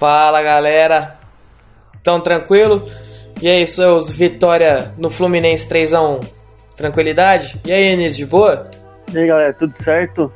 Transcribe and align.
Fala 0.00 0.42
galera, 0.42 1.18
tão 2.02 2.22
tranquilo? 2.22 2.82
E 3.42 3.46
aí, 3.46 3.66
seus 3.66 4.08
vitória 4.08 4.94
no 4.96 5.10
Fluminense 5.10 5.68
3x1? 5.68 6.26
Tranquilidade? 6.74 7.60
E 7.66 7.70
aí, 7.70 7.88
Enis, 7.88 8.16
de 8.16 8.24
boa? 8.24 8.70
E 9.12 9.18
aí, 9.18 9.26
galera, 9.26 9.52
tudo 9.52 9.74
certo? 9.82 10.32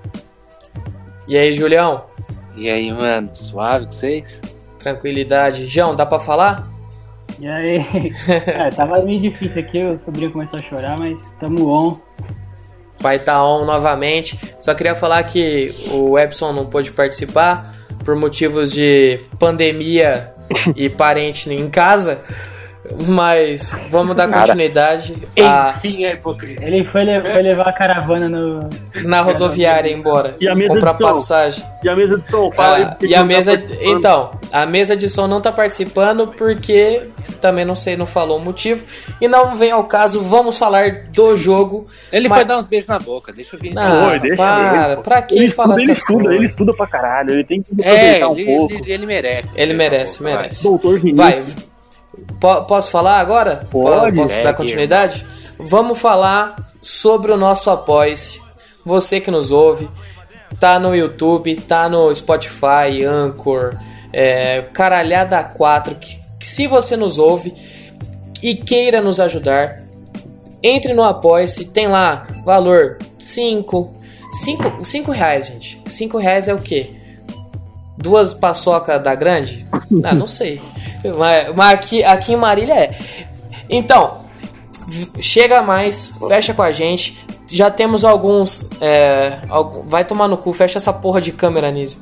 E 1.27 1.39
aí, 1.39 1.51
Julião? 1.55 2.05
E 2.55 2.69
aí, 2.69 2.93
mano, 2.93 3.31
suave 3.33 3.87
com 3.87 3.93
vocês? 3.93 4.39
Tranquilidade. 4.79 5.65
João, 5.65 5.97
dá 5.97 6.05
pra 6.05 6.21
falar? 6.21 6.69
E 7.41 7.49
aí? 7.49 7.79
é, 8.47 8.69
tava 8.69 9.01
meio 9.01 9.23
difícil 9.23 9.63
aqui, 9.63 9.83
o 9.83 9.97
sobrinho 9.97 10.31
começou 10.31 10.59
a 10.59 10.63
chorar, 10.63 10.99
mas 10.99 11.19
tamo 11.41 11.71
on. 11.71 11.99
Vai 13.01 13.19
tá 13.19 13.43
on 13.43 13.65
novamente. 13.65 14.39
Só 14.61 14.75
queria 14.75 14.95
falar 14.95 15.23
que 15.23 15.75
o 15.91 16.19
Epson 16.19 16.53
não 16.53 16.67
pôde 16.67 16.93
participar 16.93 17.83
por 18.05 18.15
motivos 18.15 18.73
de 18.73 19.21
pandemia 19.39 20.33
e 20.77 20.89
parente 20.89 21.51
em 21.51 21.69
casa. 21.69 22.21
Mas 23.07 23.75
vamos 23.91 24.15
dar 24.15 24.29
Cara, 24.29 24.41
continuidade 24.43 25.13
a- 25.43 25.75
Enfim, 25.77 26.05
a 26.05 26.13
hipocrisia. 26.13 26.67
Ele 26.67 26.85
foi, 26.85 27.05
le- 27.05 27.23
foi 27.31 27.43
levar 27.43 27.69
a 27.69 27.73
caravana 27.73 28.29
no. 28.29 28.69
na 29.05 29.23
rodoviária 29.23 29.91
embora. 29.91 30.37
E 30.39 30.47
a 30.49 30.55
mesa 30.55 30.75
comprar 30.75 30.93
de 30.93 30.99
som? 31.03 31.09
passagem. 31.09 31.65
E 31.83 31.89
a 31.89 31.97
mesa 31.97 32.19
de 32.19 32.31
som, 32.31 32.53
fala. 32.53 32.77
Ah, 33.01 33.05
e 33.05 33.15
a 33.15 33.19
tá 33.19 33.25
mesa. 33.25 33.53
participando. 33.57 33.97
Então, 33.99 34.31
a 34.53 34.67
mesa 34.67 34.97
de 34.97 35.09
som 35.09 35.27
não 35.27 35.41
tá 35.41 35.51
participando 35.51 36.29
porque 36.29 37.03
também 37.41 37.65
não 37.65 37.75
sei, 37.75 37.97
não 37.97 38.07
falou 38.07 38.37
o 38.39 38.41
motivo. 38.41 38.85
E 39.21 39.27
não 39.27 39.57
vem 39.57 39.71
ao 39.71 39.85
caso, 39.85 40.21
vamos 40.23 40.59
falar 40.59 41.07
do 41.13 41.35
jogo. 41.37 41.87
Ele 42.13 42.29
Mas- 42.29 42.39
foi 42.39 42.45
dar 42.47 42.59
uns 42.59 42.67
beijos 42.67 42.89
na 42.89 42.99
boca, 42.99 43.33
deixa 43.33 43.57
eu 43.57 43.61
ver. 43.61 43.73
Não, 43.73 44.09
Oi, 44.09 44.19
deixa 44.19 44.37
para, 44.37 44.93
ele, 44.93 45.03
pra 45.03 45.23
que 45.23 45.39
ele 45.39 45.49
falar 45.49 45.77
estuda, 45.77 45.83
ele 45.85 45.93
estuda, 45.93 46.19
coisas? 46.23 46.37
ele 46.37 46.45
estuda 46.45 46.75
pra 46.75 46.87
caralho, 46.87 47.31
ele 47.33 47.45
tem 47.45 47.63
que 47.63 47.73
É, 47.83 48.23
aproveitar 48.23 48.29
um 48.29 48.37
ele, 48.37 48.45
pouco. 48.57 48.75
ele, 48.75 48.93
ele 48.93 49.07
merece. 49.07 49.51
Ele 49.57 49.73
merece, 49.73 50.23
merece. 50.23 50.63
Doutor. 50.65 51.01
Vai. 51.15 51.43
Po- 52.41 52.63
posso 52.65 52.91
falar 52.91 53.19
agora? 53.21 53.67
Pode. 53.71 54.19
Posso 54.19 54.39
É, 54.39 54.43
dar 54.43 54.53
que- 54.53 54.59
continuidade? 54.63 55.25
Vamos 55.59 55.99
falar 55.99 56.57
sobre 56.81 57.33
o 57.33 57.37
nosso 57.37 57.71
apoia-se. 57.71 58.41
Você 58.85 59.21
que 59.21 59.31
nos 59.31 59.51
ouve, 59.51 59.89
tá 60.61 60.79
no 60.79 60.95
YouTube, 60.95 61.55
tá 61.57 61.89
no 61.89 62.15
Spotify, 62.15 63.03
Anchor, 63.07 63.77
é, 64.13 64.63
Caralhada 64.73 65.43
4. 65.43 65.95
Que, 65.95 66.19
que 66.41 66.47
se 66.47 66.67
você 66.67 66.97
nos 66.97 67.17
ouve 67.19 67.55
e 68.43 68.55
queira 68.55 69.01
nos 69.01 69.19
ajudar, 69.21 69.83
entre 70.63 70.93
no 70.93 71.03
apoia-se, 71.03 71.67
tem 71.67 71.87
lá 71.87 72.27
valor 72.45 72.99
5, 73.19 73.95
5, 74.33 74.85
5 74.85 75.11
reais, 75.13 75.47
gente. 75.47 75.81
5 75.87 76.19
reais 76.19 76.49
é 76.49 76.55
o 76.55 76.59
quê? 76.59 76.91
Duas 77.97 78.35
paçoca 78.35 78.99
da 78.99 79.15
grande? 79.15 79.67
Ah, 80.03 80.15
não 80.15 80.27
sei. 80.27 80.61
Mas, 81.17 81.55
mas 81.55 81.73
aqui, 81.75 82.03
aqui 82.05 82.33
em 82.33 82.37
Marília 82.37 82.75
é. 82.75 82.99
Então, 83.71 84.25
chega 85.21 85.63
mais, 85.63 86.13
fecha 86.29 86.53
com 86.53 86.63
a 86.63 86.73
gente. 86.73 87.17
Já 87.47 87.71
temos 87.71 88.05
alguns. 88.05 88.69
é, 88.81 89.39
algum- 89.49 89.83
vai 89.89 90.05
tomar 90.05 90.27
no 90.29 90.37
cu, 90.37 90.53
fecha 90.53 90.79
essa 90.79 90.93
porra 90.93 91.21
de 91.21 91.31
câmera, 91.33 91.71
Nísio. 91.71 92.01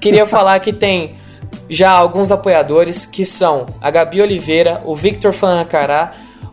Queria 0.00 0.26
falar 0.26 0.58
que 0.60 0.72
tem 0.72 1.14
já 1.68 1.90
alguns 1.90 2.30
apoiadores 2.30 3.04
que 3.04 3.24
são 3.26 3.66
a 3.80 3.90
Gabi 3.90 4.22
Oliveira, 4.22 4.80
o 4.86 4.94
Victor 4.96 5.32
Fancará, 5.32 6.12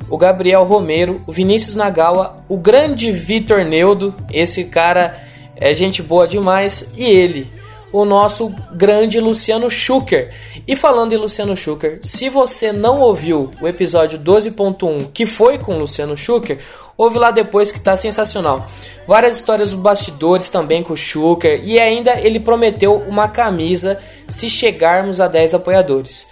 o 0.10 0.18
Gabriel 0.18 0.64
Romero, 0.66 1.22
o 1.26 1.32
Vinícius 1.32 1.76
Nagawa, 1.76 2.44
o 2.50 2.58
grande 2.58 3.12
Vitor 3.12 3.64
Neudo, 3.64 4.14
esse 4.32 4.66
cara 4.66 5.18
é 5.56 5.74
gente 5.74 6.02
boa 6.02 6.28
demais, 6.28 6.92
e 6.98 7.06
ele, 7.06 7.50
o 7.92 8.06
nosso 8.06 8.50
grande 8.74 9.20
Luciano 9.20 9.70
Schucker. 9.70 10.34
E 10.68 10.76
falando 10.76 11.14
em 11.14 11.18
Luciano 11.18 11.56
Schucker, 11.56 12.00
se 12.02 12.30
você 12.30 12.72
não 12.72 13.00
ouviu 13.00 13.52
o 13.62 13.68
episódio 13.68 14.20
12.1 14.20 15.12
que 15.14 15.26
foi 15.26 15.58
com 15.58 15.76
o 15.76 15.80
Luciano 15.80 16.16
Schucker, 16.16 16.60
ouve 16.98 17.18
lá 17.18 17.32
depois 17.32 17.72
que 17.72 17.80
tá 17.80 17.98
sensacional. 17.98 18.68
Várias 19.08 19.36
histórias 19.36 19.72
dos 19.72 19.80
bastidores 19.80 20.50
também 20.50 20.84
com 20.84 20.94
o 20.94 20.98
Schucker 20.98 21.62
e 21.64 21.80
ainda 21.80 22.20
ele 22.20 22.40
prometeu 22.40 22.96
uma 22.96 23.28
camisa 23.28 24.00
se 24.28 24.50
chegarmos 24.50 25.20
a 25.20 25.28
10 25.28 25.56
apoiadores. 25.56 26.28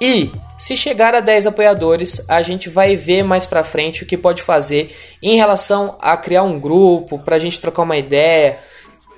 E 0.00 0.30
se 0.56 0.76
chegar 0.76 1.14
a 1.14 1.20
10 1.20 1.48
apoiadores, 1.48 2.24
a 2.26 2.40
gente 2.40 2.68
vai 2.70 2.96
ver 2.96 3.22
mais 3.22 3.44
pra 3.44 3.64
frente 3.64 4.02
o 4.02 4.06
que 4.06 4.16
pode 4.16 4.42
fazer 4.42 4.96
em 5.22 5.36
relação 5.36 5.96
a 6.00 6.16
criar 6.16 6.42
um 6.42 6.58
grupo, 6.58 7.18
pra 7.18 7.38
gente 7.38 7.60
trocar 7.60 7.82
uma 7.82 7.98
ideia, 7.98 8.58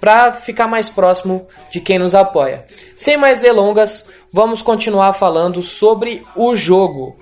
pra 0.02 0.32
ficar 0.32 0.66
mais 0.66 0.88
próximo 0.88 1.46
de 1.70 1.80
quem 1.80 1.96
nos 1.96 2.12
apoia. 2.12 2.64
Sem 2.96 3.16
mais 3.16 3.40
delongas, 3.40 4.10
vamos 4.34 4.60
continuar 4.60 5.12
falando 5.12 5.62
sobre 5.62 6.24
o 6.34 6.56
jogo. 6.56 7.16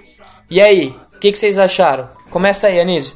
E 0.50 0.62
aí, 0.62 0.88
o 1.14 1.18
que, 1.18 1.30
que 1.30 1.36
vocês 1.36 1.58
acharam? 1.58 2.08
Começa 2.30 2.68
aí, 2.68 2.80
Anísio. 2.80 3.14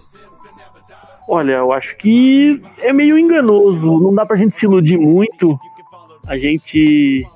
Olha, 1.26 1.52
eu 1.52 1.72
acho 1.72 1.97
que 1.97 2.60
é 2.80 2.92
meio 2.92 3.19
enganoso. 3.19 3.98
Não 4.00 4.14
dá 4.14 4.26
pra 4.26 4.36
gente 4.36 4.54
se 4.54 4.66
iludir 4.66 4.98
muito. 4.98 5.58
A 6.26 6.36
gente 6.36 7.26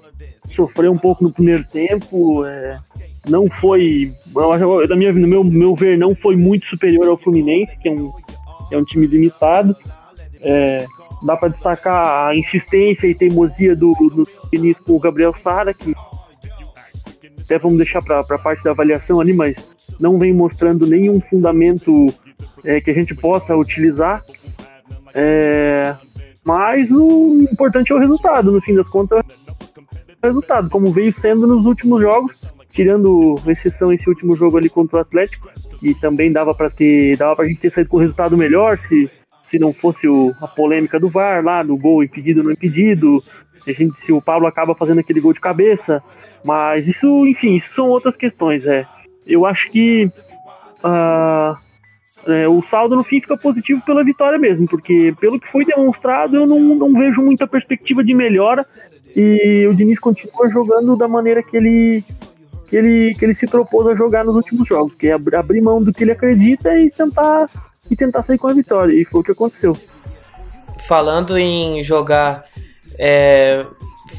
sofreu 0.50 0.92
um 0.92 0.98
pouco 0.98 1.24
no 1.24 1.32
primeiro 1.32 1.64
tempo. 1.64 2.44
é, 2.44 2.78
não 3.26 3.48
foi. 3.48 4.12
eu 4.36 4.86
Da 4.86 4.94
minha, 4.94 5.14
no 5.14 5.26
meu, 5.26 5.42
meu 5.42 5.74
ver, 5.74 5.96
não 5.96 6.14
foi 6.14 6.36
muito 6.36 6.66
superior 6.66 7.08
ao 7.08 7.16
Fluminense, 7.16 7.78
que 7.78 7.88
é 7.88 7.92
um, 7.92 8.12
é 8.70 8.76
um 8.76 8.84
time 8.84 9.06
limitado. 9.06 9.74
É, 10.42 10.84
dá 11.22 11.36
pra 11.36 11.48
destacar 11.48 12.28
a 12.28 12.36
insistência 12.36 13.06
e 13.06 13.14
teimosia 13.14 13.74
do, 13.74 13.92
do 13.92 14.22
Vinícius 14.50 14.84
com 14.86 14.94
o 14.94 15.00
Gabriel 15.00 15.34
Sara, 15.34 15.74
que 15.74 15.94
até 17.40 17.58
vamos 17.58 17.78
deixar 17.78 18.02
pra, 18.02 18.22
pra 18.22 18.38
parte 18.38 18.62
da 18.62 18.72
avaliação 18.72 19.20
ali, 19.20 19.32
mas 19.32 19.56
não 19.98 20.18
vem 20.18 20.32
mostrando 20.32 20.86
nenhum 20.86 21.20
fundamento 21.20 22.12
é, 22.64 22.80
que 22.80 22.90
a 22.90 22.94
gente 22.94 23.14
possa 23.14 23.56
utilizar. 23.56 24.22
É, 25.14 25.96
mas 26.44 26.90
o 26.90 27.46
importante 27.50 27.90
é 27.90 27.94
o 27.94 27.98
resultado, 27.98 28.52
no 28.52 28.60
fim 28.60 28.74
das 28.74 28.88
contas, 28.88 29.24
é 30.22 30.26
o 30.26 30.28
resultado, 30.28 30.68
como 30.68 30.92
veio 30.92 31.12
sendo 31.12 31.46
nos 31.46 31.64
últimos 31.66 32.02
jogos, 32.02 32.42
tirando 32.70 33.40
exceção 33.46 33.92
esse 33.92 34.08
último 34.08 34.36
jogo 34.36 34.58
ali 34.58 34.68
contra 34.68 34.98
o 34.98 35.00
Atlético, 35.00 35.48
que 35.80 35.94
também 35.94 36.30
dava 36.30 36.54
para 36.54 36.70
ter, 36.70 37.16
dava 37.16 37.34
pra 37.34 37.46
gente 37.46 37.60
ter 37.60 37.72
saído 37.72 37.90
com 37.90 37.96
resultado 37.96 38.36
melhor 38.36 38.78
se, 38.78 39.10
se 39.48 39.58
não 39.58 39.72
fosse 39.72 40.06
o- 40.06 40.34
a 40.40 40.46
polêmica 40.46 40.98
do 41.00 41.08
VAR 41.08 41.42
lá, 41.44 41.62
do 41.62 41.76
gol 41.76 42.02
impedido 42.04 42.42
não 42.42 42.50
impedido, 42.52 43.22
a 43.66 43.72
gente, 43.72 43.98
se 44.00 44.12
o 44.12 44.20
Pablo 44.22 44.46
acaba 44.46 44.74
fazendo 44.74 45.00
aquele 45.00 45.20
gol 45.20 45.32
de 45.32 45.40
cabeça, 45.40 46.02
mas 46.44 46.86
isso, 46.86 47.26
enfim, 47.26 47.56
isso 47.56 47.74
são 47.74 47.88
outras 47.88 48.16
questões, 48.16 48.64
é. 48.66 48.86
Eu 49.26 49.44
acho 49.44 49.70
que 49.70 50.10
ah, 50.84 51.54
é, 52.26 52.48
o 52.48 52.62
saldo 52.62 52.96
no 52.96 53.04
fim 53.04 53.20
fica 53.20 53.36
positivo 53.36 53.82
pela 53.84 54.04
vitória 54.04 54.38
mesmo, 54.38 54.66
porque 54.68 55.14
pelo 55.20 55.40
que 55.40 55.50
foi 55.50 55.64
demonstrado, 55.64 56.36
eu 56.36 56.46
não, 56.46 56.58
não 56.60 56.92
vejo 56.92 57.22
muita 57.22 57.46
perspectiva 57.46 58.02
de 58.04 58.14
melhora 58.14 58.64
e 59.16 59.66
o 59.68 59.74
Diniz 59.74 59.98
continua 59.98 60.48
jogando 60.48 60.96
da 60.96 61.08
maneira 61.08 61.42
que 61.42 61.56
ele, 61.56 62.04
que 62.68 62.76
ele, 62.76 63.14
que 63.14 63.24
ele 63.24 63.34
se 63.34 63.46
propôs 63.46 63.86
a 63.88 63.94
jogar 63.94 64.24
nos 64.24 64.34
últimos 64.34 64.68
jogos, 64.68 64.94
que 64.94 65.08
é 65.08 65.12
ab- 65.12 65.34
abrir 65.34 65.60
mão 65.60 65.82
do 65.82 65.92
que 65.92 66.04
ele 66.04 66.12
acredita 66.12 66.76
e 66.78 66.90
tentar, 66.90 67.48
e 67.90 67.96
tentar 67.96 68.22
sair 68.22 68.38
com 68.38 68.48
a 68.48 68.54
vitória, 68.54 68.92
e 68.92 69.04
foi 69.04 69.20
o 69.20 69.24
que 69.24 69.32
aconteceu. 69.32 69.76
falando 70.86 71.36
em 71.36 71.82
jogar 71.82 72.44
é, 72.98 73.66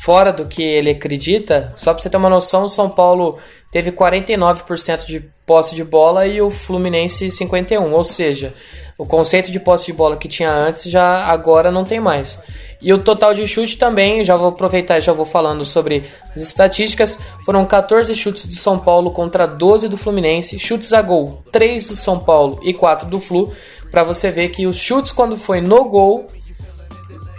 fora 0.02 0.32
do 0.32 0.46
que 0.46 0.62
ele 0.62 0.92
acredita, 0.92 1.74
só 1.76 1.94
pra 1.94 2.02
você 2.02 2.10
ter 2.10 2.18
uma 2.18 2.30
noção, 2.30 2.64
o 2.64 2.70
São 2.70 2.90
Paulo 2.90 3.38
teve 3.72 3.92
49% 3.92 5.06
de 5.06 5.24
posse 5.46 5.76
de 5.76 5.84
bola 5.84 6.28
e 6.28 6.42
o 6.42 6.52
Fluminense 6.52 7.28
51%, 7.28 7.92
ou 7.92 8.04
seja, 8.04 8.54
o 9.00 9.06
conceito 9.06 9.50
de 9.50 9.62
posse 9.62 9.86
de 9.86 9.94
bola 9.94 10.18
que 10.18 10.28
tinha 10.28 10.52
antes 10.52 10.84
já 10.84 11.24
agora 11.24 11.72
não 11.72 11.86
tem 11.86 12.02
mais. 12.02 12.38
E 12.82 12.92
o 12.92 12.98
total 12.98 13.34
de 13.34 13.48
chute 13.48 13.78
também, 13.78 14.26
já 14.26 14.36
vou 14.36 14.50
aproveitar 14.50 14.98
e 14.98 15.02
já 15.02 15.14
vou 15.14 15.26
falando 15.26 15.64
sobre 15.64 16.04
as 16.36 16.42
estatísticas, 16.42 17.18
foram 17.46 17.66
14 17.66 18.14
chutes 18.14 18.46
do 18.46 18.56
São 18.56 18.78
Paulo 18.78 19.12
contra 19.12 19.48
12 19.48 19.88
do 19.88 19.96
Fluminense, 19.96 20.60
chutes 20.60 20.92
a 20.92 21.02
gol 21.02 21.42
3 21.50 21.88
do 21.88 21.96
São 21.96 22.20
Paulo 22.20 22.60
e 22.62 22.74
4 22.74 23.08
do 23.08 23.22
Flu, 23.22 23.54
para 23.90 24.04
você 24.04 24.30
ver 24.30 24.50
que 24.50 24.68
os 24.68 24.78
chutes 24.78 25.14
quando 25.14 25.38
foi 25.38 25.62
no 25.62 25.86
gol 25.86 26.28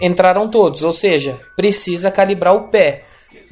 entraram 0.01 0.49
todos, 0.49 0.81
ou 0.81 0.91
seja, 0.91 1.39
precisa 1.55 2.09
calibrar 2.09 2.55
o 2.55 2.69
pé. 2.69 3.03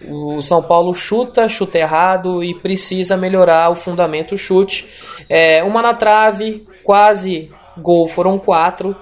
O 0.07 0.41
São 0.41 0.63
Paulo 0.63 0.95
chuta, 0.95 1.47
chuta 1.47 1.77
errado 1.77 2.43
e 2.43 2.55
precisa 2.55 3.15
melhorar 3.15 3.69
o 3.69 3.75
fundamento 3.75 4.35
chute. 4.35 4.87
É, 5.29 5.63
uma 5.63 5.83
na 5.83 5.93
trave, 5.93 6.65
quase 6.83 7.51
gol, 7.79 8.07
foram 8.07 8.37
quatro. 8.37 8.95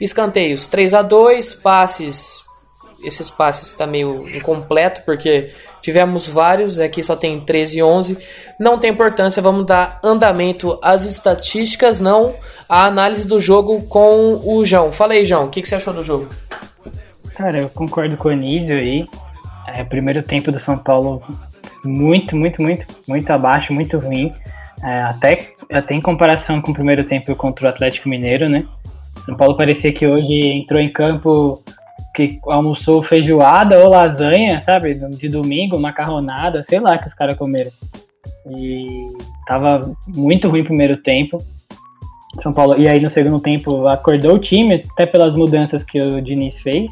Escanteios 0.00 0.66
3 0.66 0.94
a 0.94 1.02
2 1.02 1.54
passes. 1.54 2.44
Esses 3.02 3.30
passes 3.30 3.68
está 3.68 3.86
meio 3.86 4.28
incompleto 4.28 5.02
porque 5.06 5.52
tivemos 5.80 6.28
vários, 6.28 6.78
aqui 6.78 7.02
só 7.02 7.16
tem 7.16 7.40
13 7.40 7.78
e 7.78 7.82
11. 7.82 8.18
Não 8.58 8.78
tem 8.78 8.90
importância, 8.90 9.42
vamos 9.42 9.64
dar 9.64 9.98
andamento 10.02 10.78
às 10.82 11.04
estatísticas, 11.04 12.00
não 12.00 12.34
a 12.68 12.84
análise 12.84 13.26
do 13.26 13.40
jogo 13.40 13.82
com 13.82 14.40
o 14.44 14.64
João. 14.64 14.92
Fala 14.92 15.14
aí, 15.14 15.24
João, 15.24 15.46
o 15.46 15.48
que, 15.48 15.62
que 15.62 15.68
você 15.68 15.76
achou 15.76 15.94
do 15.94 16.02
jogo? 16.02 16.28
Cara, 17.34 17.58
eu 17.58 17.70
concordo 17.70 18.16
com 18.18 18.28
o 18.28 18.32
Anísio 18.32 18.76
aí. 18.76 19.08
É, 19.66 19.82
primeiro 19.82 20.22
tempo 20.22 20.52
do 20.52 20.60
São 20.60 20.76
Paulo 20.76 21.22
muito, 21.84 22.36
muito, 22.36 22.62
muito, 22.62 22.86
muito 23.08 23.30
abaixo, 23.30 23.72
muito 23.72 23.98
ruim. 23.98 24.32
É, 24.82 25.02
até, 25.02 25.48
até 25.72 25.94
em 25.94 26.00
comparação 26.00 26.60
com 26.60 26.70
o 26.70 26.74
primeiro 26.74 27.04
tempo 27.04 27.34
contra 27.36 27.66
o 27.66 27.68
Atlético 27.68 28.08
Mineiro, 28.08 28.48
né? 28.48 28.66
São 29.24 29.36
Paulo 29.36 29.56
parecia 29.56 29.92
que 29.92 30.06
hoje 30.06 30.46
entrou 30.46 30.80
em 30.80 30.90
campo 30.90 31.62
que 32.14 32.38
almoçou 32.46 33.02
feijoada 33.02 33.78
ou 33.78 33.90
lasanha, 33.90 34.60
sabe? 34.60 34.94
De 34.94 35.28
domingo, 35.28 35.78
macarronada, 35.78 36.62
sei 36.62 36.80
lá 36.80 36.98
que 36.98 37.06
os 37.06 37.14
caras 37.14 37.36
comeram. 37.36 37.70
E 38.46 39.06
tava 39.46 39.92
muito 40.06 40.48
ruim 40.48 40.62
o 40.62 40.64
primeiro 40.64 40.96
tempo. 40.96 41.38
São 42.40 42.52
Paulo, 42.52 42.76
e 42.78 42.88
aí 42.88 43.00
no 43.00 43.10
segundo 43.10 43.40
tempo 43.40 43.86
acordou 43.86 44.34
o 44.34 44.38
time, 44.38 44.82
até 44.92 45.04
pelas 45.04 45.34
mudanças 45.34 45.84
que 45.84 46.00
o 46.00 46.20
Diniz 46.22 46.60
fez. 46.60 46.90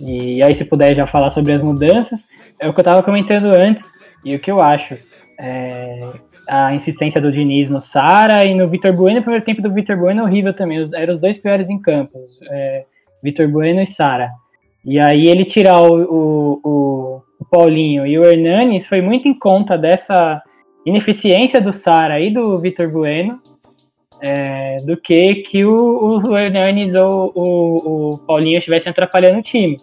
E 0.00 0.42
aí, 0.42 0.54
se 0.54 0.64
puder 0.64 0.94
já 0.94 1.06
falar 1.06 1.30
sobre 1.30 1.52
as 1.52 1.62
mudanças, 1.62 2.26
é 2.58 2.68
o 2.68 2.72
que 2.72 2.80
eu 2.80 2.84
tava 2.84 3.02
comentando 3.02 3.46
antes, 3.46 3.84
e 4.24 4.34
o 4.34 4.40
que 4.40 4.50
eu 4.50 4.60
acho. 4.60 4.96
É, 5.40 6.10
a 6.48 6.74
insistência 6.74 7.20
do 7.20 7.32
Diniz 7.32 7.70
no 7.70 7.80
Sara 7.80 8.44
e 8.44 8.54
no 8.54 8.68
Vitor 8.68 8.92
Bueno. 8.92 9.20
O 9.20 9.22
primeiro 9.22 9.44
tempo 9.44 9.62
do 9.62 9.72
Vitor 9.72 9.96
Bueno 9.96 10.24
horrível 10.24 10.52
também. 10.54 10.86
Eram 10.94 11.14
os 11.14 11.20
dois 11.20 11.38
piores 11.38 11.68
em 11.70 11.80
campo. 11.80 12.18
É, 12.50 12.84
Vitor 13.22 13.48
Bueno 13.48 13.80
e 13.80 13.86
Sara. 13.86 14.30
E 14.84 15.00
aí 15.00 15.28
ele 15.28 15.44
tirar 15.44 15.80
o, 15.80 16.02
o, 16.02 16.60
o, 16.64 17.22
o, 17.38 17.44
Paulinho 17.44 18.04
e 18.06 18.18
o 18.18 18.24
Hernanes 18.24 18.86
foi 18.86 19.00
muito 19.00 19.28
em 19.28 19.38
conta 19.38 19.78
dessa 19.78 20.42
ineficiência 20.84 21.60
do 21.60 21.72
Sara 21.72 22.18
e 22.20 22.32
do 22.32 22.58
Vitor 22.58 22.90
Bueno 22.90 23.40
é, 24.20 24.76
do 24.84 24.96
que 24.96 25.36
que 25.36 25.64
o, 25.64 26.18
o 26.18 26.36
Hernanes 26.36 26.94
ou 26.94 27.32
o, 27.34 28.10
o 28.14 28.18
Paulinho 28.18 28.58
estivessem 28.58 28.90
atrapalhando 28.90 29.38
o 29.38 29.42
time. 29.42 29.76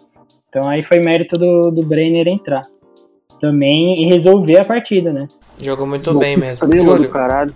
Então 0.48 0.68
aí 0.68 0.82
foi 0.82 1.00
mérito 1.00 1.38
do, 1.38 1.70
do 1.70 1.82
Brenner 1.82 2.28
entrar 2.28 2.62
também 3.40 4.02
e 4.02 4.06
resolver 4.06 4.60
a 4.60 4.64
partida, 4.64 5.12
né? 5.12 5.26
Jogou 5.60 5.86
muito 5.86 6.12
Bom, 6.12 6.20
bem 6.20 6.36
mesmo. 6.36 6.76
Júlio, 6.76 7.10
caralho. 7.10 7.54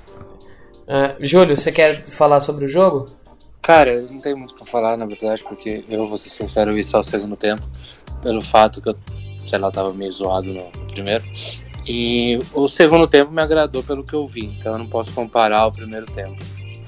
Uh, 0.83 1.15
Júlio, 1.21 1.57
você 1.57 1.71
quer 1.71 1.95
falar 2.05 2.41
sobre 2.41 2.65
o 2.65 2.69
jogo? 2.69 3.07
Cara, 3.63 3.93
eu 3.93 4.11
não 4.11 4.21
tenho 4.21 4.37
muito 4.37 4.55
pra 4.55 4.67
falar, 4.67 4.97
na 4.97 5.07
verdade, 5.07 5.43
porque 5.43 5.85
eu 5.89 6.07
vou 6.07 6.19
ser 6.19 6.29
sincero, 6.29 6.71
eu 6.71 6.75
vi 6.75 6.85
só 6.85 7.01
o 7.01 7.05
segundo 7.05 7.35
tempo, 7.35 7.63
pelo 8.23 8.43
fato 8.43 8.83
que 8.83 8.91
eu, 8.91 8.97
sei 9.47 9.59
lá, 9.59 9.71
tava 9.71 9.95
meio 9.95 10.13
zoado 10.13 10.53
no 10.53 10.71
primeiro. 10.89 11.25
E 11.87 12.39
o 12.53 12.69
segundo 12.69 13.07
tempo 13.07 13.33
me 13.33 13.41
agradou 13.41 13.83
pelo 13.83 14.05
que 14.05 14.15
eu 14.15 14.27
vi, 14.27 14.45
então 14.59 14.73
eu 14.73 14.79
não 14.79 14.87
posso 14.87 15.13
comparar 15.13 15.61
ao 15.61 15.73
primeiro 15.73 16.07
tempo. 16.07 16.37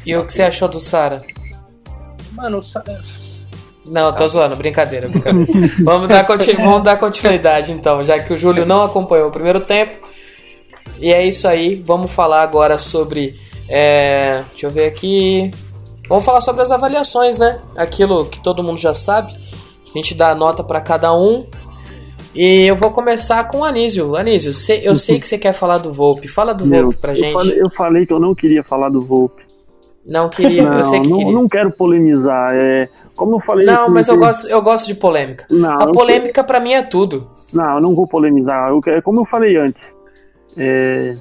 E 0.05 0.15
o 0.17 0.27
que 0.27 0.33
você 0.33 0.43
achou 0.43 0.69
do 0.69 0.81
Sara? 0.81 1.19
Mano, 2.33 2.59
o 2.59 2.63
Sara. 2.63 3.01
Não, 3.89 4.13
tô 4.13 4.25
ah, 4.25 4.29
zoando, 4.29 4.57
brincadeira, 4.57 5.09
brincadeira. 5.09 5.53
vamos, 5.83 6.09
dar 6.09 6.27
vamos 6.57 6.83
dar 6.83 6.99
continuidade 6.99 7.73
então, 7.73 8.03
já 8.03 8.19
que 8.19 8.33
o 8.33 8.37
Júlio 8.37 8.67
não 8.67 8.83
acompanhou 8.83 9.29
o 9.29 9.33
primeiro 9.33 9.61
tempo. 9.61 10.07
E 10.99 11.13
é 11.13 11.25
isso 11.25 11.47
aí, 11.47 11.77
vamos 11.77 12.11
falar 12.11 12.43
agora 12.43 12.79
sobre. 12.79 13.39
É, 13.69 14.43
deixa 14.51 14.67
eu 14.67 14.71
ver 14.71 14.87
aqui. 14.87 15.51
Vamos 16.09 16.25
falar 16.25 16.41
sobre 16.41 16.63
as 16.63 16.71
avaliações, 16.71 17.39
né? 17.39 17.61
Aquilo 17.77 18.27
que 18.27 18.41
todo 18.41 18.63
mundo 18.63 18.79
já 18.79 18.95
sabe. 18.95 19.33
A 19.33 19.99
gente 19.99 20.15
dá 20.15 20.35
nota 20.35 20.63
para 20.63 20.81
cada 20.81 21.13
um. 21.15 21.47
E 22.35 22.67
eu 22.67 22.77
vou 22.77 22.91
começar 22.91 23.43
com 23.49 23.59
o 23.59 23.65
Anísio. 23.65 24.15
Anísio, 24.15 24.53
eu 24.83 24.95
sei 24.95 25.19
que 25.19 25.27
você 25.27 25.39
quer 25.39 25.53
falar 25.53 25.79
do 25.79 25.93
Volpe. 25.93 26.29
Fala 26.29 26.53
do 26.53 26.67
Volpe 26.67 26.97
pra 26.99 27.13
eu 27.13 27.17
gente. 27.17 27.33
Falei, 27.33 27.61
eu 27.61 27.71
falei 27.77 28.07
que 28.07 28.13
eu 28.13 28.21
não 28.21 28.35
queria 28.35 28.63
falar 28.63 28.89
do 28.89 29.03
Volpe. 29.03 29.43
Não 30.07 30.29
queria, 30.29 30.63
não, 30.63 30.77
eu 30.77 30.85
sei 30.85 31.01
que 31.01 31.09
não, 31.09 31.19
queria. 31.19 31.33
Não 31.33 31.49
quero 31.49 31.73
polemizar. 31.73 32.51
É, 32.55 32.89
como 33.17 33.37
eu 33.37 33.41
falei. 33.41 33.67
Não, 33.67 33.89
mas 33.89 34.09
eu 34.09 34.19
gosto, 34.19 34.47
eu 34.47 34.63
gosto 34.63 34.87
de 34.87 34.95
polêmica. 34.95 35.47
Não, 35.51 35.81
a 35.81 35.91
polêmica 35.91 36.45
para 36.45 36.61
mim 36.61 36.75
é 36.75 36.83
tudo. 36.83 37.29
Não, 37.53 37.77
eu 37.77 37.81
não 37.81 37.95
vou 37.95 38.07
polemizar. 38.07 38.71
Eu, 38.71 38.81
como 39.03 39.21
eu 39.21 39.25
falei 39.25 39.57
antes, 39.57 39.83
é, 40.57 41.15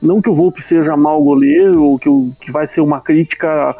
não 0.00 0.20
que 0.20 0.28
o 0.28 0.34
Volpe 0.34 0.62
seja 0.62 0.96
mau 0.96 1.22
goleiro 1.22 1.82
ou 1.82 1.98
que, 1.98 2.08
que 2.40 2.52
vai 2.52 2.68
ser 2.68 2.80
uma 2.80 3.00
crítica 3.00 3.74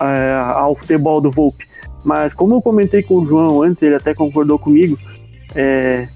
é, 0.00 0.34
ao 0.54 0.74
futebol 0.74 1.20
do 1.20 1.30
Volpe, 1.30 1.66
mas 2.04 2.32
como 2.34 2.54
eu 2.54 2.62
comentei 2.62 3.02
com 3.02 3.14
o 3.14 3.26
João 3.26 3.62
antes, 3.62 3.82
ele 3.82 3.94
até 3.96 4.14
concordou 4.14 4.58
comigo, 4.58 4.98
é, 5.54 6.08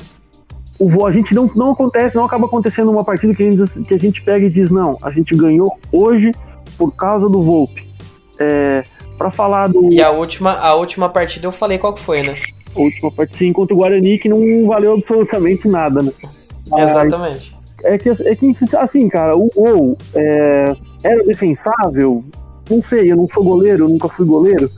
o, 0.79 1.07
a 1.07 1.13
gente 1.13 1.35
não, 1.35 1.51
não 1.55 1.73
acontece, 1.73 2.17
não 2.17 2.25
acaba 2.25 2.47
acontecendo 2.47 2.91
uma 2.91 3.05
partida 3.05 3.35
que 3.35 3.43
a, 3.43 3.51
gente, 3.51 3.83
que 3.83 3.95
a 3.95 3.99
gente 3.99 4.23
pega 4.23 4.47
e 4.47 4.51
diz, 4.51 4.71
não, 4.71 4.97
a 5.03 5.11
gente 5.11 5.37
ganhou 5.37 5.79
hoje 5.93 6.33
por 6.79 6.93
causa 6.93 7.29
do 7.29 7.43
Volpe. 7.43 7.87
É, 8.39 8.85
para 9.21 9.31
falar 9.31 9.69
do. 9.69 9.93
E 9.93 10.03
a 10.03 10.11
última, 10.11 10.53
a 10.53 10.75
última 10.75 11.07
partida 11.11 11.47
eu 11.47 11.53
falei 11.53 11.77
qual 11.77 11.93
que 11.93 12.01
foi, 12.01 12.23
né? 12.23 12.33
A 12.75 12.81
última 12.81 13.11
partida 13.13 13.37
sim 13.37 13.53
contra 13.53 13.75
o 13.75 13.77
Guarani 13.77 14.19
que 14.19 14.31
não 14.31 14.67
valeu 14.67 14.95
absolutamente 14.95 15.69
nada, 15.69 16.03
né? 16.03 16.11
Exatamente. 16.79 17.55
É 17.85 17.99
que, 17.99 18.09
é 18.09 18.35
que 18.35 18.53
assim, 18.79 19.09
cara, 19.11 19.37
o 19.37 19.51
gol 19.55 19.99
é, 20.15 20.75
era 21.03 21.23
defensável? 21.25 22.25
Não 22.71 22.83
sei, 22.83 23.13
eu 23.13 23.17
não 23.17 23.29
sou 23.29 23.45
goleiro, 23.45 23.85
eu 23.85 23.89
nunca 23.91 24.09
fui 24.09 24.25
goleiro. 24.25 24.71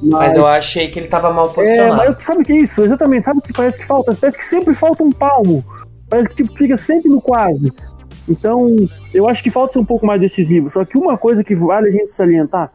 Mas, 0.00 0.12
mas 0.12 0.36
eu 0.36 0.46
achei 0.46 0.88
que 0.88 1.00
ele 1.00 1.08
tava 1.08 1.32
mal 1.32 1.48
posicionado. 1.50 2.02
É, 2.02 2.06
mas 2.06 2.24
sabe 2.24 2.42
o 2.42 2.44
que 2.44 2.52
é 2.52 2.56
isso? 2.56 2.84
Exatamente, 2.84 3.24
sabe 3.24 3.40
o 3.40 3.42
que 3.42 3.52
parece 3.52 3.78
que 3.78 3.86
falta? 3.86 4.14
Parece 4.14 4.38
que 4.38 4.44
sempre 4.44 4.74
falta 4.74 5.02
um 5.02 5.10
palmo. 5.10 5.64
Parece 6.08 6.28
que 6.28 6.34
tipo, 6.36 6.56
fica 6.56 6.76
sempre 6.76 7.08
no 7.08 7.20
quase. 7.20 7.72
Então, 8.28 8.76
eu 9.12 9.28
acho 9.28 9.42
que 9.42 9.50
falta 9.50 9.72
ser 9.72 9.80
um 9.80 9.84
pouco 9.84 10.06
mais 10.06 10.20
decisivo. 10.20 10.70
Só 10.70 10.84
que 10.84 10.96
uma 10.96 11.18
coisa 11.18 11.42
que 11.42 11.56
vale 11.56 11.88
a 11.88 11.90
gente 11.90 12.12
salientar 12.12 12.70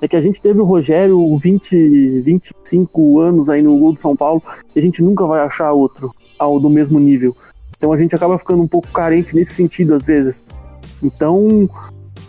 é 0.00 0.08
que 0.08 0.16
a 0.16 0.20
gente 0.20 0.40
teve 0.40 0.60
o 0.60 0.64
Rogério 0.64 1.36
20, 1.36 2.20
25 2.20 3.20
anos 3.20 3.50
aí 3.50 3.62
no 3.62 3.78
gol 3.78 3.92
do 3.92 4.00
São 4.00 4.16
Paulo 4.16 4.42
e 4.74 4.78
a 4.78 4.82
gente 4.82 5.02
nunca 5.02 5.26
vai 5.26 5.40
achar 5.40 5.72
outro 5.72 6.14
ao 6.38 6.58
do 6.58 6.70
mesmo 6.70 6.98
nível. 6.98 7.36
Então 7.76 7.92
a 7.92 7.98
gente 7.98 8.14
acaba 8.14 8.38
ficando 8.38 8.62
um 8.62 8.68
pouco 8.68 8.88
carente 8.88 9.34
nesse 9.34 9.54
sentido 9.54 9.94
às 9.94 10.02
vezes. 10.02 10.44
Então 11.02 11.68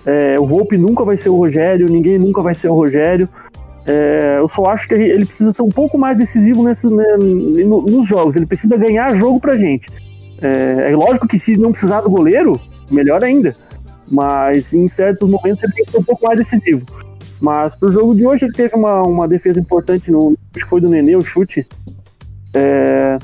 é, 0.06 0.36
o 0.40 0.46
Volpe 0.46 0.78
nunca 0.78 1.06
vai 1.06 1.16
ser 1.16 1.30
o 1.30 1.38
Rogério, 1.38 1.88
ninguém 1.90 2.18
nunca 2.18 2.42
vai 2.42 2.54
ser 2.54 2.68
o 2.68 2.74
Rogério. 2.74 3.28
É, 3.86 4.38
eu 4.38 4.48
só 4.48 4.66
acho 4.66 4.88
que 4.88 4.94
ele 4.94 5.26
precisa 5.26 5.54
ser 5.54 5.62
um 5.64 5.70
pouco 5.70 5.98
mais 5.98 6.18
decisivo 6.18 6.64
nesse, 6.64 6.88
né, 6.94 7.18
nos 7.18 8.08
jogos. 8.08 8.36
Ele 8.36 8.46
precisa 8.46 8.76
ganhar 8.78 9.16
jogo 9.16 9.40
pra 9.40 9.56
gente. 9.56 9.88
É, 10.42 10.92
é, 10.92 10.96
lógico 10.96 11.28
que 11.28 11.40
se 11.40 11.56
não 11.58 11.72
precisar 11.72 12.02
do 12.02 12.10
goleiro, 12.10 12.60
melhor 12.90 13.24
ainda. 13.24 13.54
Mas 14.10 14.74
em 14.74 14.88
certos 14.88 15.28
momentos 15.30 15.64
ele 15.64 15.74
tem 15.74 15.86
que 15.86 15.92
ser 15.92 15.98
um 15.98 16.04
pouco 16.04 16.26
mais 16.26 16.38
decisivo. 16.38 16.86
Mas 17.42 17.76
pro 17.76 17.92
jogo 17.92 18.16
de 18.16 18.26
hoje 18.26 18.46
ele 18.46 18.54
teve 18.54 18.76
uma, 18.76 19.02
uma 19.02 19.28
defesa 19.28 19.60
importante 19.60 20.12
no. 20.12 20.38
Acho 20.56 20.64
que 20.64 20.70
foi 20.70 20.80
do 20.80 20.88
Nenê, 20.88 21.16
o 21.16 21.22
chute. 21.22 21.68
É, 22.54 23.18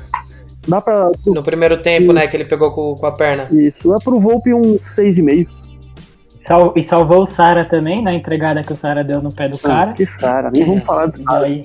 Dá 0.68 0.82
pra. 0.82 1.12
No 1.26 1.42
primeiro 1.42 1.82
tempo, 1.82 2.12
né? 2.12 2.28
Que 2.28 2.36
ele 2.36 2.46
pegou 2.46 2.72
com, 2.72 2.96
com 2.96 3.06
a 3.06 3.12
perna. 3.12 3.48
Isso. 3.52 3.94
É 3.94 3.98
pro 4.04 4.20
Volpe 4.20 4.54
um 4.54 4.78
6,5. 4.78 5.48
Sal, 6.42 6.74
e 6.76 6.84
salvou 6.84 7.24
o 7.24 7.28
Sara 7.28 7.66
também, 7.66 8.02
na 8.02 8.14
entregada 8.14 8.62
que 8.62 8.72
o 8.72 8.76
Sara 8.76 9.04
deu 9.04 9.22
no 9.22 9.34
pé 9.34 9.50
do 9.50 9.58
cara. 9.58 9.94
que 9.94 10.06
Sara, 10.06 10.50
nem 10.50 10.64
vamos 10.66 10.84
falar 10.84 11.08
do 11.08 11.22
Sara. 11.22 11.62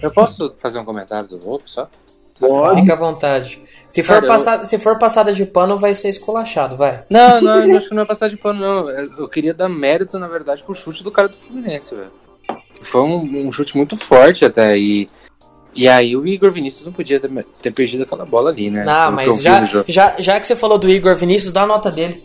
Eu 0.00 0.12
posso 0.12 0.54
fazer 0.58 0.78
um 0.78 0.84
comentário 0.84 1.28
do 1.28 1.40
Volpe 1.40 1.68
só? 1.68 1.88
Pode. 2.38 2.80
Fica 2.80 2.92
à 2.92 2.96
vontade. 2.96 3.60
Se 3.88 4.02
for, 4.02 4.14
Cara, 4.14 4.26
passada, 4.26 4.62
eu... 4.62 4.66
se 4.66 4.78
for 4.78 4.98
passada 4.98 5.32
de 5.32 5.46
pano, 5.46 5.78
vai 5.78 5.94
ser 5.94 6.10
esculachado, 6.10 6.76
vai. 6.76 7.04
Não, 7.08 7.40
não, 7.40 7.64
eu 7.64 7.76
acho 7.76 7.88
que 7.88 7.94
não 7.94 8.02
é 8.02 8.06
passada 8.06 8.30
de 8.30 8.36
pano, 8.36 8.60
não. 8.60 8.90
Eu 8.90 9.28
queria 9.28 9.54
dar 9.54 9.68
mérito, 9.68 10.18
na 10.18 10.28
verdade, 10.28 10.62
pro 10.62 10.74
chute 10.74 11.02
do 11.02 11.10
cara 11.10 11.28
do 11.28 11.36
Fluminense, 11.36 11.94
velho. 11.94 12.12
Foi 12.80 13.00
um, 13.00 13.46
um, 13.46 13.50
chute 13.50 13.76
muito 13.76 13.96
forte 13.96 14.44
até. 14.44 14.78
E 14.78 15.08
e 15.74 15.86
aí 15.86 16.16
o 16.16 16.26
Igor 16.26 16.50
Vinícius 16.50 16.84
não 16.86 16.92
podia 16.92 17.20
ter, 17.20 17.30
ter 17.62 17.70
perdido 17.70 18.02
aquela 18.02 18.26
bola 18.26 18.50
ali, 18.50 18.70
né? 18.70 18.84
Não, 18.84 19.12
mas 19.12 19.42
já, 19.42 19.64
já, 19.86 20.14
já 20.18 20.40
que 20.40 20.46
você 20.46 20.56
falou 20.56 20.78
do 20.78 20.88
Igor 20.88 21.14
Vinícius, 21.16 21.52
dá 21.52 21.62
a 21.62 21.66
nota 21.66 21.90
dele. 21.90 22.24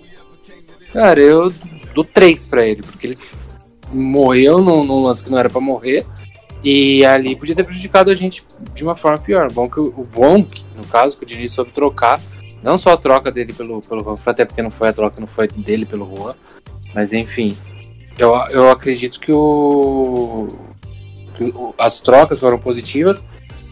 Cara, 0.91 1.19
eu 1.19 1.53
dou 1.93 2.03
três 2.03 2.45
pra 2.45 2.65
ele, 2.65 2.81
porque 2.81 3.07
ele 3.07 3.17
morreu 3.91 4.59
num, 4.59 4.83
num 4.83 5.03
lance 5.03 5.23
que 5.23 5.29
não 5.29 5.37
era 5.37 5.49
para 5.49 5.61
morrer. 5.61 6.05
E 6.63 7.03
ali 7.05 7.35
podia 7.35 7.53
ter 7.53 7.63
prejudicado 7.63 8.09
a 8.09 8.15
gente 8.15 8.45
de 8.73 8.83
uma 8.83 8.95
forma 8.95 9.17
pior. 9.17 9.51
Bom 9.51 9.69
que 9.69 9.79
o, 9.79 10.07
bom, 10.11 10.45
no 10.75 10.85
caso, 10.85 11.17
que 11.17 11.23
o 11.23 11.25
Diniz 11.25 11.51
soube 11.51 11.71
trocar, 11.71 12.21
não 12.63 12.77
só 12.77 12.91
a 12.91 12.97
troca 12.97 13.29
dele 13.29 13.51
pelo, 13.51 13.81
pelo 13.81 14.17
até 14.25 14.45
porque 14.45 14.61
não 14.61 14.71
foi 14.71 14.89
a 14.89 14.93
troca, 14.93 15.19
não 15.19 15.27
foi 15.27 15.47
dele 15.47 15.85
pelo 15.85 16.15
Juan, 16.15 16.35
mas 16.93 17.11
enfim. 17.11 17.57
Eu, 18.17 18.33
eu 18.51 18.69
acredito 18.69 19.19
que 19.19 19.31
o, 19.31 20.47
que 21.33 21.45
o 21.45 21.73
as 21.77 21.99
trocas 21.99 22.39
foram 22.39 22.59
positivas 22.59 23.25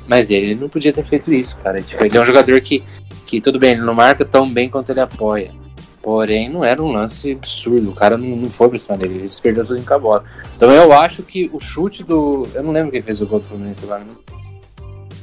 Mas 0.08 0.32
ele 0.32 0.56
não 0.56 0.68
podia 0.68 0.92
ter 0.92 1.06
feito 1.06 1.32
isso, 1.32 1.56
cara. 1.58 1.82
Tipo, 1.82 2.04
ele 2.04 2.18
é 2.18 2.22
um 2.22 2.26
jogador 2.26 2.60
que, 2.60 2.84
que, 3.26 3.40
tudo 3.40 3.60
bem, 3.60 3.74
ele 3.74 3.82
não 3.82 3.94
marca 3.94 4.26
tão 4.26 4.50
bem 4.50 4.70
quanto 4.70 4.92
ele 4.92 5.00
apoia. 5.00 5.54
Porém, 6.02 6.50
não 6.50 6.64
era 6.66 6.82
um 6.82 6.92
lance 6.92 7.32
absurdo. 7.32 7.92
O 7.92 7.96
cara 7.96 8.18
não, 8.18 8.36
não 8.36 8.50
foi 8.50 8.70
pra 8.70 8.80
cima 8.80 8.98
dele, 8.98 9.20
ele 9.20 9.30
se 9.30 9.42
perdeu 9.42 9.64
sozinho 9.64 9.86
com 9.86 9.94
a 9.94 10.00
bola. 10.00 10.24
Então 10.56 10.72
eu 10.72 10.92
acho 10.92 11.22
que 11.22 11.50
o 11.54 11.60
chute 11.60 12.04
do. 12.04 12.48
Eu 12.54 12.64
não 12.64 12.72
lembro 12.72 12.92
quem 12.92 13.02
fez 13.02 13.22
o 13.22 13.28
gol 13.28 13.40
do 13.40 13.46
Fluminense 13.46 13.86
agora. 13.86 14.06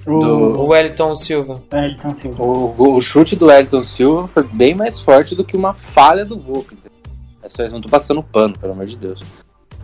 O, 0.06 0.18
do... 0.18 0.60
o 0.60 0.66
Wellington 0.68 1.14
Silva. 1.16 1.62
Wellington 1.72 2.14
Silva. 2.14 2.42
O, 2.42 2.96
o, 2.96 3.00
chute 3.00 3.34
do 3.34 3.46
Wellington 3.46 3.82
Silva 3.82 4.28
foi 4.28 4.42
bem 4.44 4.74
mais 4.74 5.00
forte 5.00 5.34
do 5.34 5.44
que 5.44 5.56
uma 5.56 5.74
falha 5.74 6.24
do 6.24 6.40
Volpe. 6.40 6.78
É 7.42 7.48
só 7.48 7.62
eles 7.62 7.72
não 7.72 7.80
tô 7.80 7.88
passando 7.88 8.22
pano, 8.22 8.58
pelo 8.58 8.72
amor 8.72 8.86
de 8.86 8.96
Deus. 8.96 9.22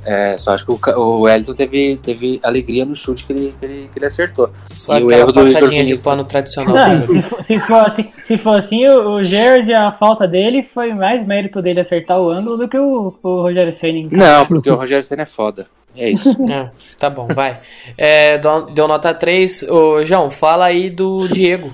É, 0.06 0.36
só 0.36 0.52
acho 0.52 0.66
que 0.66 0.72
o, 0.72 0.98
o 0.98 1.20
Wellington 1.22 1.54
teve, 1.54 1.96
teve 1.96 2.40
alegria 2.42 2.84
no 2.84 2.94
chute 2.94 3.24
que 3.24 3.32
ele, 3.32 3.54
que 3.58 3.64
ele, 3.64 3.90
que 3.92 3.98
ele 3.98 4.06
acertou. 4.06 4.50
Só 4.66 4.98
e 4.98 5.02
o 5.02 5.10
erro 5.10 5.32
do 5.32 5.40
passadinha 5.40 5.84
de 5.84 5.96
pano 6.02 6.24
tradicional. 6.24 6.74
Não, 6.74 7.06
se, 7.06 7.22
for, 7.22 7.44
se, 7.44 7.60
for 7.60 7.86
assim, 7.86 8.12
se 8.24 8.38
for 8.38 8.58
assim, 8.58 8.86
o, 8.86 9.16
o 9.16 9.24
Gerard, 9.24 9.72
a 9.72 9.92
falta 9.92 10.26
dele 10.26 10.62
foi 10.62 10.92
mais 10.92 11.26
mérito 11.26 11.62
dele 11.62 11.80
acertar 11.80 12.20
o 12.20 12.30
ângulo 12.30 12.56
do 12.58 12.68
que 12.68 12.78
o, 12.78 13.14
o 13.22 13.42
Rogério 13.42 13.72
Senna. 13.72 14.08
Não, 14.10 14.46
porque 14.46 14.70
o 14.70 14.76
Rogério 14.76 15.02
Senna 15.02 15.22
é 15.22 15.26
foda. 15.26 15.66
É 15.96 16.10
isso. 16.10 16.34
É, 16.50 16.70
tá 16.98 17.08
bom, 17.08 17.26
vai. 17.28 17.60
É, 17.96 18.38
deu 18.38 18.86
nota 18.86 19.14
3. 19.14 19.64
Ô, 19.70 20.04
João, 20.04 20.30
fala 20.30 20.66
aí 20.66 20.90
do 20.90 21.26
Diego. 21.28 21.72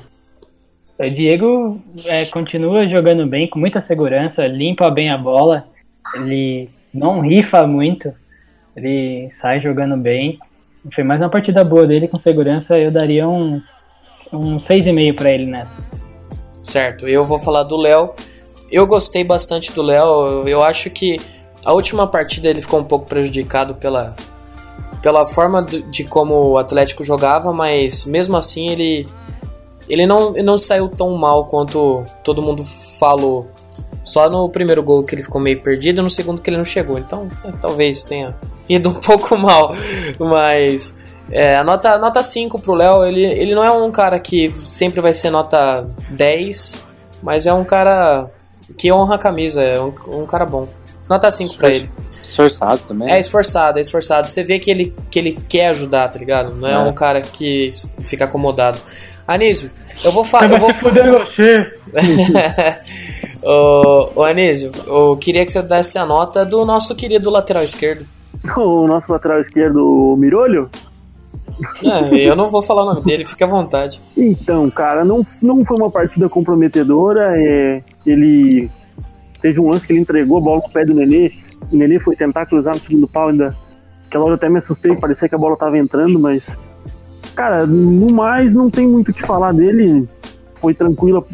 O 0.99 1.11
Diego 1.11 1.81
é, 2.05 2.27
continua 2.27 2.87
jogando 2.87 3.27
bem, 3.27 3.49
com 3.49 3.59
muita 3.59 3.81
segurança, 3.81 4.47
limpa 4.47 4.91
bem 4.91 5.11
a 5.11 5.19
bola. 5.19 5.67
Ele 6.15 6.69
não 6.93 7.21
rifa 7.21 7.67
muito. 7.67 8.13
Ele 8.77 9.29
sai 9.31 9.61
jogando 9.61 9.97
bem. 9.97 10.39
Foi 10.95 11.05
mais 11.05 11.21
uma 11.21 11.29
partida 11.29 11.63
boa 11.63 11.87
dele, 11.87 12.09
com 12.09 12.19
segurança. 12.19 12.79
Eu 12.79 12.91
daria 12.91 13.29
um, 13.29 13.61
um 14.33 14.57
6,5 14.57 15.15
para 15.15 15.31
ele 15.31 15.47
nessa. 15.47 15.77
Certo, 16.63 17.07
eu 17.07 17.25
vou 17.27 17.39
falar 17.39 17.63
do 17.63 17.77
Léo. 17.77 18.13
Eu 18.71 18.87
gostei 18.87 19.25
bastante 19.25 19.73
do 19.73 19.83
Léo. 19.83 20.47
Eu 20.49 20.63
acho 20.63 20.91
que 20.91 21.19
a 21.65 21.73
última 21.73 22.07
partida 22.07 22.49
ele 22.49 22.63
ficou 22.63 22.81
um 22.81 22.85
pouco 22.85 23.07
prejudicado 23.07 23.75
pela, 23.75 24.15
pela 25.03 25.27
forma 25.27 25.63
de 25.63 26.05
como 26.05 26.35
o 26.35 26.59
Atlético 26.59 27.05
jogava, 27.05 27.53
mas 27.53 28.05
mesmo 28.05 28.37
assim 28.37 28.69
ele, 28.69 29.07
ele, 29.89 30.07
não, 30.07 30.35
ele 30.35 30.43
não 30.43 30.57
saiu 30.57 30.89
tão 30.89 31.15
mal 31.17 31.47
quanto 31.47 32.05
todo 32.23 32.43
mundo 32.43 32.65
falou. 32.99 33.49
Só 34.03 34.31
no 34.31 34.49
primeiro 34.49 34.83
gol 34.83 35.05
que 35.05 35.15
ele 35.15 35.23
ficou 35.23 35.41
meio 35.41 35.61
perdido, 35.61 36.03
no 36.03 36.11
segundo 36.11 36.41
que 36.41 36.49
ele 36.49 36.57
não 36.57 36.65
chegou. 36.65 36.99
Então, 36.99 37.29
é, 37.45 37.53
talvez 37.61 38.03
tenha 38.03 38.35
ido 38.69 38.89
um 38.89 38.95
pouco 39.01 39.37
mal. 39.37 39.75
Mas 40.19 40.95
é, 41.31 41.57
a 41.57 41.65
nota, 41.65 41.99
nota 41.99 42.23
5 42.23 42.61
pro 42.61 42.75
Léo, 42.75 43.05
ele, 43.05 43.25
ele 43.25 43.55
não 43.55 43.63
é 43.63 43.71
um 43.71 43.91
cara 43.91 44.19
que 44.19 44.51
sempre 44.59 45.01
vai 45.01 45.15
ser 45.15 45.31
nota 45.31 45.87
10, 46.11 46.85
mas 47.23 47.47
é 47.47 47.53
um 47.53 47.65
cara 47.65 48.29
que 48.77 48.93
honra 48.93 49.15
a 49.17 49.19
camisa, 49.19 49.63
é 49.63 49.81
um, 49.81 49.93
um 50.09 50.27
cara 50.27 50.47
bom. 50.47 50.67
Nota 51.09 51.31
5 51.31 51.57
pra 51.57 51.69
ele. 51.69 51.91
Esforçado 52.23 52.81
também. 52.87 53.11
É 53.11 53.19
esforçado, 53.19 53.79
é 53.79 53.83
esforçado. 53.83 54.29
Você 54.29 54.45
vê 54.45 54.59
que 54.59 54.71
ele, 54.71 54.95
que 55.11 55.19
ele 55.19 55.39
quer 55.49 55.69
ajudar, 55.69 56.09
tá 56.09 56.19
ligado? 56.19 56.55
Não 56.55 56.69
é, 56.69 56.73
é. 56.73 56.79
um 56.79 56.93
cara 56.93 57.21
que 57.21 57.71
fica 58.05 58.25
acomodado. 58.25 58.79
Anísio, 59.27 59.71
eu 60.05 60.13
vou 60.13 60.25
falar. 60.25 60.51
Eu 60.51 60.61
vou 60.61 60.75
foder 60.75 61.11
você. 61.13 61.73
ô, 63.43 64.11
ô 64.17 64.23
Anísio, 64.25 64.71
eu 64.87 65.17
queria 65.17 65.45
que 65.45 65.53
você 65.53 65.63
desse 65.63 65.99
a 65.99 66.07
nota 66.07 66.45
do 66.45 66.65
nosso 66.65 66.95
querido 66.95 67.31
lateral 67.31 67.63
esquerdo. 67.63 68.07
O 68.57 68.87
nosso 68.87 69.11
lateral 69.13 69.41
esquerdo, 69.41 69.85
o 69.85 70.17
Mirolho? 70.17 70.71
É, 71.85 72.27
eu 72.27 72.35
não 72.35 72.49
vou 72.49 72.63
falar 72.63 72.85
o 72.85 72.95
nome 72.95 73.03
dele, 73.03 73.27
fica 73.27 73.45
à 73.45 73.49
vontade. 73.49 74.01
Então, 74.17 74.71
cara, 74.71 75.05
não, 75.05 75.27
não 75.43 75.63
foi 75.63 75.77
uma 75.77 75.91
partida 75.91 76.27
comprometedora. 76.27 77.35
É, 77.37 77.83
ele 78.07 78.71
Teve 79.41 79.59
um 79.59 79.71
lance 79.71 79.87
que 79.87 79.93
ele 79.93 80.01
entregou 80.01 80.39
a 80.39 80.41
bola 80.41 80.63
no 80.65 80.71
pé 80.71 80.85
do 80.85 80.95
Nenê. 80.95 81.33
O 81.73 81.77
Nenê 81.77 81.99
foi 81.99 82.15
tentar 82.15 82.47
cruzar 82.47 82.75
no 82.75 82.81
segundo 82.81 83.09
pau 83.09 83.29
ainda. 83.29 83.57
Aquela 84.07 84.25
hora 84.25 84.33
eu 84.33 84.37
até 84.37 84.49
me 84.49 84.59
assustei, 84.59 84.95
parecia 84.97 85.29
que 85.29 85.35
a 85.35 85.39
bola 85.39 85.57
tava 85.57 85.79
entrando, 85.79 86.19
mas. 86.19 86.55
Cara, 87.35 87.67
no 87.67 88.13
mais, 88.13 88.55
não 88.55 88.69
tem 88.69 88.87
muito 88.87 89.11
o 89.11 89.15
que 89.15 89.23
falar 89.23 89.53
dele. 89.53 90.07
Foi 90.61 90.75
tranquila 90.75 91.25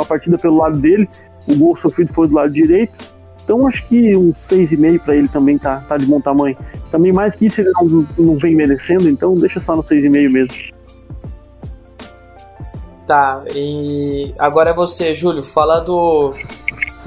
a 0.00 0.04
partida 0.04 0.36
pelo 0.38 0.58
lado 0.58 0.78
dele. 0.78 1.08
O 1.46 1.56
gol 1.56 1.76
sofrido 1.76 2.12
foi 2.12 2.28
do 2.28 2.34
lado 2.34 2.52
direito. 2.52 2.92
Então 3.42 3.66
acho 3.68 3.86
que 3.86 4.16
um 4.16 4.32
6,5 4.32 5.00
para 5.00 5.16
ele 5.16 5.28
também 5.28 5.56
tá, 5.56 5.80
tá 5.88 5.96
de 5.96 6.04
bom 6.06 6.20
tamanho. 6.20 6.56
Também 6.90 7.12
mais 7.12 7.36
que 7.36 7.46
isso 7.46 7.60
ele 7.60 7.70
não, 7.70 8.06
não 8.18 8.36
vem 8.38 8.56
merecendo, 8.56 9.08
então 9.08 9.36
deixa 9.36 9.60
só 9.60 9.76
no 9.76 9.84
6,5 9.84 10.30
mesmo. 10.30 10.76
Tá, 13.06 13.44
e 13.54 14.32
agora 14.40 14.70
é 14.70 14.74
você, 14.74 15.14
Júlio. 15.14 15.44
Fala 15.44 15.78
do 15.78 16.34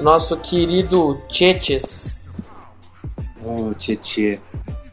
nosso 0.00 0.34
querido 0.38 1.20
Tietes. 1.28 2.18
O 3.44 3.74
Tietê. 3.74 4.40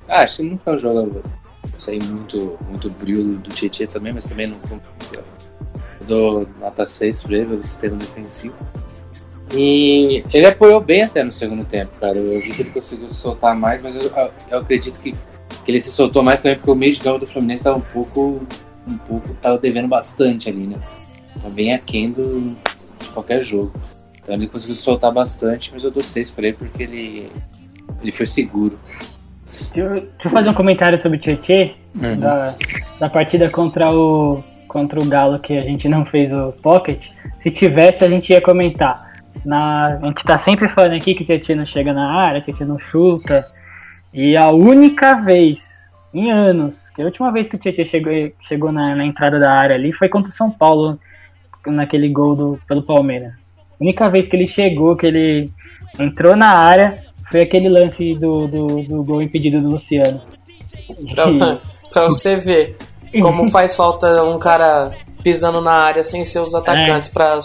Ah, 0.07 0.23
acho 0.23 0.37
que 0.37 0.59
um 0.65 0.77
jogo 0.77 1.21
sei 1.79 1.99
muito, 1.99 2.57
muito 2.67 2.89
brilho 2.89 3.37
do 3.37 3.49
Tietê 3.49 3.87
também, 3.87 4.11
mas 4.11 4.25
também 4.25 4.47
não 4.47 4.59
comprometeu. 4.59 5.23
Dou 6.05 6.47
nota 6.59 6.85
6 6.85 7.23
pra 7.23 7.37
ele, 7.37 7.45
pelo 7.45 7.63
sistema 7.63 7.95
defensivo. 7.97 8.55
E 9.53 10.23
ele 10.33 10.45
apoiou 10.45 10.81
bem 10.81 11.03
até 11.03 11.23
no 11.23 11.31
segundo 11.31 11.63
tempo, 11.63 11.91
cara. 11.99 12.17
Eu 12.17 12.41
vi 12.41 12.51
que 12.51 12.61
ele 12.61 12.69
conseguiu 12.69 13.09
soltar 13.09 13.55
mais, 13.55 13.81
mas 13.81 13.95
eu, 13.95 14.11
eu 14.49 14.59
acredito 14.59 14.99
que, 14.99 15.13
que 15.13 15.71
ele 15.71 15.79
se 15.79 15.91
soltou 15.91 16.21
mais 16.21 16.41
também 16.41 16.57
porque 16.57 16.71
o 16.71 16.75
meio 16.75 16.93
de 16.93 16.99
campo 16.99 17.19
do 17.19 17.27
Fluminense 17.27 17.61
estava 17.61 17.77
um 17.77 17.81
pouco. 17.81 18.41
um 18.89 18.97
pouco. 18.97 19.33
tava 19.35 19.57
devendo 19.57 19.87
bastante 19.87 20.49
ali, 20.49 20.67
né? 20.67 20.77
Tá 21.41 21.49
bem 21.49 21.73
aquém 21.73 22.11
do, 22.11 22.55
de 22.99 23.09
qualquer 23.13 23.43
jogo. 23.43 23.71
Então 24.21 24.35
ele 24.35 24.47
conseguiu 24.47 24.75
soltar 24.75 25.11
bastante, 25.11 25.71
mas 25.73 25.83
eu 25.83 25.91
dou 25.91 26.03
6 26.03 26.31
pra 26.31 26.47
ele 26.47 26.57
porque 26.57 26.83
ele, 26.83 27.31
ele 28.01 28.11
foi 28.11 28.25
seguro. 28.25 28.77
Deixa 29.45 29.79
eu, 29.79 29.89
deixa 30.01 30.11
eu 30.25 30.31
fazer 30.31 30.49
um 30.49 30.53
comentário 30.53 30.99
sobre 30.99 31.17
o 31.17 31.21
Tietê, 31.21 31.75
uhum. 31.95 32.19
da, 32.19 32.53
da 32.99 33.09
partida 33.09 33.49
contra 33.49 33.89
o, 33.89 34.43
contra 34.67 34.99
o 34.99 35.05
Galo 35.05 35.39
que 35.39 35.57
a 35.57 35.61
gente 35.61 35.87
não 35.87 36.05
fez 36.05 36.33
o 36.33 36.51
Pocket. 36.61 37.05
Se 37.37 37.49
tivesse, 37.49 38.03
a 38.03 38.09
gente 38.09 38.33
ia 38.33 38.41
comentar. 38.41 39.06
Na, 39.45 39.87
a 39.87 40.05
gente 40.05 40.23
tá 40.23 40.37
sempre 40.37 40.67
falando 40.69 40.93
aqui 40.93 41.13
que 41.13 41.23
o 41.23 41.25
Tietê 41.25 41.55
não 41.55 41.65
chega 41.65 41.93
na 41.93 42.11
área, 42.11 42.39
o 42.39 42.43
Tietê 42.43 42.65
não 42.65 42.77
chuta. 42.77 43.45
E 44.13 44.35
a 44.37 44.49
única 44.49 45.15
vez 45.15 45.89
em 46.13 46.31
anos, 46.31 46.89
que 46.89 47.01
a 47.01 47.05
última 47.05 47.31
vez 47.31 47.47
que 47.47 47.55
o 47.55 47.59
Tietê 47.59 47.85
chegou, 47.85 48.11
chegou 48.41 48.71
na, 48.71 48.95
na 48.95 49.05
entrada 49.05 49.39
da 49.39 49.51
área 49.51 49.75
ali 49.75 49.93
foi 49.93 50.09
contra 50.09 50.31
o 50.31 50.33
São 50.33 50.49
Paulo, 50.49 50.99
naquele 51.65 52.09
gol 52.09 52.35
do, 52.35 52.59
pelo 52.67 52.81
Palmeiras. 52.81 53.35
A 53.79 53.83
única 53.83 54.09
vez 54.09 54.27
que 54.27 54.35
ele 54.35 54.47
chegou, 54.47 54.95
que 54.95 55.05
ele 55.05 55.51
entrou 55.99 56.35
na 56.35 56.49
área, 56.49 57.03
foi 57.29 57.41
aquele 57.41 57.69
lance 57.69 58.15
do, 58.15 58.47
do, 58.47 58.81
do 58.83 59.03
gol 59.03 59.21
impedido 59.21 59.61
do 59.61 59.69
Luciano. 59.69 60.21
Pra, 61.13 61.59
pra 61.91 62.03
você 62.05 62.35
ver 62.35 62.77
como 63.21 63.47
faz 63.51 63.75
falta 63.75 64.23
um 64.23 64.39
cara 64.39 64.91
pisando 65.23 65.61
na 65.61 65.73
área 65.73 66.03
sem 66.03 66.23
ser 66.23 66.39
os 66.39 66.55
atacantes 66.55 67.09
é. 67.09 67.13
pra, 67.13 67.39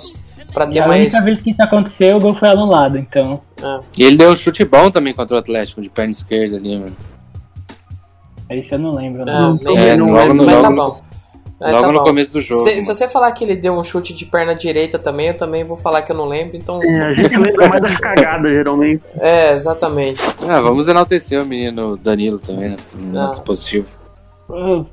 pra 0.52 0.66
ter 0.66 0.78
e 0.78 0.86
mais. 0.86 1.14
A 1.14 1.18
única 1.18 1.24
vez 1.24 1.40
que 1.40 1.50
isso 1.50 1.62
aconteceu, 1.62 2.16
o 2.16 2.20
gol 2.20 2.34
foi 2.34 2.48
anulado, 2.48 2.98
então. 2.98 3.40
É. 3.62 3.80
E 3.98 4.04
ele 4.04 4.16
deu 4.16 4.30
um 4.30 4.36
chute 4.36 4.64
bom 4.64 4.90
também 4.90 5.14
contra 5.14 5.36
o 5.36 5.38
Atlético, 5.38 5.80
de 5.80 5.88
perna 5.88 6.12
esquerda 6.12 6.56
ali, 6.56 6.78
mano. 6.78 6.96
Isso 8.50 8.74
eu 8.74 8.78
não 8.78 8.94
lembro. 8.94 9.24
Né? 9.24 9.32
Não, 9.32 9.54
não, 9.54 9.78
é, 9.78 9.96
não 9.96 10.12
lembro, 10.12 10.44
mas 10.44 10.62
tá 10.62 10.70
bom. 10.70 11.02
É, 11.62 11.70
Logo 11.70 11.86
tá 11.86 11.92
no 11.92 12.00
começo 12.02 12.32
do 12.32 12.40
jogo. 12.40 12.64
Se, 12.64 12.80
se, 12.80 12.86
você 12.88 13.06
falar 13.06 13.30
que 13.32 13.44
ele 13.44 13.54
deu 13.54 13.72
um 13.72 13.84
chute 13.84 14.12
de 14.12 14.26
perna 14.26 14.52
direita 14.52 14.98
também, 14.98 15.28
eu 15.28 15.36
também 15.36 15.62
vou 15.62 15.76
falar 15.76 16.02
que 16.02 16.10
eu 16.10 16.16
não 16.16 16.24
lembro, 16.24 16.56
então. 16.56 16.82
É, 16.82 17.02
a 17.04 17.14
gente 17.14 17.36
lembra 17.36 17.68
mais 17.68 17.82
das 17.82 17.96
cagadas, 17.98 18.52
geralmente. 18.52 19.02
É, 19.20 19.54
exatamente. 19.54 20.20
Ah, 20.48 20.60
vamos 20.60 20.88
enaltecer 20.88 21.40
o 21.40 21.46
menino 21.46 21.96
Danilo 21.96 22.40
também, 22.40 22.70
né? 22.70 22.76
Nosso 22.94 23.40
ah. 23.40 23.44
positivo. 23.44 23.86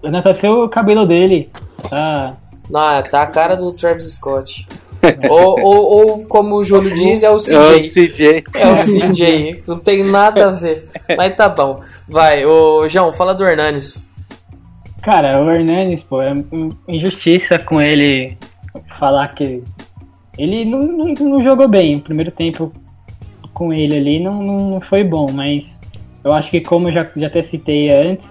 Enalteceu 0.04 0.63
o 0.63 0.70
cabelo 0.70 1.08
dele. 1.08 1.50
Tá. 1.89 2.38
Não, 2.70 3.04
tá 3.04 3.24
a 3.24 3.28
cara 3.28 3.56
do 3.56 3.72
Travis 3.74 4.13
Scott. 4.13 4.68
ou, 5.29 5.60
ou, 5.60 5.86
ou, 5.86 6.25
como 6.25 6.56
o 6.56 6.63
Júlio 6.63 6.94
diz, 6.94 7.24
é 7.24 7.29
o 7.29 7.38
CJ. 7.38 7.56
É 7.56 7.75
o 7.75 7.79
CJ. 7.79 8.44
É 8.53 8.68
o 8.72 8.75
CJ. 8.75 9.63
Não 9.68 9.79
tem 9.79 10.03
nada 10.03 10.50
a 10.50 10.51
ver. 10.51 10.89
Mas 11.18 11.36
tá 11.36 11.48
bom. 11.48 11.82
Vai, 12.08 12.46
ô 12.46 12.88
João, 12.88 13.13
fala 13.13 13.34
do 13.34 13.46
Hernanes. 13.46 14.08
Cara, 15.01 15.41
o 15.41 15.50
Hernanes, 15.50 16.03
pô, 16.03 16.22
é 16.22 16.34
injustiça 16.88 17.58
com 17.58 17.82
ele 17.82 18.38
falar 18.98 19.29
que. 19.29 19.63
Ele 20.38 20.65
não, 20.65 20.79
não, 20.79 21.13
não, 21.13 21.44
jogou 21.44 21.68
bem. 21.68 21.98
O 21.98 22.01
primeiro 22.01 22.32
tempo 22.32 22.72
com 23.53 23.74
ele 23.74 23.98
ali 23.98 24.20
não, 24.20 24.41
não 24.41 24.82
foi 24.82 25.03
bom, 25.03 25.32
mas 25.32 25.77
eu 26.24 26.34
acho 26.34 26.50
que, 26.50 26.62
como 26.62 26.88
eu 26.88 26.94
já, 26.94 27.08
já 27.15 27.27
até 27.27 27.41
citei 27.41 27.89
antes, 27.89 28.29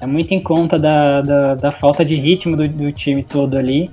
é 0.00 0.06
muito 0.06 0.32
em 0.32 0.42
conta 0.42 0.78
da, 0.78 1.20
da, 1.22 1.54
da 1.54 1.72
falta 1.72 2.04
de 2.04 2.14
ritmo 2.14 2.56
do, 2.56 2.68
do, 2.68 2.92
time 2.92 3.22
todo 3.22 3.56
ali. 3.56 3.90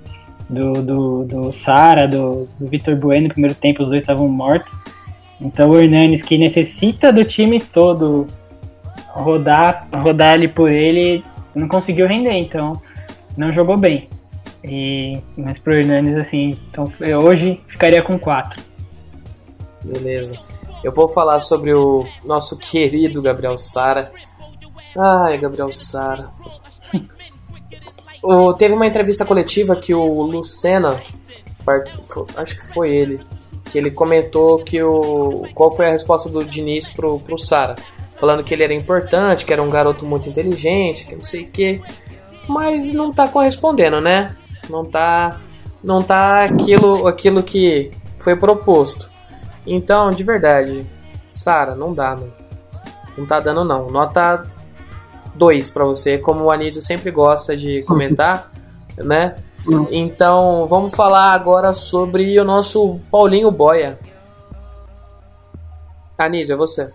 Do, 0.50 0.74
do, 0.74 1.24
do 1.24 1.54
Sara, 1.54 2.08
do, 2.08 2.48
do 2.60 2.68
Vitor 2.68 2.96
Bueno, 2.96 3.28
no 3.28 3.34
primeiro 3.34 3.56
tempo 3.56 3.82
os 3.82 3.90
dois 3.90 4.04
estavam 4.04 4.28
mortos. 4.28 4.74
Então 5.40 5.70
o 5.70 5.80
Hernanes, 5.80 6.22
que 6.22 6.38
necessita 6.38 7.12
do 7.12 7.24
time 7.26 7.60
todo 7.60 8.28
rodar, 9.10 9.88
rodar 9.94 10.34
ali 10.34 10.48
por 10.48 10.70
ele, 10.70 11.24
não 11.56 11.68
conseguiu 11.68 12.08
render, 12.08 12.38
então 12.38 12.82
não 13.38 13.52
jogou 13.52 13.78
bem. 13.78 14.10
E, 14.64 15.20
mas 15.38 15.58
pro 15.60 15.74
Hernanes, 15.74 16.18
assim, 16.18 16.58
então 16.70 16.92
hoje 17.22 17.62
ficaria 17.68 18.02
com 18.02 18.18
4. 18.18 18.62
Beleza. 19.84 20.40
Eu 20.84 20.94
vou 20.94 21.10
falar 21.10 21.40
sobre 21.40 21.74
o 21.74 22.06
nosso 22.26 22.58
querido 22.58 23.22
Gabriel 23.22 23.58
Sara. 23.58 24.12
Ai, 24.98 25.38
Gabriel 25.38 25.72
Sara. 25.72 26.28
O, 28.24 28.54
teve 28.54 28.74
uma 28.74 28.88
entrevista 28.88 29.26
coletiva 29.26 29.76
que 29.76 29.94
o 29.94 30.22
Lucena, 30.22 30.98
acho 32.38 32.60
que 32.60 32.74
foi 32.74 32.90
ele, 32.90 33.20
que 33.66 33.78
ele 33.78 33.92
comentou 33.92 34.60
que 34.64 34.82
o 34.82 35.46
qual 35.54 35.76
foi 35.76 35.88
a 35.88 35.92
resposta 35.92 36.30
do 36.30 36.44
Diniz 36.44 36.88
pro, 36.88 37.20
pro 37.20 37.38
Sara, 37.38 37.76
falando 38.18 38.44
que 38.44 38.54
ele 38.54 38.64
era 38.64 38.74
importante, 38.74 39.46
que 39.46 39.52
era 39.52 39.62
um 39.62 39.70
garoto 39.70 40.06
muito 40.06 40.30
inteligente, 40.30 41.06
que 41.06 41.16
não 41.16 41.22
sei 41.22 41.44
o 41.44 41.48
que, 41.48 41.82
mas 42.48 42.94
não 42.94 43.12
tá 43.12 43.28
correspondendo, 43.28 44.00
né? 44.00 44.36
Não 44.70 44.86
tá 44.86 45.42
não 45.84 46.02
tá 46.02 46.46
aquilo 46.46 47.06
aquilo 47.08 47.44
que 47.44 47.92
foi 48.20 48.38
proposto. 48.38 49.10
Então, 49.68 50.12
de 50.12 50.24
verdade, 50.24 50.88
Sara, 51.34 51.76
não 51.76 51.94
dá, 51.94 52.16
mano. 52.16 52.34
Não 53.18 53.26
tá 53.26 53.40
dando 53.40 53.66
não. 53.66 53.88
Nota 53.88 54.46
2 55.36 55.72
pra 55.72 55.86
você, 55.86 56.18
como 56.18 56.46
o 56.46 56.52
Anísio 56.52 56.82
sempre 56.82 57.12
gosta 57.12 57.56
de 57.56 57.84
comentar, 57.84 58.52
né? 58.98 59.36
Então, 59.92 60.68
vamos 60.68 60.94
falar 60.94 61.32
agora 61.32 61.74
sobre 61.74 62.38
o 62.40 62.44
nosso 62.44 63.00
Paulinho 63.10 63.50
Boia. 63.50 63.98
Anísio, 66.18 66.54
é 66.54 66.58
você. 66.58 66.92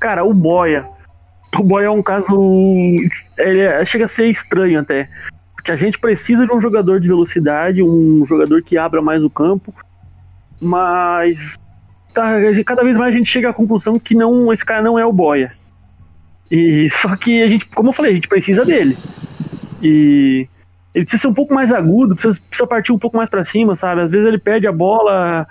Cara, 0.00 0.24
o 0.24 0.32
Boia. 0.32 0.88
O 1.58 1.62
Boia 1.62 1.86
é 1.86 1.90
um 1.90 2.02
caso. 2.02 2.26
Ele 3.38 3.60
é- 3.60 3.84
chega 3.84 4.06
a 4.06 4.08
ser 4.08 4.26
estranho 4.26 4.80
até. 4.80 5.08
Porque 5.54 5.70
a 5.70 5.76
gente 5.76 5.98
precisa 5.98 6.46
de 6.46 6.52
um 6.52 6.60
jogador 6.60 6.98
de 6.98 7.06
velocidade, 7.08 7.82
um 7.82 8.24
jogador 8.26 8.62
que 8.62 8.76
abra 8.78 9.00
mais 9.02 9.22
o 9.22 9.30
campo. 9.30 9.72
Mas. 10.60 11.58
tá, 12.14 12.32
cada 12.64 12.82
vez 12.82 12.96
mais 12.96 13.14
a 13.14 13.16
gente 13.16 13.28
chega 13.28 13.50
à 13.50 13.52
conclusão 13.52 13.98
que 13.98 14.14
não, 14.14 14.52
esse 14.52 14.64
cara 14.64 14.82
não 14.82 14.98
é 14.98 15.04
o 15.04 15.12
Boia. 15.12 15.52
E 16.54 16.90
só 16.90 17.16
que 17.16 17.42
a 17.42 17.48
gente, 17.48 17.66
como 17.68 17.88
eu 17.88 17.92
falei, 17.94 18.10
a 18.12 18.14
gente 18.14 18.28
precisa 18.28 18.62
dele. 18.62 18.94
E 19.82 20.46
ele 20.94 21.04
precisa 21.06 21.22
ser 21.22 21.28
um 21.28 21.32
pouco 21.34 21.54
mais 21.54 21.72
agudo, 21.72 22.14
precisa, 22.14 22.38
precisa 22.46 22.66
partir 22.66 22.92
um 22.92 22.98
pouco 22.98 23.16
mais 23.16 23.30
pra 23.30 23.42
cima, 23.42 23.74
sabe? 23.74 24.02
Às 24.02 24.10
vezes 24.10 24.26
ele 24.26 24.36
perde 24.36 24.66
a 24.66 24.72
bola. 24.72 25.46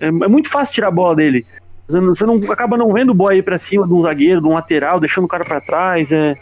É, 0.00 0.06
é 0.06 0.10
muito 0.10 0.48
fácil 0.48 0.72
tirar 0.74 0.88
a 0.88 0.92
bola 0.92 1.14
dele. 1.14 1.44
Você 1.86 2.00
não, 2.00 2.14
você 2.14 2.24
não- 2.24 2.52
acaba 2.52 2.78
não 2.78 2.90
vendo 2.90 3.10
o 3.10 3.14
boy 3.14 3.36
ir 3.36 3.42
pra 3.42 3.58
cima 3.58 3.86
de 3.86 3.92
um 3.92 4.00
zagueiro, 4.00 4.40
de 4.40 4.46
um 4.46 4.54
lateral, 4.54 4.98
deixando 4.98 5.26
o 5.26 5.28
cara 5.28 5.44
pra 5.44 5.60
trás. 5.60 6.10
É, 6.10 6.34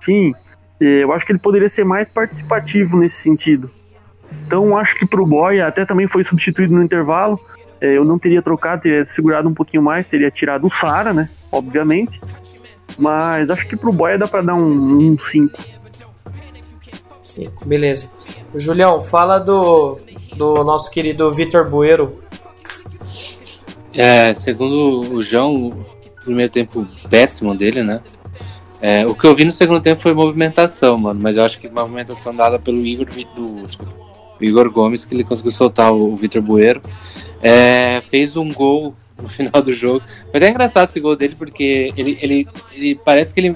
enfim, 0.00 0.32
é, 0.80 1.02
eu 1.02 1.12
acho 1.12 1.26
que 1.26 1.32
ele 1.32 1.40
poderia 1.40 1.68
ser 1.68 1.84
mais 1.84 2.08
participativo 2.08 2.96
nesse 2.96 3.20
sentido. 3.20 3.68
Então 4.46 4.78
acho 4.78 4.94
que 4.94 5.04
pro 5.04 5.26
boy 5.26 5.60
até 5.60 5.84
também 5.84 6.06
foi 6.06 6.22
substituído 6.22 6.72
no 6.72 6.84
intervalo. 6.84 7.38
É, 7.80 7.96
eu 7.96 8.04
não 8.04 8.16
teria 8.16 8.40
trocado, 8.42 8.82
teria 8.82 9.04
segurado 9.06 9.48
um 9.48 9.54
pouquinho 9.54 9.82
mais, 9.82 10.06
teria 10.06 10.30
tirado 10.30 10.68
o 10.68 10.70
Sara, 10.70 11.12
né? 11.12 11.28
Obviamente. 11.50 12.20
Mas 13.00 13.48
acho 13.48 13.66
que 13.66 13.76
pro 13.76 13.92
boy 13.92 14.18
dá 14.18 14.28
pra 14.28 14.42
dar 14.42 14.54
um 14.54 15.16
5. 15.18 15.58
5, 17.22 17.64
beleza. 17.64 18.10
Julião, 18.54 19.00
fala 19.00 19.38
do, 19.38 19.98
do 20.36 20.62
nosso 20.62 20.90
querido 20.90 21.32
Vitor 21.32 21.68
Bueiro. 21.68 22.22
É, 23.94 24.34
segundo 24.34 25.14
o 25.14 25.22
João, 25.22 25.68
o 25.68 25.84
primeiro 26.24 26.52
tempo 26.52 26.86
péssimo 27.08 27.54
dele, 27.56 27.82
né? 27.82 28.02
É, 28.82 29.06
o 29.06 29.14
que 29.14 29.26
eu 29.26 29.34
vi 29.34 29.44
no 29.44 29.52
segundo 29.52 29.80
tempo 29.80 30.00
foi 30.00 30.12
movimentação, 30.12 30.98
mano. 30.98 31.20
Mas 31.20 31.36
eu 31.36 31.44
acho 31.44 31.58
que 31.58 31.68
uma 31.68 31.82
movimentação 31.82 32.34
dada 32.34 32.58
pelo 32.58 32.84
Igor, 32.84 33.06
do, 33.34 33.64
Igor 34.40 34.70
Gomes, 34.70 35.04
que 35.04 35.14
ele 35.14 35.24
conseguiu 35.24 35.52
soltar 35.52 35.92
o, 35.92 36.12
o 36.12 36.16
Vitor 36.16 36.42
Bueiro. 36.42 36.82
É, 37.42 38.02
fez 38.02 38.36
um 38.36 38.52
gol 38.52 38.94
no 39.20 39.28
final 39.28 39.62
do 39.62 39.72
jogo. 39.72 40.02
Foi 40.30 40.36
até 40.38 40.48
engraçado 40.48 40.88
esse 40.88 41.00
gol 41.00 41.16
dele, 41.16 41.34
porque 41.38 41.92
ele, 41.96 42.18
ele, 42.20 42.46
ele 42.72 42.94
parece 43.04 43.32
que 43.34 43.40
ele 43.40 43.54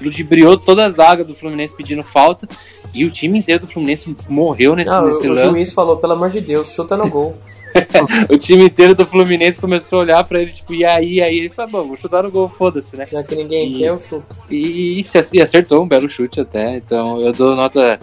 ludibriou 0.00 0.56
toda 0.56 0.84
a 0.84 0.88
zaga 0.88 1.24
do 1.24 1.34
Fluminense 1.34 1.76
pedindo 1.76 2.02
falta. 2.02 2.48
E 2.94 3.04
o 3.04 3.10
time 3.10 3.38
inteiro 3.38 3.60
do 3.60 3.66
Fluminense 3.66 4.14
morreu 4.28 4.74
nesse, 4.76 4.90
Não, 4.90 5.06
nesse 5.06 5.26
o, 5.26 5.30
o 5.30 5.34
lance. 5.34 5.54
juiz 5.54 5.72
falou, 5.72 5.96
pelo 5.96 6.12
amor 6.12 6.28
de 6.30 6.40
Deus, 6.40 6.72
chuta 6.72 6.96
no 6.96 7.08
gol. 7.08 7.36
O 8.28 8.36
time 8.36 8.66
inteiro 8.66 8.94
do 8.94 9.06
Fluminense 9.06 9.58
começou 9.58 10.00
a 10.00 10.02
olhar 10.02 10.24
pra 10.28 10.42
ele, 10.42 10.52
tipo, 10.52 10.74
e 10.74 10.84
aí, 10.84 11.14
e 11.14 11.22
aí 11.22 11.38
ele 11.38 11.48
falou, 11.48 11.70
bom, 11.70 11.86
vou 11.86 11.96
chutar 11.96 12.22
no 12.22 12.30
gol, 12.30 12.46
foda-se, 12.46 12.94
né? 12.98 13.06
Já 13.10 13.22
que 13.22 13.34
ninguém 13.34 13.72
E- 13.72 13.78
quer, 13.78 13.88
eu 13.88 13.98
chuto. 13.98 14.26
E, 14.50 15.00
e 15.32 15.40
acertou 15.40 15.82
um 15.82 15.88
belo 15.88 16.06
chute 16.06 16.38
até, 16.38 16.76
então 16.76 17.18
eu 17.22 17.32
dou 17.32 17.56
nota 17.56 17.98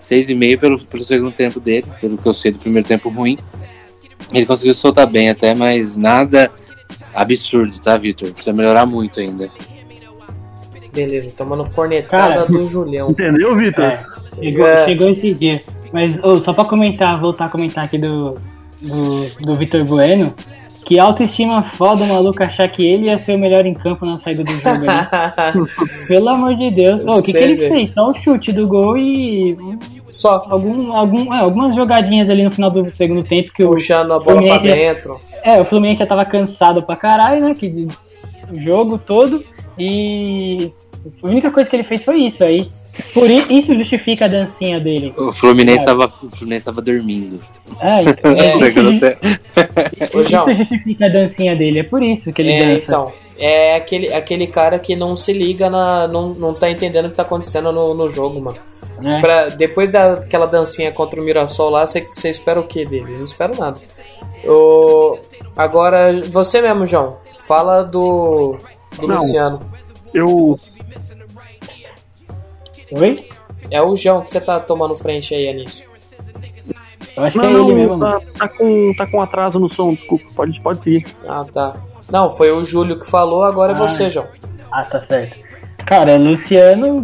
6,5 0.00 0.60
pelo, 0.60 0.78
pelo 0.84 1.02
segundo 1.02 1.32
tempo 1.32 1.58
dele, 1.58 1.84
pelo 2.00 2.16
que 2.16 2.26
eu 2.26 2.32
sei 2.32 2.52
do 2.52 2.60
primeiro 2.60 2.86
tempo 2.86 3.08
ruim. 3.08 3.36
Ele 4.32 4.46
conseguiu 4.46 4.74
soltar 4.74 5.06
bem 5.06 5.30
até, 5.30 5.54
mas 5.54 5.96
nada 5.96 6.50
absurdo, 7.14 7.78
tá, 7.78 7.96
Vitor? 7.96 8.30
Precisa 8.32 8.52
melhorar 8.54 8.86
muito 8.86 9.20
ainda. 9.20 9.50
Beleza, 10.92 11.34
tomando 11.36 11.68
cornetada 11.70 12.34
Cara. 12.34 12.46
do 12.46 12.64
Julião. 12.64 13.10
Entendeu, 13.10 13.56
Vitor? 13.56 13.84
É, 13.84 13.98
chegou, 14.42 14.66
É. 14.66 14.84
chegou 14.86 15.08
esse 15.10 15.32
dia. 15.34 15.62
Mas 15.92 16.22
ô, 16.22 16.38
só 16.38 16.52
pra 16.52 16.64
comentar, 16.64 17.20
voltar 17.20 17.46
a 17.46 17.48
comentar 17.48 17.84
aqui 17.84 17.98
do, 17.98 18.34
do, 18.80 19.24
do 19.40 19.56
Vitor 19.56 19.84
Bueno, 19.84 20.34
que 20.84 20.98
autoestima 20.98 21.62
foda 21.62 22.04
o 22.04 22.06
maluco 22.08 22.42
achar 22.42 22.68
que 22.68 22.84
ele 22.84 23.06
ia 23.06 23.18
ser 23.18 23.36
o 23.36 23.38
melhor 23.38 23.64
em 23.64 23.74
campo 23.74 24.04
na 24.04 24.18
saída 24.18 24.42
do 24.44 24.52
jogo 24.52 24.84
aí. 24.88 26.06
Pelo 26.08 26.28
amor 26.30 26.54
de 26.56 26.70
Deus. 26.70 27.02
O 27.04 27.22
que, 27.22 27.32
que 27.32 27.38
ele 27.38 27.56
fez? 27.56 27.94
Só 27.94 28.08
o 28.08 28.14
chute 28.14 28.52
do 28.52 28.66
gol 28.66 28.96
e 28.98 29.56
Só 30.18 30.44
algum, 30.50 30.92
algum, 30.96 31.32
é, 31.32 31.38
algumas 31.38 31.76
jogadinhas 31.76 32.28
ali 32.28 32.42
no 32.42 32.50
final 32.50 32.72
do 32.72 32.90
segundo 32.90 33.22
tempo 33.22 33.52
que 33.52 33.62
o, 33.62 33.68
puxando 33.70 34.12
a 34.12 34.18
bola 34.18 34.42
pra 34.42 34.58
dentro. 34.58 35.20
é, 35.44 35.60
o 35.60 35.64
Fluminense 35.64 36.00
já 36.00 36.06
tava 36.06 36.24
cansado 36.24 36.82
pra 36.82 36.96
caralho, 36.96 37.40
né? 37.46 37.54
Que, 37.54 37.86
o 38.52 38.60
jogo 38.60 38.98
todo. 38.98 39.44
E 39.78 40.72
a 41.22 41.26
única 41.28 41.52
coisa 41.52 41.70
que 41.70 41.76
ele 41.76 41.84
fez 41.84 42.02
foi 42.02 42.16
isso 42.22 42.42
aí. 42.42 42.68
Por 43.14 43.30
isso 43.30 43.72
justifica 43.76 44.24
a 44.24 44.28
dancinha 44.28 44.80
dele. 44.80 45.14
O 45.16 45.30
Fluminense 45.30 45.84
Cara. 45.84 45.98
tava, 46.00 46.12
o 46.20 46.28
Fluminense 46.36 46.64
tava 46.64 46.82
dormindo. 46.82 47.40
É, 47.80 48.02
então, 48.02 48.32
É, 48.34 48.48
isso, 48.48 48.70
João. 50.28 50.50
isso 50.50 50.54
justifica 50.58 51.06
a 51.06 51.08
dancinha 51.08 51.54
dele. 51.54 51.78
É 51.78 51.82
por 51.84 52.02
isso 52.02 52.32
que 52.32 52.42
ele 52.42 52.52
É, 52.54 52.66
dança. 52.66 52.82
então. 52.86 53.12
É 53.38 53.76
aquele, 53.76 54.12
aquele 54.12 54.48
cara 54.48 54.80
que 54.80 54.96
não 54.96 55.16
se 55.16 55.32
liga 55.32 55.70
na. 55.70 56.08
não, 56.08 56.30
não 56.34 56.52
tá 56.52 56.68
entendendo 56.68 57.06
o 57.06 57.10
que 57.10 57.16
tá 57.16 57.22
acontecendo 57.22 57.70
no, 57.70 57.94
no 57.94 58.08
jogo, 58.08 58.40
mano. 58.40 58.58
Né? 59.00 59.20
Pra, 59.20 59.48
depois 59.48 59.90
daquela 59.90 60.46
dancinha 60.46 60.92
contra 60.92 61.20
o 61.20 61.24
Mirassol 61.24 61.70
lá, 61.70 61.86
você 61.86 62.06
espera 62.28 62.60
o 62.60 62.64
que 62.64 62.84
dele? 62.84 63.12
Eu 63.12 63.18
não 63.18 63.24
espero 63.24 63.58
nada. 63.58 63.78
O, 64.44 65.18
agora, 65.56 66.22
você 66.26 66.60
mesmo, 66.62 66.86
João. 66.86 67.16
Fala 67.46 67.82
do. 67.82 68.56
do 68.98 69.06
Não. 69.08 69.16
Luciano. 69.16 69.58
Eu, 70.14 70.58
Oi? 72.92 73.28
É 73.70 73.82
o 73.82 73.94
João 73.94 74.22
que 74.22 74.30
você 74.30 74.40
tá 74.40 74.58
tomando 74.60 74.96
frente 74.96 75.34
aí, 75.34 75.48
Anísio. 75.48 75.86
Eu 77.16 77.24
acho 77.24 77.36
não, 77.38 77.44
que 77.44 77.72
é 77.72 77.74
ele 77.74 77.74
mesmo. 77.74 77.98
tá, 77.98 78.20
tá 78.38 78.48
com, 78.48 78.92
tá 78.96 79.06
com 79.10 79.20
atraso 79.20 79.58
no 79.58 79.68
som, 79.68 79.92
desculpa. 79.92 80.24
Pode, 80.34 80.60
pode 80.60 80.78
seguir. 80.78 81.04
Ah, 81.26 81.44
tá. 81.52 81.74
Não, 82.10 82.30
foi 82.30 82.50
o 82.52 82.64
Júlio 82.64 82.98
que 82.98 83.10
falou, 83.10 83.42
agora 83.42 83.72
é 83.72 83.74
Ah. 83.74 83.78
você, 83.78 84.08
João. 84.08 84.26
Ah, 84.72 84.84
tá 84.84 85.00
certo. 85.00 85.36
Cara, 85.84 86.16
Luciano, 86.16 87.02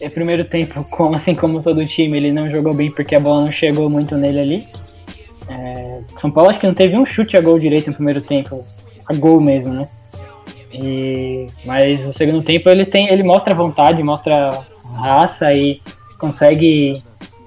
é 0.00 0.08
primeiro 0.08 0.44
tempo, 0.44 0.84
como, 0.90 1.16
assim 1.16 1.34
como 1.34 1.62
todo 1.62 1.84
time, 1.86 2.16
ele 2.16 2.32
não 2.32 2.50
jogou 2.50 2.74
bem 2.74 2.90
porque 2.90 3.14
a 3.14 3.20
bola 3.20 3.44
não 3.44 3.52
chegou 3.52 3.88
muito 3.88 4.16
nele 4.16 4.40
ali. 4.40 4.68
É, 5.48 6.00
São 6.20 6.30
Paulo 6.30 6.50
acho 6.50 6.60
que 6.60 6.66
não 6.66 6.74
teve 6.74 6.96
um 6.96 7.06
chute 7.06 7.36
a 7.36 7.40
gol 7.40 7.58
direito 7.58 7.88
no 7.88 7.94
primeiro 7.94 8.20
tempo, 8.20 8.64
a 9.06 9.14
gol 9.14 9.40
mesmo, 9.40 9.72
né? 9.72 9.88
E, 10.72 11.46
mas 11.64 12.04
no 12.04 12.12
segundo 12.12 12.42
tempo 12.42 12.68
ele 12.68 12.84
tem, 12.84 13.08
ele 13.08 13.22
mostra 13.22 13.54
vontade, 13.54 14.02
mostra 14.02 14.62
raça 14.94 15.52
e 15.54 15.80
consegue 16.18 17.02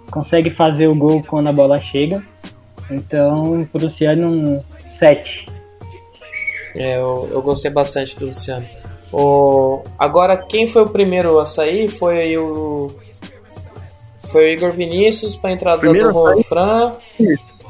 consegue 0.09 0.49
fazer 0.49 0.87
o 0.87 0.95
gol 0.95 1.23
quando 1.23 1.47
a 1.47 1.53
bola 1.53 1.79
chega. 1.79 2.23
Então, 2.89 3.65
pro 3.71 3.83
Luciano, 3.83 4.27
um 4.27 4.63
7. 4.89 5.45
É, 6.75 6.97
eu, 6.97 7.29
eu 7.31 7.41
gostei 7.41 7.71
bastante 7.71 8.17
do 8.19 8.25
Luciano. 8.25 8.67
O, 9.11 9.81
agora, 9.99 10.37
quem 10.37 10.67
foi 10.67 10.83
o 10.83 10.89
primeiro 10.89 11.39
a 11.39 11.45
sair 11.45 11.89
foi 11.89 12.37
o. 12.37 12.87
Foi 14.23 14.45
o 14.45 14.47
Igor 14.47 14.71
Vinícius 14.71 15.35
pra 15.35 15.51
entrada 15.51 15.79
Primeiro 15.81 16.07
do 16.07 16.13
Juan? 16.13 16.43
Fran. 16.43 16.91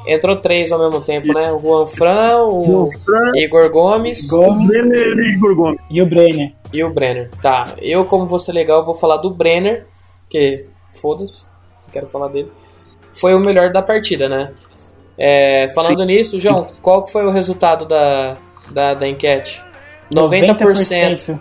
Entrou 0.06 0.36
três 0.36 0.72
ao 0.72 0.80
mesmo 0.80 1.02
tempo, 1.02 1.34
né? 1.34 1.52
O 1.52 1.60
Juan 1.60 1.88
Fran, 1.88 2.38
o 2.44 2.90
Fran, 3.04 3.32
Igor 3.36 3.70
Gomes 3.70 4.30
Gomes 4.30 4.68
Brenner 4.68 5.18
e 5.18 5.34
Igor 5.34 5.56
Gomes. 5.56 5.80
e 5.90 6.02
o 6.02 6.06
Brenner. 6.06 6.54
e 6.74 6.84
o 6.84 6.90
Brenner. 6.92 7.30
Tá, 7.42 7.76
eu, 7.80 8.06
como 8.06 8.26
vou 8.26 8.40
ser 8.40 8.52
legal, 8.52 8.84
vou 8.84 8.96
falar 8.96 9.18
do 9.18 9.30
Brenner, 9.32 9.86
que 10.30 10.66
foda-se, 10.92 11.46
não 11.84 11.90
quero 11.92 12.08
falar 12.08 12.30
dele. 12.30 12.52
Foi 13.12 13.34
o 13.36 13.40
melhor 13.40 13.72
da 13.72 13.82
partida, 13.82 14.28
né? 14.28 14.54
É, 15.18 15.68
falando 15.70 16.04
nisso, 16.04 16.40
João, 16.40 16.70
qual 16.82 17.04
que 17.04 17.12
foi 17.12 17.26
o 17.26 17.32
resultado 17.32 17.86
da, 17.86 18.38
da, 18.72 18.94
da 18.96 19.08
enquete? 19.08 19.64
90%. 20.14 21.40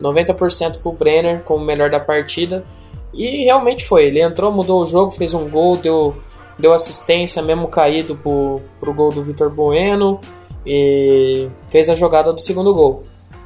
90% 0.00 0.78
pro 0.80 0.92
Brenner 0.92 1.42
como 1.42 1.64
melhor 1.64 1.88
da 1.88 2.00
partida 2.00 2.64
E 3.12 3.44
realmente 3.44 3.86
foi. 3.86 4.06
Ele 4.06 4.20
entrou, 4.20 4.50
mudou 4.50 4.82
o 4.82 4.86
jogo, 4.86 5.12
fez 5.12 5.32
um 5.34 5.48
gol, 5.48 5.76
deu, 5.76 6.16
deu 6.58 6.72
assistência 6.72 7.40
mesmo 7.42 7.68
caído 7.68 8.16
pro, 8.16 8.60
pro 8.80 8.92
gol 8.92 9.10
do 9.10 9.22
Vitor 9.22 9.50
Bueno 9.50 10.20
e 10.66 11.48
fez 11.68 11.88
a 11.88 11.94
jogada 11.94 12.32
do 12.32 12.40
segundo 12.40 12.74
gol. 12.74 13.04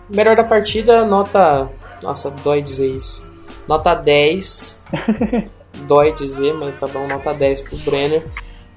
Melhor 0.09 0.37
da 0.37 0.45
partida, 0.45 1.05
nota. 1.05 1.69
Nossa, 2.03 2.31
dói 2.31 2.63
dizer 2.63 2.95
isso. 2.95 3.29
Nota 3.67 3.95
10. 3.95 4.83
dói 5.87 6.13
dizer, 6.13 6.55
mas 6.55 6.79
tá 6.79 6.87
bom, 6.87 7.07
nota 7.07 7.35
10 7.35 7.61
pro 7.63 7.77
Brenner. 7.79 8.27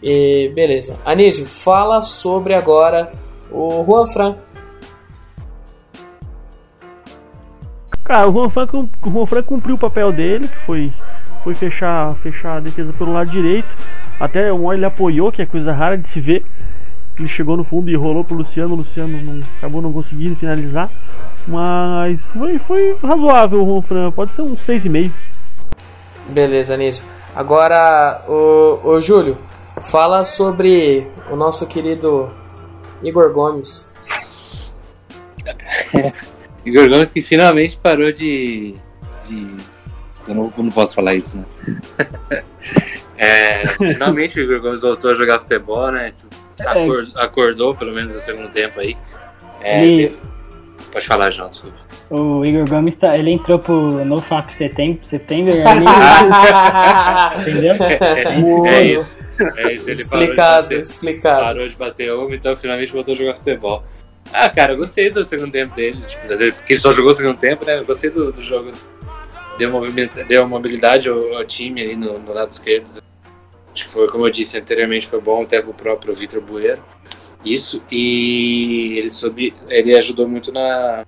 E 0.04 0.52
beleza. 0.54 0.96
Anísio, 1.06 1.46
fala 1.46 2.02
sobre 2.02 2.54
agora 2.54 3.14
o 3.52 3.84
Juan 3.86 4.08
Fran. 4.08 4.36
Cara, 8.12 8.28
o 8.28 8.34
Juan 8.34 8.50
Fran, 8.50 8.68
o 8.74 9.10
Juan 9.10 9.26
Fran 9.26 9.42
cumpriu 9.42 9.76
o 9.76 9.80
papel 9.80 10.12
dele, 10.12 10.46
que 10.46 10.58
foi, 10.66 10.94
foi 11.46 11.56
fechar, 11.56 12.14
fechar 12.16 12.58
a 12.58 12.60
defesa 12.60 12.92
pelo 12.92 13.14
lado 13.14 13.32
direito. 13.32 13.70
Até 14.20 14.52
um 14.52 14.74
ele 14.74 14.84
apoiou, 14.84 15.32
que 15.32 15.42
é 15.42 15.46
coisa 15.46 15.72
rara 15.72 15.98
de 15.98 16.10
se 16.10 16.20
ver. 16.20 16.46
Ele 17.18 17.30
chegou 17.30 17.56
no 17.56 17.64
fundo 17.64 17.90
e 17.90 17.96
rolou 17.96 18.26
pro 18.26 18.36
Luciano, 18.36 18.74
o 18.74 18.78
Luciano 18.80 19.18
não, 19.18 19.40
acabou 19.58 19.82
não 19.82 19.94
conseguindo 19.94 20.36
finalizar. 20.36 20.92
Mas 21.48 22.22
foi, 22.32 22.60
foi 22.60 22.98
razoável 23.02 23.64
o 23.64 23.66
Juan 23.66 23.82
Fran, 23.82 24.12
pode 24.12 24.34
ser 24.34 24.42
um 24.42 24.58
6,5. 24.58 25.10
Beleza, 26.32 26.74
Anísio. 26.74 27.06
Agora, 27.34 28.26
o, 28.28 28.90
o 28.90 29.00
Júlio, 29.00 29.38
fala 29.84 30.26
sobre 30.26 31.08
o 31.32 31.38
nosso 31.38 31.66
querido 31.66 32.30
Igor 33.02 33.32
Gomes. 33.32 33.90
Igor 36.66 36.90
Gomes 36.90 37.12
que 37.12 37.22
finalmente 37.22 37.78
parou 37.78 38.12
de. 38.12 38.76
de... 39.28 39.48
Eu, 40.28 40.36
não, 40.36 40.54
eu 40.56 40.64
não 40.64 40.72
posso 40.72 40.94
falar 40.94 41.16
isso, 41.16 41.40
né? 41.40 41.46
é, 43.18 43.68
finalmente 43.70 44.40
o 44.40 44.44
Igor 44.44 44.62
Gomes 44.62 44.82
voltou 44.82 45.12
a 45.12 45.16
jogar 45.16 45.40
futebol, 45.40 45.92
né? 45.92 46.14
Acordou, 46.60 47.22
acordou 47.22 47.76
pelo 47.76 47.92
menos 47.94 48.14
no 48.14 48.20
segundo 48.20 48.50
tempo 48.50 48.80
aí. 48.80 48.96
É, 49.62 49.86
e... 49.86 50.16
Pode 50.92 51.06
falar, 51.06 51.32
João, 51.32 51.50
desculpa. 51.50 51.78
O 52.10 52.44
Igor 52.46 52.68
Gomes 52.68 52.96
tá, 52.98 53.18
ele 53.18 53.32
entrou 53.32 53.58
pro 53.58 54.04
no 54.04 54.20
FAP 54.20 54.52
setembro, 54.54 55.08
setembro 55.08 55.54
entendeu? 57.40 57.76
É, 57.80 58.24
é, 58.68 58.84
isso. 58.84 59.18
É 59.56 59.74
isso. 59.74 59.90
Ele 59.90 60.02
explicado, 60.02 60.36
parou 60.36 60.64
bater, 60.64 60.80
explicado. 60.80 61.46
Parou 61.46 61.68
de 61.68 61.76
bater 61.76 62.14
uma, 62.14 62.36
então 62.36 62.58
finalmente 62.58 62.92
voltou 62.92 63.14
a 63.14 63.18
jogar 63.18 63.36
futebol. 63.36 63.84
Ah, 64.34 64.50
cara, 64.50 64.74
eu 64.74 64.78
gostei 64.78 65.10
do 65.10 65.26
segundo 65.26 65.52
tempo 65.52 65.76
dele, 65.76 66.02
tipo, 66.08 66.28
porque 66.28 66.74
ele 66.74 66.80
só 66.80 66.94
jogou 66.94 67.12
o 67.12 67.14
segundo 67.14 67.38
tempo, 67.38 67.66
né? 67.66 67.80
Eu 67.80 67.86
gostei 67.86 68.10
do, 68.10 68.32
do 68.32 68.42
jogo. 68.42 68.72
Deu, 69.58 69.70
movimento, 69.70 70.24
deu 70.26 70.48
mobilidade 70.48 71.10
ao, 71.10 71.36
ao 71.36 71.46
time 71.46 71.82
ali 71.82 71.96
no, 71.96 72.18
no, 72.18 72.34
lado 72.34 72.50
esquerdo. 72.50 73.04
Acho 73.74 73.86
que 73.86 73.90
foi, 73.90 74.08
como 74.08 74.26
eu 74.26 74.32
disse 74.32 74.58
anteriormente, 74.58 75.08
foi 75.08 75.20
bom 75.20 75.44
até 75.44 75.62
pro 75.62 75.74
próprio 75.74 76.16
Vitor 76.16 76.42
Bueiro. 76.42 76.82
Isso, 77.44 77.84
e 77.92 78.98
ele, 78.98 79.10
soube, 79.10 79.54
ele 79.68 79.98
ajudou 79.98 80.28
muito 80.28 80.52
na, 80.52 81.06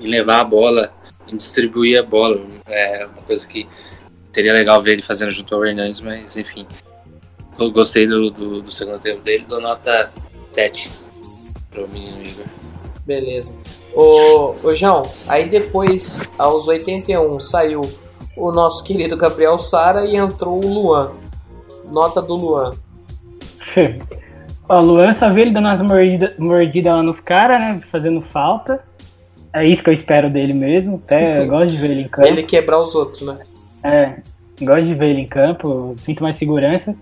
em 0.00 0.08
levar 0.08 0.40
a 0.40 0.44
bola, 0.44 0.92
em 1.28 1.36
distribuir 1.36 2.00
a 2.00 2.02
bola. 2.02 2.44
É 2.66 3.06
uma 3.06 3.22
coisa 3.22 3.46
que 3.46 3.68
seria 4.32 4.52
legal 4.52 4.80
ver 4.82 4.92
ele 4.92 5.02
fazendo 5.02 5.30
junto 5.30 5.54
ao 5.54 5.64
Hernandes, 5.64 6.00
mas 6.00 6.36
enfim. 6.36 6.66
Eu 7.58 7.70
gostei 7.70 8.06
do, 8.06 8.30
do, 8.30 8.62
do 8.62 8.70
segundo 8.70 8.98
tempo 8.98 9.22
dele, 9.22 9.46
dou 9.48 9.60
nota 9.60 10.12
7 10.52 11.05
pro 11.76 11.88
menino 11.88 12.22
Igor. 12.22 12.46
Beleza. 13.04 13.54
Ô, 13.94 14.54
ô 14.62 14.74
João, 14.74 15.02
aí 15.28 15.48
depois, 15.48 16.22
aos 16.38 16.66
81, 16.66 17.38
saiu 17.38 17.82
o 18.36 18.50
nosso 18.50 18.82
querido 18.82 19.16
Gabriel 19.16 19.58
Sara 19.58 20.04
e 20.06 20.16
entrou 20.16 20.62
o 20.64 20.66
Luan. 20.66 21.12
Nota 21.90 22.20
do 22.20 22.34
Luan. 22.34 22.72
o 24.68 24.78
Luan 24.78 25.14
só 25.14 25.32
vi 25.32 25.42
ele 25.42 25.52
dando 25.52 25.66
umas 25.66 25.82
mordidas 25.82 26.38
mordida 26.38 26.96
lá 26.96 27.02
nos 27.02 27.20
caras, 27.20 27.62
né? 27.62 27.80
Fazendo 27.92 28.20
falta. 28.20 28.82
É 29.52 29.64
isso 29.64 29.82
que 29.82 29.90
eu 29.90 29.94
espero 29.94 30.28
dele 30.28 30.52
mesmo. 30.52 31.00
Até 31.04 31.44
gosto 31.46 31.68
de 31.68 31.76
ver 31.76 31.90
ele 31.90 32.02
em 32.02 32.08
campo. 32.08 32.26
Ele 32.26 32.42
quebrar 32.42 32.80
os 32.80 32.94
outros, 32.94 33.22
né? 33.22 33.38
É, 33.84 34.16
gosto 34.62 34.84
de 34.84 34.94
ver 34.94 35.10
ele 35.10 35.20
em 35.20 35.28
campo, 35.28 35.94
sinto 35.96 36.22
mais 36.22 36.36
segurança 36.36 36.96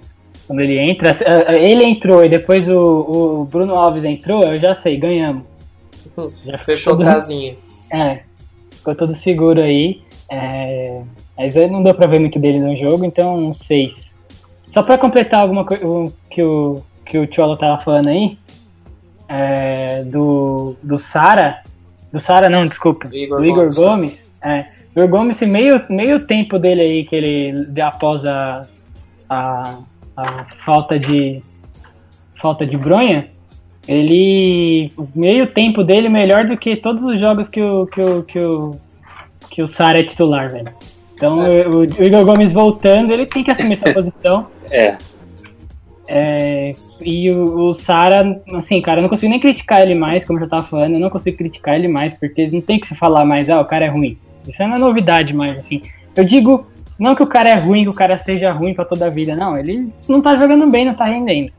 quando 0.47 0.61
ele 0.61 0.79
entra. 0.79 1.11
É, 1.11 1.55
é, 1.55 1.71
ele 1.71 1.85
entrou 1.85 2.25
e 2.25 2.29
depois 2.29 2.67
o, 2.69 3.41
o 3.41 3.45
Bruno 3.45 3.75
Alves 3.75 4.05
entrou, 4.05 4.45
eu 4.45 4.55
já 4.55 4.75
sei, 4.75 4.97
ganhamos. 4.97 5.45
Já 6.45 6.59
Fechou 6.59 6.97
todo, 6.97 7.05
casinha. 7.05 7.57
É, 7.91 8.21
ficou 8.71 8.95
todo 8.95 9.17
seguro 9.17 9.61
aí. 9.61 10.03
É, 10.31 11.01
mas 11.37 11.55
não 11.71 11.83
deu 11.83 11.95
pra 11.95 12.07
ver 12.07 12.21
muito 12.21 12.39
dele 12.39 12.61
no 12.61 12.77
jogo, 12.77 13.05
então 13.05 13.37
um 13.37 13.55
6. 13.55 14.15
Só 14.67 14.83
pra 14.83 14.99
completar 14.99 15.41
alguma 15.41 15.65
coisa 15.65 15.85
que 16.31 16.43
o, 16.43 16.83
que 17.05 17.19
o 17.19 17.33
Cholo 17.33 17.57
tava 17.57 17.83
falando 17.83 18.09
aí, 18.09 18.39
é, 19.29 20.03
do, 20.05 20.77
do 20.83 20.99
Sara, 20.99 21.63
do 22.13 22.21
Sara, 22.21 22.49
não, 22.49 22.65
desculpa. 22.65 23.09
Do 23.09 23.17
Igor, 23.17 23.39
do 23.39 23.45
Igor 23.45 23.75
Gomes. 23.75 23.75
Gomes. 23.77 24.33
É. 24.43 24.67
O 24.95 25.01
Igor 25.01 25.09
Gomes, 25.09 25.37
esse 25.37 25.51
meio, 25.51 25.83
meio 25.89 26.27
tempo 26.27 26.59
dele 26.59 26.83
aí 26.83 27.05
que 27.05 27.17
ele 27.17 27.67
deu 27.69 27.87
após 27.87 28.25
a, 28.25 28.67
a, 29.29 29.79
a 30.17 30.45
falta 30.65 30.99
de 30.99 31.43
falta 32.41 32.67
de 32.67 32.77
bronha, 32.77 33.27
ele 33.89 34.93
meio 35.15 35.47
tempo 35.47 35.83
dele 35.83 36.09
melhor 36.09 36.47
do 36.47 36.57
que 36.57 36.77
todos 36.77 37.03
os 37.03 37.19
jogos 37.19 37.49
que 37.49 37.63
o 37.63 37.87
que 37.87 38.01
o 38.01 38.23
que 38.23 38.39
o, 38.39 38.71
que 39.51 39.63
o 39.63 39.69
Sara 39.69 40.01
é 40.01 40.03
titular, 40.03 40.51
velho. 40.51 40.69
Então 41.15 41.47
é. 41.47 41.67
o, 41.67 41.81
o, 41.81 41.85
Igor 41.85 42.25
Gomes 42.25 42.53
voltando, 42.53 43.13
ele 43.13 43.27
tem 43.27 43.43
que 43.43 43.51
assumir 43.51 43.75
essa 43.75 43.93
posição. 43.95 44.47
É. 44.71 44.97
É, 46.07 46.73
e 47.01 47.31
o, 47.31 47.71
o 47.71 47.75
Sara, 47.75 48.43
assim, 48.55 48.81
cara, 48.83 48.99
eu 48.99 49.03
não 49.03 49.09
consigo 49.09 49.31
nem 49.31 49.41
criticar 49.41 49.81
ele 49.81 49.95
mais, 49.95 50.25
como 50.25 50.39
eu 50.39 50.45
já 50.45 50.51
tava 50.51 50.63
falando, 50.63 50.95
eu 50.95 51.01
não 51.01 51.09
consigo 51.09 51.39
criticar 51.39 51.77
ele 51.77 51.89
mais, 51.89 52.13
porque 52.15 52.47
não 52.47 52.61
tem 52.61 52.79
que 52.79 52.87
se 52.87 52.95
falar 52.95 53.25
mais, 53.25 53.49
ah, 53.49 53.61
o 53.61 53.65
cara 53.65 53.87
é 53.87 53.89
ruim. 53.89 54.19
Isso 54.47 54.63
é 54.63 54.67
novidade 54.67 55.33
mais, 55.33 55.57
assim. 55.57 55.81
Eu 56.15 56.25
digo, 56.25 56.67
não 56.99 57.15
que 57.15 57.23
o 57.23 57.27
cara 57.27 57.51
é 57.51 57.55
ruim, 57.55 57.85
que 57.85 57.91
o 57.91 57.95
cara 57.95 58.17
seja 58.19 58.53
ruim 58.53 58.75
para 58.75 58.85
toda 58.85 59.07
a 59.07 59.11
vida, 59.11 59.35
não, 59.35 59.57
ele 59.57 59.89
não 60.09 60.21
tá 60.21 60.35
jogando 60.35 60.71
bem, 60.71 60.85
não 60.85 60.95
tá 60.95 61.05
rendendo. 61.05 61.53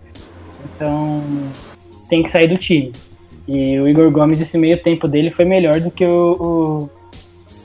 Então, 0.76 1.24
tem 2.10 2.24
que 2.24 2.30
sair 2.30 2.48
do 2.48 2.58
time. 2.58 2.92
E 3.48 3.80
o 3.80 3.88
Igor 3.88 4.10
Gomes, 4.12 4.42
esse 4.42 4.58
meio 4.58 4.82
tempo 4.82 5.08
dele 5.08 5.30
foi 5.32 5.46
melhor 5.46 5.80
do 5.80 5.92
que 5.92 6.06
o, 6.06 6.32
o 6.32 6.90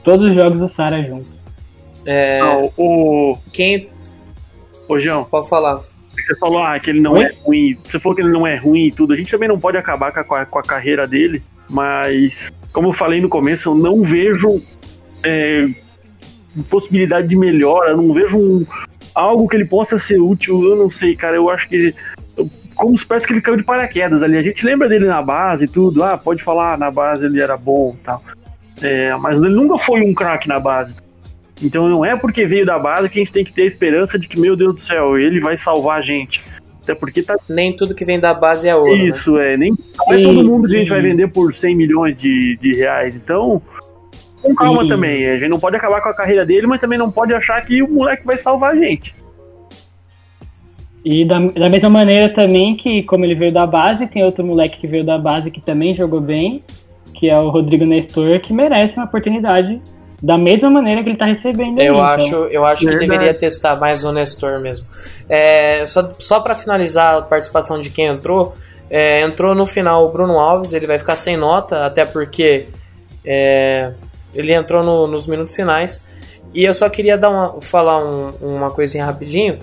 todos 0.05 0.27
os 0.27 0.35
jogos 0.35 0.61
do 0.61 0.69
Sara 0.69 1.03
juntos. 1.03 1.33
É, 2.05 2.39
não, 2.41 2.73
o. 2.77 3.37
Quem. 3.53 3.89
Ô, 4.89 4.99
João. 4.99 5.25
Pode 5.25 5.49
falar. 5.49 5.81
Você 6.11 6.37
falou 6.39 6.63
ah, 6.63 6.79
que 6.79 6.91
ele 6.91 7.01
não 7.01 7.13
Oi? 7.13 7.25
é 7.25 7.35
ruim. 7.43 7.79
Você 7.83 7.99
falou 7.99 8.17
que 8.17 8.23
ele 8.23 8.33
não 8.33 8.47
é 8.47 8.57
ruim 8.57 8.87
e 8.87 8.91
tudo. 8.91 9.13
A 9.13 9.17
gente 9.17 9.31
também 9.31 9.49
não 9.49 9.59
pode 9.59 9.77
acabar 9.77 10.13
com 10.13 10.35
a, 10.35 10.45
com 10.45 10.59
a 10.59 10.63
carreira 10.63 11.07
dele, 11.07 11.43
mas, 11.69 12.53
como 12.73 12.89
eu 12.89 12.93
falei 12.93 13.21
no 13.21 13.29
começo, 13.29 13.71
eu 13.71 13.75
não 13.75 14.03
vejo 14.03 14.63
é, 15.23 15.69
possibilidade 16.69 17.29
de 17.29 17.37
melhora, 17.37 17.97
não 17.97 18.13
vejo 18.13 18.39
um, 18.39 18.67
algo 19.15 19.49
que 19.49 19.57
ele 19.57 19.65
possa 19.65 19.99
ser 19.99 20.21
útil. 20.21 20.65
Eu 20.65 20.77
não 20.77 20.91
sei, 20.91 21.15
cara. 21.17 21.37
Eu 21.37 21.51
acho 21.51 21.69
que. 21.69 21.95
Como 22.75 22.97
parece 23.07 23.27
que 23.27 23.35
ele 23.35 23.43
caiu 23.43 23.57
de 23.57 23.63
paraquedas 23.63 24.23
ali. 24.23 24.37
A 24.37 24.43
gente 24.43 24.65
lembra 24.65 24.89
dele 24.89 25.07
na 25.07 25.21
base 25.21 25.65
e 25.65 25.69
tudo. 25.69 26.03
Ah, 26.03 26.17
pode 26.17 26.43
falar, 26.43 26.79
na 26.79 26.91
base 26.91 27.27
ele 27.27 27.41
era 27.41 27.57
bom 27.57 27.95
e 28.01 28.05
tal. 28.05 28.23
É, 28.83 29.15
mas 29.17 29.41
ele 29.41 29.53
nunca 29.53 29.79
foi 29.79 30.01
um 30.01 30.15
craque 30.15 30.49
na 30.49 30.59
base. 30.59 30.95
Então 31.63 31.89
não 31.89 32.05
é 32.05 32.17
porque 32.17 32.47
veio 32.47 32.65
da 32.65 32.79
base 32.79 33.11
que 33.11 33.19
a 33.19 33.23
gente 33.23 33.33
tem 33.33 33.45
que 33.45 33.53
ter 33.53 33.63
a 33.63 33.67
esperança 33.67 34.19
de 34.19 34.27
que, 34.27 34.41
meu 34.41 34.57
Deus 34.57 34.75
do 34.77 34.81
céu, 34.81 35.19
ele 35.19 35.41
vai 35.41 35.57
salvar 35.59 35.99
a 35.99 36.03
gente. 36.03 36.43
Até 36.83 36.95
porque 36.95 37.23
tá. 37.23 37.37
Nem 37.49 37.77
tudo 37.77 37.95
que 37.95 38.05
vem 38.05 38.19
da 38.19 38.33
base 38.33 38.67
é 38.67 38.75
ouro. 38.75 38.97
Né? 38.97 39.05
Isso, 39.09 39.35
né? 39.35 39.55
é. 39.55 39.57
Nem 39.57 39.75
é 40.11 40.23
todo 40.23 40.45
mundo 40.45 40.67
que 40.67 40.75
a 40.75 40.79
gente 40.79 40.89
vai 40.89 41.03
vender 41.03 41.29
por 41.29 41.55
100 41.55 41.77
milhões 41.77 42.17
de, 42.17 42.57
de 42.57 42.73
reais. 42.73 43.15
Então, 43.17 43.61
com 44.43 44.55
calma 44.55 44.87
também. 44.87 45.27
A 45.29 45.39
gente 45.39 45.51
não 45.51 45.59
pode 45.59 45.77
acabar 45.77 46.01
com 46.01 46.09
a 46.09 46.15
carreira 46.15 46.45
dele, 46.45 46.67
mas 46.67 46.81
também 46.81 46.99
não 46.99 47.11
pode 47.11 47.33
achar 47.35 47.61
que 47.65 47.83
o 47.83 47.89
moleque 47.89 48.25
vai 48.25 48.37
salvar 48.37 48.73
a 48.73 48.77
gente. 48.77 49.15
E 51.05 51.25
da, 51.25 51.39
da 51.39 51.69
mesma 51.69 51.89
maneira 51.89 52.29
também 52.33 52.77
que, 52.77 53.03
como 53.05 53.25
ele 53.25 53.35
veio 53.35 53.53
da 53.53 53.67
base, 53.67 54.07
tem 54.07 54.23
outro 54.23 54.45
moleque 54.45 54.79
que 54.79 54.87
veio 54.87 55.05
da 55.05 55.17
base 55.17 55.51
que 55.51 55.61
também 55.61 55.95
jogou 55.95 56.21
bem, 56.21 56.63
que 57.15 57.29
é 57.29 57.39
o 57.39 57.49
Rodrigo 57.49 57.85
Nestor, 57.87 58.41
que 58.41 58.53
merece 58.53 58.97
uma 58.97 59.07
oportunidade 59.07 59.81
da 60.23 60.37
mesma 60.37 60.69
maneira 60.69 61.03
que 61.03 61.09
ele 61.09 61.15
está 61.15 61.25
recebendo. 61.25 61.81
Eu 61.81 61.95
aí, 61.97 62.15
acho, 62.15 62.27
então. 62.27 62.47
eu 62.49 62.65
acho 62.65 62.87
que 62.87 62.99
deveria 62.99 63.33
testar 63.33 63.77
mais 63.77 64.05
o 64.05 64.13
Nestor 64.13 64.61
mesmo. 64.61 64.87
É, 65.29 65.87
só 65.87 66.11
só 66.19 66.41
para 66.41 66.55
finalizar 66.55 67.17
a 67.19 67.23
participação 67.23 67.81
de 67.81 67.89
quem 67.89 68.07
entrou, 68.07 68.55
é, 68.91 69.23
entrou 69.23 69.55
no 69.55 69.67
final 69.67 70.07
o 70.07 70.13
Bruno 70.13 70.39
Alves, 70.39 70.75
ele 70.75 70.87
vai 70.87 70.99
ficar 70.99 71.17
sem 71.17 71.37
nota, 71.37 71.87
até 71.87 72.05
porque 72.05 72.67
é, 73.25 73.93
ele 74.35 74.53
entrou 74.53 74.83
no, 74.83 75.07
nos 75.07 75.27
minutos 75.27 75.55
finais. 75.55 76.05
E 76.53 76.65
eu 76.65 76.75
só 76.75 76.89
queria 76.89 77.17
dar 77.17 77.31
uma, 77.31 77.61
falar 77.61 78.05
um, 78.05 78.31
uma 78.41 78.71
coisinha 78.71 79.05
rapidinho. 79.05 79.59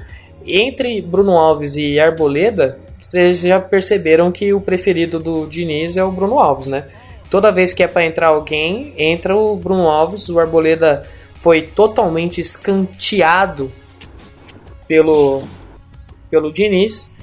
Entre 0.45 1.01
Bruno 1.01 1.38
Alves 1.38 1.75
e 1.75 1.99
Arboleda, 1.99 2.80
vocês 3.01 3.41
já 3.41 3.60
perceberam 3.60 4.32
que 4.32 4.53
o 4.53 4.62
preferido 4.62 5.19
do 5.19 5.45
Diniz 5.45 5.97
é 5.97 6.03
o 6.03 6.12
Bruno 6.12 6.39
Alves, 6.39 6.67
né? 6.67 6.86
Toda 7.30 7.51
vez 7.51 7.73
que 7.73 7.84
é 7.84 7.88
para 7.88 8.06
entrar 8.06 8.27
alguém, 8.27 8.93
entra 8.97 9.36
o 9.36 9.56
Bruno 9.56 9.89
Alves, 9.89 10.30
o 10.30 10.39
Arboleda 10.39 11.06
foi 11.36 11.62
totalmente 11.62 12.39
escanteado 12.39 13.71
pelo, 14.88 15.43
pelo 16.32 16.51
Diniz. 16.51 17.13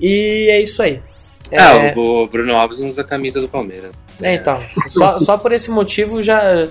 E 0.00 0.48
é 0.48 0.60
isso 0.60 0.80
aí. 0.80 1.02
É, 1.50 1.94
o 1.96 2.26
Bruno 2.26 2.54
Alves 2.54 2.78
usa 2.78 3.00
a 3.00 3.04
camisa 3.04 3.40
do 3.40 3.48
Palmeiras. 3.48 3.92
É, 4.22 4.34
então. 4.34 4.56
Só, 4.88 5.18
só 5.18 5.36
por 5.36 5.52
esse 5.52 5.70
motivo 5.70 6.20
já. 6.22 6.68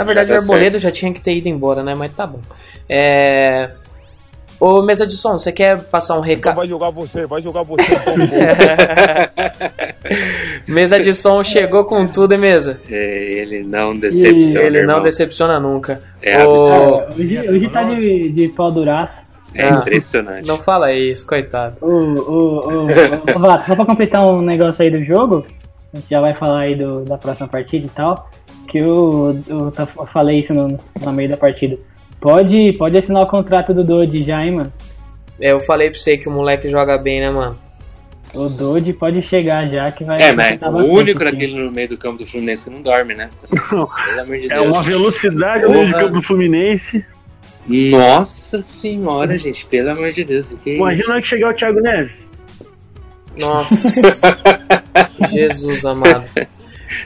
Na 0.00 0.04
verdade, 0.04 0.28
Já 0.30 0.34
o 0.34 0.38
tá 0.38 0.42
Arboleda 0.44 0.70
certo. 0.72 0.82
já 0.82 0.90
tinha 0.90 1.12
que 1.12 1.20
ter 1.20 1.36
ido 1.36 1.48
embora, 1.48 1.82
né? 1.82 1.94
Mas 1.96 2.12
tá 2.14 2.26
bom. 2.26 2.40
É. 2.88 3.70
Ô, 4.58 4.82
mesa 4.82 5.06
de 5.06 5.16
som, 5.16 5.38
você 5.38 5.50
quer 5.52 5.78
passar 5.84 6.14
um 6.14 6.18
Então 6.18 6.28
recado? 6.28 6.56
vai 6.56 6.68
jogar 6.68 6.90
você, 6.90 7.26
vai 7.26 7.40
jogar 7.40 7.62
você. 7.62 7.94
Então, 7.94 8.14
mesa 10.68 10.98
de 11.00 11.12
som 11.14 11.42
chegou 11.42 11.84
com 11.84 12.06
tudo, 12.06 12.32
hein, 12.32 12.38
mesa? 12.40 12.80
É, 12.90 13.32
ele 13.40 13.62
não 13.64 13.94
decepciona. 13.94 14.60
Ele 14.60 14.78
não 14.82 14.90
irmão. 14.90 15.02
decepciona 15.02 15.60
nunca. 15.60 16.02
É 16.22 16.44
Ô, 16.46 17.00
É, 17.00 17.08
hoje, 17.18 17.38
hoje 17.50 17.68
tá 17.68 17.82
de, 17.84 18.28
de 18.30 18.48
pau 18.48 18.70
duraço. 18.70 19.20
É 19.54 19.64
Ah. 19.64 19.70
impressionante. 19.80 20.46
não 20.46 20.58
fala 20.58 20.92
isso, 20.92 21.26
coitado. 21.26 21.76
Ô, 21.80 21.88
ô, 21.88 22.68
ô, 22.68 22.86
ô, 23.34 23.38
Vato, 23.38 23.66
só 23.66 23.74
pra 23.74 23.84
completar 23.84 24.24
um 24.26 24.40
negócio 24.42 24.82
aí 24.82 24.90
do 24.90 25.00
jogo, 25.00 25.44
a 25.92 25.96
gente 25.96 26.08
já 26.08 26.20
vai 26.20 26.34
falar 26.34 26.62
aí 26.62 26.74
do, 26.76 27.00
da 27.04 27.18
próxima 27.18 27.48
partida 27.48 27.86
e 27.86 27.90
tal, 27.90 28.30
que 28.70 28.78
eu, 28.78 29.38
eu, 29.48 29.70
tá- 29.70 29.88
eu 29.98 30.06
falei 30.06 30.40
isso 30.40 30.54
no, 30.54 30.78
no 31.00 31.12
meio 31.12 31.28
da 31.28 31.36
partida. 31.36 31.76
Pode, 32.20 32.72
pode 32.78 32.96
assinar 32.96 33.22
o 33.22 33.26
contrato 33.26 33.72
do 33.74 33.82
Dodge 33.82 34.22
já, 34.22 34.44
hein, 34.44 34.52
mano? 34.52 34.72
É, 35.40 35.52
Eu 35.52 35.60
falei 35.60 35.90
pra 35.90 35.98
você 35.98 36.16
que 36.18 36.28
o 36.28 36.32
moleque 36.32 36.68
joga 36.68 36.96
bem, 36.98 37.20
né, 37.20 37.30
mano? 37.30 37.58
O 38.34 38.48
Dodge 38.48 38.92
pode 38.92 39.20
chegar 39.22 39.66
já, 39.68 39.90
que 39.90 40.04
vai... 40.04 40.22
É, 40.22 40.32
mas 40.32 40.58
o 40.62 40.84
único 40.84 41.20
aqui. 41.22 41.32
daquele 41.32 41.60
no 41.62 41.72
meio 41.72 41.88
do 41.88 41.98
campo 41.98 42.18
do 42.18 42.26
Fluminense 42.26 42.64
que 42.64 42.70
não 42.70 42.80
dorme, 42.82 43.14
né? 43.14 43.28
Pelo 43.68 43.88
amor 44.20 44.38
de 44.38 44.44
É 44.46 44.54
Deus. 44.54 44.66
uma 44.68 44.82
velocidade 44.82 45.64
no 45.64 45.70
meio 45.70 45.90
Porra. 45.90 46.00
campo 46.02 46.14
do 46.14 46.22
Fluminense. 46.22 47.04
Nossa 47.90 48.62
senhora, 48.62 49.36
gente, 49.36 49.64
pelo 49.66 49.90
amor 49.90 50.12
de 50.12 50.24
Deus, 50.24 50.50
o 50.52 50.56
que 50.58 50.70
é 50.70 50.74
Imagina 50.76 51.02
isso? 51.14 51.20
que 51.22 51.26
chegar 51.26 51.50
o 51.50 51.54
Thiago 51.54 51.80
Neves. 51.80 52.30
Nossa. 53.36 54.38
Jesus 55.28 55.84
amado. 55.84 56.28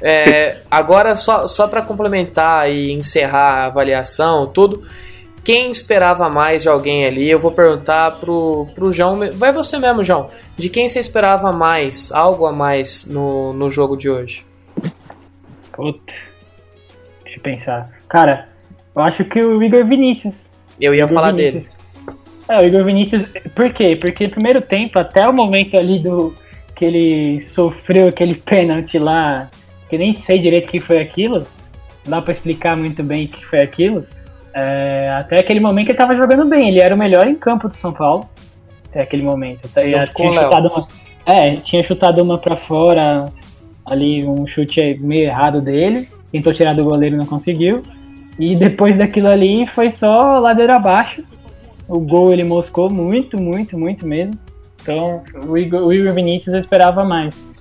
É, 0.02 0.58
agora, 0.70 1.16
só, 1.16 1.46
só 1.46 1.66
para 1.68 1.82
complementar 1.82 2.70
e 2.70 2.92
encerrar 2.92 3.62
a 3.62 3.66
avaliação, 3.66 4.46
tudo. 4.46 4.82
Quem 5.44 5.70
esperava 5.70 6.30
mais 6.30 6.62
de 6.62 6.70
alguém 6.70 7.04
ali? 7.04 7.30
Eu 7.30 7.38
vou 7.38 7.52
perguntar 7.52 8.12
pro, 8.12 8.66
pro 8.74 8.90
João. 8.90 9.20
Vai 9.34 9.52
você 9.52 9.78
mesmo, 9.78 10.02
João. 10.02 10.30
De 10.56 10.70
quem 10.70 10.88
você 10.88 10.98
esperava 10.98 11.52
mais, 11.52 12.10
algo 12.10 12.46
a 12.46 12.52
mais 12.52 13.04
no, 13.04 13.52
no 13.52 13.68
jogo 13.68 13.94
de 13.94 14.08
hoje? 14.08 14.46
Puta. 15.70 16.14
Deixa 17.24 17.38
eu 17.38 17.42
pensar. 17.42 17.82
Cara, 18.08 18.48
eu 18.96 19.02
acho 19.02 19.22
que 19.24 19.38
o 19.40 19.62
Igor 19.62 19.84
Vinícius. 19.84 20.34
Eu 20.80 20.94
ia 20.94 21.02
Igor 21.04 21.14
falar 21.14 21.32
Vinícius. 21.32 21.64
dele. 21.64 21.74
É, 22.48 22.60
o 22.60 22.66
Igor 22.66 22.84
Vinícius. 22.84 23.22
Por 23.54 23.70
quê? 23.72 23.96
Porque 23.96 24.24
no 24.26 24.30
primeiro 24.32 24.62
tempo, 24.62 24.98
até 24.98 25.28
o 25.28 25.32
momento 25.32 25.76
ali 25.76 25.98
do. 25.98 26.34
que 26.74 26.86
ele 26.86 27.40
sofreu 27.42 28.08
aquele 28.08 28.34
pênalti 28.46 28.98
lá, 28.98 29.50
que 29.88 29.98
nem 29.98 30.14
sei 30.14 30.38
direito 30.38 30.66
o 30.66 30.72
que 30.72 30.80
foi 30.80 31.00
aquilo. 31.00 31.46
Não 32.04 32.18
dá 32.18 32.22
pra 32.22 32.32
explicar 32.32 32.76
muito 32.76 33.02
bem 33.02 33.24
o 33.26 33.28
que 33.28 33.44
foi 33.44 33.60
aquilo. 33.60 34.06
É, 34.52 35.06
até 35.10 35.40
aquele 35.40 35.60
momento 35.60 35.88
ele 35.88 35.98
tava 35.98 36.14
jogando 36.14 36.48
bem, 36.48 36.68
ele 36.68 36.80
era 36.80 36.94
o 36.94 36.98
melhor 36.98 37.26
em 37.26 37.34
campo 37.34 37.68
do 37.68 37.74
São 37.74 37.92
Paulo. 37.92 38.28
Até 38.88 39.02
aquele 39.02 39.22
momento. 39.22 39.68
Com 40.12 40.22
tinha 40.22 40.42
chutado 40.42 40.68
uma, 40.68 40.88
é, 41.26 41.56
tinha 41.56 41.82
chutado 41.82 42.22
uma 42.22 42.38
pra 42.38 42.56
fora, 42.56 43.26
ali 43.84 44.24
um 44.26 44.46
chute 44.46 44.98
meio 45.00 45.26
errado 45.26 45.60
dele. 45.60 46.08
Tentou 46.30 46.52
tirar 46.52 46.74
do 46.74 46.84
goleiro, 46.84 47.16
não 47.16 47.26
conseguiu. 47.26 47.82
E 48.38 48.56
depois 48.56 48.98
daquilo 48.98 49.28
ali 49.28 49.66
foi 49.66 49.90
só 49.90 50.38
ladeira 50.38 50.76
abaixo. 50.76 51.24
O 51.88 52.00
gol 52.00 52.32
ele 52.32 52.44
moscou 52.44 52.92
muito, 52.92 53.40
muito, 53.40 53.78
muito 53.78 54.06
mesmo. 54.06 54.34
Então 54.82 55.22
o 55.46 55.56
Igor, 55.56 55.82
o 55.82 55.92
Igor 55.92 56.12
Vinícius 56.12 56.54
eu 56.54 56.60
esperava 56.60 57.04
mais. 57.04 57.53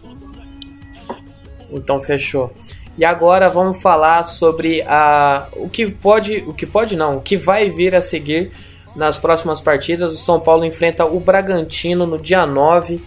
Então 1.74 2.02
fechou. 2.02 2.52
E 2.98 3.04
agora 3.04 3.50
vamos 3.50 3.82
falar 3.82 4.24
sobre 4.26 4.82
a 4.84 5.48
o 5.54 5.68
que 5.68 5.90
pode, 5.90 6.44
o 6.48 6.54
que 6.54 6.66
pode 6.66 6.96
não, 6.96 7.18
o 7.18 7.22
que 7.22 7.36
vai 7.36 7.70
vir 7.70 7.96
a 7.96 8.02
seguir 8.02 8.52
nas 8.96 9.18
próximas 9.18 9.60
partidas. 9.60 10.14
O 10.14 10.18
São 10.18 10.40
Paulo 10.40 10.64
enfrenta 10.64 11.06
o 11.06 11.20
Bragantino 11.20 12.06
no 12.06 12.20
dia 12.20 12.46
9, 12.46 13.02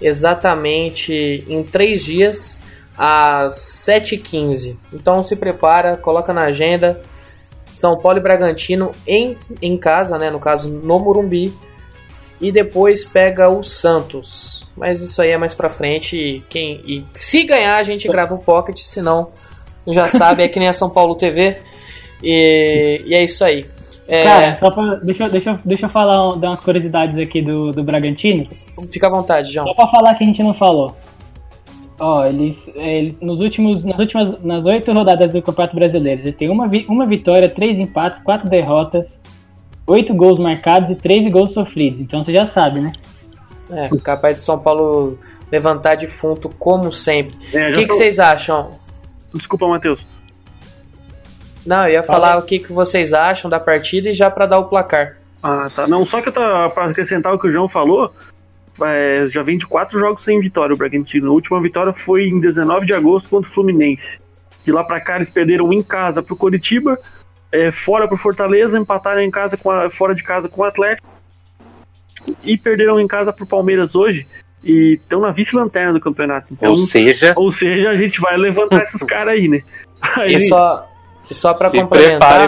exatamente 0.00 1.44
em 1.48 1.62
três 1.64 2.04
dias, 2.04 2.62
às 2.96 3.54
7h15. 3.54 4.76
Então 4.92 5.22
se 5.22 5.36
prepara, 5.36 5.96
coloca 5.96 6.32
na 6.32 6.42
agenda. 6.42 7.00
São 7.72 7.96
Paulo 7.96 8.18
e 8.18 8.22
Bragantino 8.22 8.92
em, 9.06 9.36
em 9.60 9.76
casa, 9.76 10.18
né? 10.18 10.30
No 10.30 10.38
caso, 10.38 10.68
no 10.68 11.00
Morumbi. 11.00 11.52
E 12.42 12.50
depois 12.52 13.04
pega 13.06 13.48
o 13.48 13.62
Santos. 13.62 14.68
Mas 14.76 15.00
isso 15.00 15.22
aí 15.22 15.30
é 15.30 15.38
mais 15.38 15.54
pra 15.54 15.70
frente. 15.70 16.16
E, 16.16 16.40
quem, 16.48 16.80
e 16.86 17.04
se 17.14 17.44
ganhar, 17.44 17.76
a 17.76 17.82
gente 17.84 18.06
grava 18.08 18.34
o 18.34 18.38
Pocket. 18.38 18.76
Se 18.78 19.00
não, 19.00 19.28
já 19.86 20.08
sabe, 20.08 20.42
é 20.42 20.48
que 20.48 20.58
nem 20.58 20.68
a 20.68 20.72
São 20.72 20.90
Paulo 20.90 21.14
TV. 21.14 21.56
E, 22.22 23.02
e 23.06 23.14
é 23.14 23.22
isso 23.24 23.44
aí. 23.44 23.64
É, 24.08 24.24
Cara, 24.24 24.56
só 24.56 24.70
pra, 24.70 24.96
deixa, 24.96 25.24
eu- 25.24 25.30
deixa, 25.30 25.60
deixa 25.64 25.86
eu 25.86 25.90
falar, 25.90 26.34
dar 26.36 26.50
umas 26.50 26.60
curiosidades 26.60 27.16
aqui 27.16 27.40
do, 27.40 27.70
do 27.70 27.82
Bragantino. 27.84 28.46
fica 28.92 29.06
à 29.06 29.10
vontade, 29.10 29.52
João. 29.52 29.66
Só 29.68 29.74
pra 29.74 29.88
falar 29.88 30.14
que 30.16 30.24
a 30.24 30.26
gente 30.26 30.42
não 30.42 30.52
falou. 30.52 30.94
Ó, 32.00 32.26
eles, 32.26 32.68
eles- 32.74 33.14
nos 33.20 33.40
últimos, 33.40 33.84
nas 33.84 33.98
últimas, 33.98 34.42
nas 34.42 34.64
oito 34.66 34.92
rodadas 34.92 35.32
do 35.32 35.40
Campeonato 35.40 35.76
Brasileiro, 35.76 36.22
eles 36.22 36.34
têm 36.34 36.50
uma, 36.50 36.66
vi- 36.66 36.84
uma 36.88 37.06
vitória, 37.06 37.48
três 37.48 37.78
empates, 37.78 38.20
quatro 38.22 38.48
derrotas, 38.50 39.20
oito 39.86 40.14
gols 40.14 40.38
marcados 40.38 40.90
e 40.90 40.94
13 40.94 41.30
gols 41.30 41.52
sofridos. 41.52 42.00
Então 42.00 42.22
você 42.22 42.32
já 42.32 42.46
sabe, 42.46 42.80
né? 42.80 42.92
É, 43.70 43.88
capaz 43.98 44.36
de 44.36 44.42
São 44.42 44.58
Paulo 44.58 45.18
levantar 45.50 45.96
defunto, 45.96 46.48
como 46.58 46.92
sempre. 46.92 47.36
É, 47.52 47.70
O 47.70 47.72
que, 47.74 47.82
que 47.82 47.88
tô- 47.88 47.94
vocês 47.94 48.18
acham? 48.18 48.70
Desculpa, 49.34 49.66
Matheus. 49.66 50.04
Não, 51.64 51.86
eu 51.86 51.92
ia 51.94 52.02
Fala 52.02 52.20
falar 52.28 52.38
o 52.38 52.42
que, 52.42 52.58
que 52.58 52.72
vocês 52.72 53.12
acham 53.12 53.48
da 53.48 53.60
partida 53.60 54.10
e 54.10 54.14
já 54.14 54.30
pra 54.30 54.46
dar 54.46 54.58
o 54.58 54.64
placar. 54.64 55.16
Ah, 55.42 55.66
tá. 55.74 55.86
Não, 55.86 56.04
só 56.04 56.20
que 56.20 56.28
eu 56.28 56.32
tava, 56.32 56.70
pra 56.70 56.86
acrescentar 56.86 57.32
o 57.32 57.38
que 57.38 57.46
o 57.48 57.52
João 57.52 57.68
falou, 57.68 58.12
é, 58.82 59.26
já 59.30 59.42
vem 59.42 59.56
de 59.58 59.66
quatro 59.66 59.98
jogos 59.98 60.24
sem 60.24 60.40
vitória 60.40 60.74
o 60.74 60.76
Bragantino. 60.76 61.30
A 61.30 61.34
última 61.34 61.60
vitória 61.60 61.92
foi 61.92 62.24
em 62.28 62.40
19 62.40 62.86
de 62.86 62.92
agosto 62.94 63.28
contra 63.28 63.48
o 63.50 63.54
Fluminense. 63.54 64.18
De 64.64 64.72
lá 64.72 64.82
pra 64.84 65.00
cá 65.00 65.16
eles 65.16 65.30
perderam 65.30 65.72
em 65.72 65.82
casa 65.82 66.22
pro 66.22 66.36
Coritiba, 66.36 66.98
é, 67.52 67.70
fora 67.70 68.08
pro 68.08 68.16
Fortaleza, 68.16 68.78
empataram 68.78 69.20
em 69.20 69.30
casa 69.30 69.56
com 69.56 69.70
a- 69.70 69.90
fora 69.90 70.14
de 70.14 70.22
casa 70.22 70.48
com 70.48 70.62
o 70.62 70.64
Atlético 70.64 71.06
e 72.42 72.56
perderam 72.56 72.98
em 73.00 73.06
casa 73.06 73.32
pro 73.32 73.46
Palmeiras 73.46 73.94
hoje 73.94 74.26
e 74.64 74.94
estão 75.02 75.20
na 75.20 75.30
vice-lanterna 75.30 75.92
do 75.92 76.00
campeonato. 76.00 76.46
Então, 76.52 76.70
Ou 76.70 76.78
seja, 76.78 77.32
ou 77.36 77.50
seja, 77.52 77.90
a 77.90 77.96
gente 77.96 78.20
vai 78.20 78.36
levantar 78.36 78.84
esses 78.84 79.02
caras 79.06 79.34
aí, 79.34 79.48
né? 79.48 79.60
Aí, 80.16 80.36
E 80.36 80.40
só, 80.48 80.88
e 81.30 81.34
só 81.34 81.52
para 81.52 81.68
Se 81.68 81.76
prepare 81.84 81.88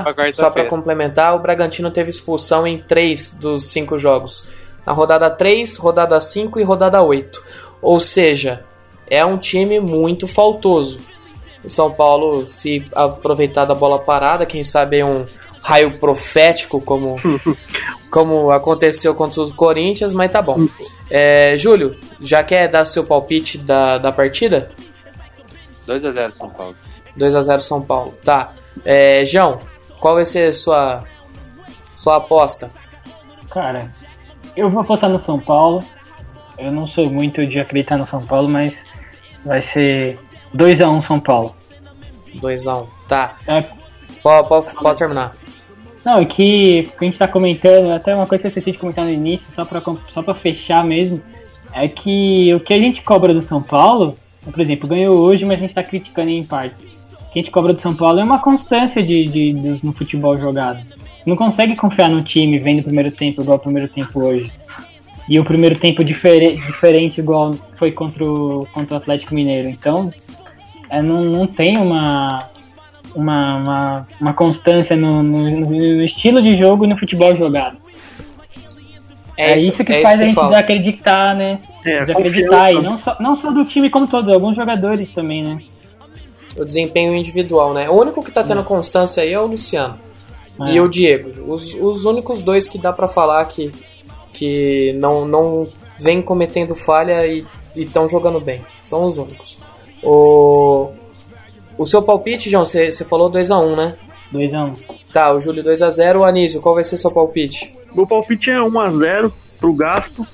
complementar, 0.01 0.35
só 0.35 0.51
para 0.51 0.65
complementar, 0.67 1.35
o 1.35 1.39
Bragantino 1.41 1.91
teve 1.91 2.11
expulsão 2.11 2.67
em 2.67 2.79
três 2.79 3.33
dos 3.33 3.69
cinco 3.71 3.99
jogos. 3.99 4.49
Na 4.87 4.93
rodada 4.93 5.31
3, 5.31 5.77
rodada 5.77 6.21
5 6.21 6.61
e 6.61 6.63
rodada 6.63 7.03
8. 7.03 7.43
Ou 7.81 7.99
seja, 7.99 8.65
é 9.07 9.25
um 9.25 9.39
time 9.39 9.81
muito 9.81 10.29
faltoso. 10.29 11.01
O 11.65 11.71
São 11.71 11.91
Paulo, 11.91 12.47
se 12.47 12.87
aproveitar 12.95 13.65
da 13.65 13.75
bola 13.75 13.99
parada, 13.99 14.45
quem 14.45 14.63
sabe 14.63 14.99
é 14.99 15.05
um 15.05 15.25
raio 15.63 15.99
profético, 15.99 16.81
como, 16.81 17.17
como 18.11 18.51
aconteceu 18.51 19.15
contra 19.15 19.43
o 19.43 19.55
Corinthians, 19.55 20.13
mas 20.13 20.31
tá 20.31 20.43
bom. 20.43 20.67
É, 21.11 21.57
Júlio, 21.57 21.99
já 22.21 22.45
quer 22.45 22.69
dar 22.69 22.85
seu 22.85 23.05
palpite 23.05 23.57
da, 23.57 23.99
da 23.99 24.13
partida? 24.13 24.69
2x0 25.87 26.31
São 26.31 26.51
Paulo. 26.51 26.75
2 27.17 27.35
a 27.35 27.43
0 27.43 27.63
São 27.63 27.83
Paulo. 27.83 28.13
Tá. 28.25 28.53
É, 28.85 29.25
João, 29.25 29.59
qual 30.01 30.15
vai 30.15 30.27
ser 30.27 30.49
a 30.49 30.53
sua, 30.53 31.05
sua 31.95 32.17
aposta? 32.17 32.71
Cara, 33.51 33.91
eu 34.57 34.69
vou 34.69 34.81
apostar 34.81 35.11
no 35.11 35.19
São 35.19 35.39
Paulo. 35.39 35.83
Eu 36.59 36.71
não 36.71 36.87
sou 36.87 37.09
muito 37.09 37.47
de 37.47 37.59
acreditar 37.59 37.97
no 37.97 38.07
São 38.07 38.25
Paulo, 38.25 38.49
mas 38.49 38.85
vai 39.45 39.63
ser 39.63 40.19
2x1 40.55 41.03
São 41.03 41.21
Paulo. 41.21 41.55
2 42.35 42.67
a 42.67 42.79
1 42.79 42.87
Tá. 43.09 43.37
É, 43.47 43.65
Pode, 44.23 44.49
pode, 44.49 44.75
pode 44.75 44.99
terminar. 44.99 45.37
Não, 46.05 46.21
e 46.23 46.27
que 46.27 46.89
o 46.95 46.99
que 46.99 47.05
a 47.05 47.07
gente 47.07 47.19
tá 47.19 47.29
comentando, 47.29 47.93
até 47.93 48.15
uma 48.15 48.27
coisa 48.27 48.43
que 48.43 48.47
eu 48.47 48.49
esqueci 48.51 48.73
de 48.73 48.79
comentar 48.79 49.05
no 49.05 49.11
início, 49.11 49.47
só 49.53 49.65
pra, 49.65 49.83
só 50.09 50.23
pra 50.23 50.35
fechar 50.35 50.85
mesmo, 50.85 51.21
é 51.73 51.87
que 51.89 52.55
o 52.55 52.61
que 52.61 52.73
a 52.75 52.79
gente 52.79 53.03
cobra 53.03 53.33
do 53.35 53.43
São 53.43 53.63
Paulo, 53.63 54.17
por 54.51 54.61
exemplo, 54.61 54.89
ganhou 54.89 55.15
hoje, 55.17 55.45
mas 55.45 55.59
a 55.59 55.61
gente 55.63 55.75
tá 55.75 55.83
criticando 55.83 56.31
em 56.31 56.43
partes. 56.45 56.83
O 56.83 57.33
que 57.33 57.39
a 57.39 57.43
gente 57.43 57.51
cobra 57.51 57.73
do 57.75 57.81
São 57.81 57.95
Paulo 57.95 58.21
é 58.21 58.25
uma 58.25 58.39
constância 58.41 59.03
de, 59.03 59.25
de, 59.25 59.53
de- 59.55 59.81
no 59.85 59.93
futebol 59.93 60.39
jogado. 60.39 60.81
Não 61.27 61.37
consegue 61.37 61.75
confiar 61.77 62.09
no 62.11 62.23
time 62.23 62.59
vendo 62.59 62.81
o 62.81 62.85
primeiro 62.85 63.11
tempo 63.13 63.41
igual 63.43 63.57
o 63.57 63.61
primeiro 63.61 63.89
tempo 63.89 64.21
hoje. 64.23 64.51
E 65.29 65.41
o 65.41 65.45
primeiro 65.45 65.79
tempo 65.79 66.05
difere, 66.05 66.57
diferente 66.57 67.19
igual 67.21 67.55
foi 67.79 67.91
contra 67.91 68.25
o, 68.25 68.67
contra 68.73 68.95
o 68.95 68.97
Atlético 68.99 69.35
Mineiro. 69.35 69.69
Então, 69.69 70.13
é, 70.89 71.03
não, 71.03 71.23
não 71.25 71.47
tem 71.47 71.79
uma, 71.79 72.45
uma, 73.15 73.57
uma, 73.57 74.07
uma 74.21 74.35
constância 74.35 74.97
no, 74.97 75.23
no, 75.23 75.49
no 75.49 76.05
estilo 76.05 76.43
de 76.43 76.57
jogo 76.57 76.85
e 76.85 76.89
no 76.89 76.99
futebol 76.99 77.35
jogado. 77.37 77.79
É, 79.37 79.57
isso, 79.57 79.71
isso 79.71 79.85
que 79.85 79.93
é 79.93 80.03
faz 80.03 80.15
isso 80.15 80.23
a 80.23 80.27
gente 80.27 80.35
falo. 80.35 80.49
desacreditar, 80.51 81.37
né? 81.37 81.59
É, 81.85 82.01
desacreditar. 82.01 82.73
E 82.73 82.81
não 82.81 82.99
só, 82.99 83.17
não 83.19 83.37
só 83.37 83.51
do 83.51 83.65
time 83.65 83.91
como 83.91 84.07
todo, 84.07 84.33
alguns 84.33 84.55
jogadores 84.55 85.11
também, 85.11 85.43
né? 85.43 85.59
O 86.57 86.65
desempenho 86.65 87.17
individual, 87.17 87.75
né? 87.75 87.91
O 87.91 87.95
único 87.95 88.23
que 88.23 88.31
tá 88.31 88.45
tendo 88.45 88.63
constância 88.63 89.23
aí 89.23 89.33
é 89.33 89.41
o 89.41 89.47
Luciano. 89.47 89.99
É. 90.61 90.73
E 90.73 90.81
o 90.81 90.89
Diego. 90.89 91.53
Os, 91.53 91.75
os 91.75 92.05
únicos 92.05 92.43
dois 92.43 92.69
que 92.69 92.79
dá 92.79 92.93
pra 92.93 93.09
falar 93.09 93.45
que, 93.47 93.73
que 94.33 94.93
não, 94.99 95.27
não 95.27 95.67
vem 95.99 96.23
cometendo 96.23 96.77
falha 96.77 97.27
e 97.27 97.45
estão 97.75 98.09
jogando 98.09 98.41
bem. 98.41 98.61
São 98.83 99.05
os 99.05 99.19
únicos. 99.19 99.59
O, 100.05 100.91
o 101.79 101.87
seu 101.87 102.03
palpite, 102.03 102.51
João, 102.51 102.65
você 102.65 102.91
você 102.93 103.05
falou 103.05 103.31
2x1, 103.31 103.77
né? 103.77 103.95
2x1. 104.33 104.77
Tá, 105.13 105.33
o 105.33 105.41
Júlio 105.41 105.63
2x0. 105.63 106.17
O 106.21 106.25
Anísio, 106.25 106.61
qual 106.61 106.75
vai 106.75 106.85
ser 106.85 106.97
seu 106.99 107.11
palpite? 107.11 107.75
Meu 107.95 108.07
palpite 108.07 108.51
é 108.51 108.59
1x0 108.59 109.33
pro 109.59 109.73
gasto. 109.73 110.27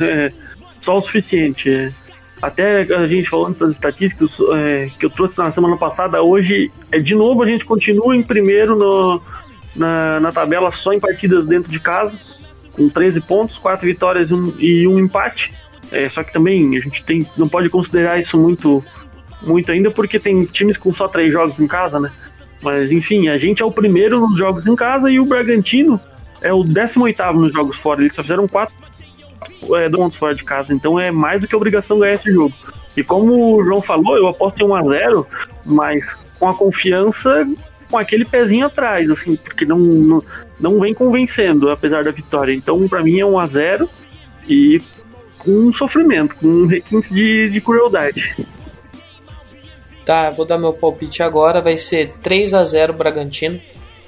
É, 0.00 0.32
só 0.80 0.98
o 0.98 1.02
suficiente. 1.02 1.70
é. 1.70 1.92
Até 2.40 2.82
a 2.82 3.06
gente 3.06 3.28
falando 3.28 3.52
dessas 3.52 3.70
estatísticas 3.72 4.32
é, 4.56 4.90
que 4.98 5.06
eu 5.06 5.10
trouxe 5.10 5.38
na 5.38 5.50
semana 5.50 5.76
passada, 5.76 6.20
hoje, 6.22 6.72
é, 6.90 6.98
de 6.98 7.14
novo, 7.14 7.42
a 7.42 7.46
gente 7.46 7.64
continua 7.64 8.16
em 8.16 8.22
primeiro 8.22 8.74
no- 8.76 9.22
na, 9.76 10.18
na 10.18 10.32
tabela 10.32 10.72
só 10.72 10.92
em 10.92 10.98
partidas 10.98 11.46
dentro 11.46 11.70
de 11.70 11.78
casa, 11.78 12.12
com 12.72 12.88
13 12.88 13.20
pontos, 13.20 13.58
4 13.58 13.86
vitórias 13.86 14.30
e 14.30 14.34
um, 14.34 14.54
e 14.58 14.88
um 14.88 14.98
empate. 14.98 15.52
É, 15.92 16.08
só 16.08 16.24
que 16.24 16.32
também 16.32 16.76
a 16.76 16.80
gente 16.80 17.04
tem, 17.04 17.26
não 17.36 17.48
pode 17.48 17.68
considerar 17.68 18.18
isso 18.18 18.38
muito, 18.38 18.82
muito 19.42 19.70
ainda, 19.70 19.90
porque 19.90 20.18
tem 20.18 20.44
times 20.46 20.76
com 20.76 20.92
só 20.92 21.06
3 21.06 21.30
jogos 21.30 21.60
em 21.60 21.66
casa, 21.66 22.00
né? 22.00 22.10
Mas 22.62 22.90
enfim, 22.90 23.28
a 23.28 23.36
gente 23.36 23.62
é 23.62 23.66
o 23.66 23.72
primeiro 23.72 24.20
nos 24.20 24.36
jogos 24.36 24.66
em 24.66 24.74
casa 24.74 25.10
e 25.10 25.20
o 25.20 25.26
Bragantino 25.26 26.00
é 26.40 26.52
o 26.52 26.64
18 26.64 27.32
nos 27.34 27.52
jogos 27.52 27.76
fora. 27.76 28.00
Eles 28.00 28.14
só 28.14 28.22
fizeram 28.22 28.48
4 28.48 28.74
é, 29.74 29.88
pontos 29.90 30.18
fora 30.18 30.34
de 30.34 30.44
casa, 30.44 30.72
então 30.72 30.98
é 30.98 31.10
mais 31.10 31.40
do 31.40 31.46
que 31.46 31.54
obrigação 31.54 31.98
ganhar 31.98 32.14
esse 32.14 32.32
jogo. 32.32 32.54
E 32.96 33.02
como 33.02 33.56
o 33.56 33.64
João 33.64 33.80
falou, 33.80 34.16
eu 34.16 34.28
aposto 34.28 34.62
em 34.62 34.66
1x0, 34.66 35.26
mas 35.64 36.04
com 36.38 36.48
a 36.48 36.54
confiança, 36.54 37.46
com 37.90 37.96
aquele 37.96 38.24
pezinho 38.24 38.66
atrás, 38.66 39.08
assim, 39.10 39.36
porque 39.36 39.64
não, 39.64 39.78
não, 39.78 40.24
não 40.60 40.80
vem 40.80 40.92
convencendo, 40.92 41.70
apesar 41.70 42.04
da 42.04 42.10
vitória. 42.10 42.52
Então, 42.52 42.86
pra 42.88 43.02
mim, 43.02 43.20
é 43.20 43.24
1x0 43.24 43.88
e 44.48 44.80
com 45.44 45.72
sofrimento, 45.72 46.34
com 46.36 46.66
requinte 46.66 47.12
de, 47.12 47.50
de 47.50 47.60
crueldade. 47.60 48.46
Tá, 50.04 50.30
vou 50.30 50.44
dar 50.44 50.58
meu 50.58 50.72
palpite 50.72 51.22
agora. 51.22 51.60
Vai 51.60 51.78
ser 51.78 52.12
3x0 52.22 52.92
Bragantino. 52.92 53.60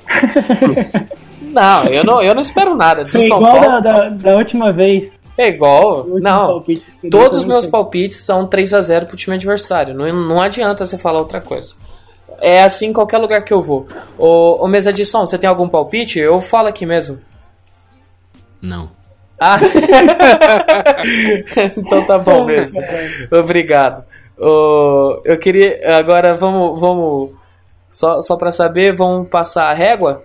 não, 1.40 1.84
eu 1.84 2.04
não, 2.04 2.22
eu 2.22 2.34
não 2.34 2.42
espero 2.42 2.74
nada. 2.74 3.04
Do 3.04 3.12
Foi 3.12 3.28
São 3.28 3.38
igual 3.38 3.60
Paulo 3.60 3.80
da, 3.80 3.80
da, 3.80 4.08
da 4.08 4.36
última 4.36 4.72
vez. 4.72 5.12
é 5.38 5.48
igual. 5.48 6.06
Não, 6.20 6.46
palpite 6.46 6.84
Todos 7.10 7.38
os 7.38 7.44
meus 7.44 7.66
palpites 7.66 8.20
são 8.20 8.46
3 8.46 8.74
a 8.74 8.80
0 8.80 9.06
pro 9.06 9.16
time 9.16 9.36
adversário. 9.36 9.94
Não, 9.94 10.06
não 10.12 10.40
adianta 10.40 10.84
você 10.84 10.98
falar 10.98 11.20
outra 11.20 11.40
coisa. 11.40 11.74
É 12.40 12.62
assim 12.64 12.86
em 12.86 12.92
qualquer 12.92 13.18
lugar 13.18 13.44
que 13.44 13.52
eu 13.52 13.62
vou. 13.62 13.86
Ô, 14.18 14.64
ô 14.64 14.68
Mesa 14.68 14.92
de 14.92 15.04
Som, 15.04 15.26
você 15.26 15.38
tem 15.38 15.48
algum 15.48 15.68
palpite? 15.68 16.18
Eu 16.18 16.40
falo 16.40 16.68
aqui 16.68 16.84
mesmo. 16.84 17.20
Não. 18.60 18.90
Ah! 19.38 19.58
então 21.76 22.04
tá 22.06 22.18
bom 22.18 22.44
mesmo. 22.44 22.80
Obrigado. 23.30 24.04
Ô, 24.38 25.20
eu 25.24 25.38
queria. 25.38 25.80
Agora 25.96 26.34
vamos. 26.34 26.80
vamos 26.80 27.30
só, 27.88 28.20
só 28.22 28.36
pra 28.36 28.50
saber, 28.50 28.94
vamos 28.94 29.28
passar 29.28 29.70
a 29.70 29.74
régua? 29.74 30.24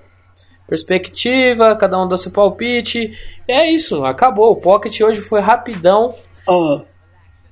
Perspectiva, 0.68 1.76
cada 1.76 2.02
um 2.02 2.08
dá 2.08 2.18
seu 2.18 2.32
palpite. 2.32 3.12
É 3.48 3.70
isso, 3.72 4.06
acabou. 4.06 4.52
O 4.52 4.56
Pocket 4.56 5.00
hoje 5.02 5.22
foi 5.22 5.40
rapidão. 5.42 6.16
Ó, 6.48 6.82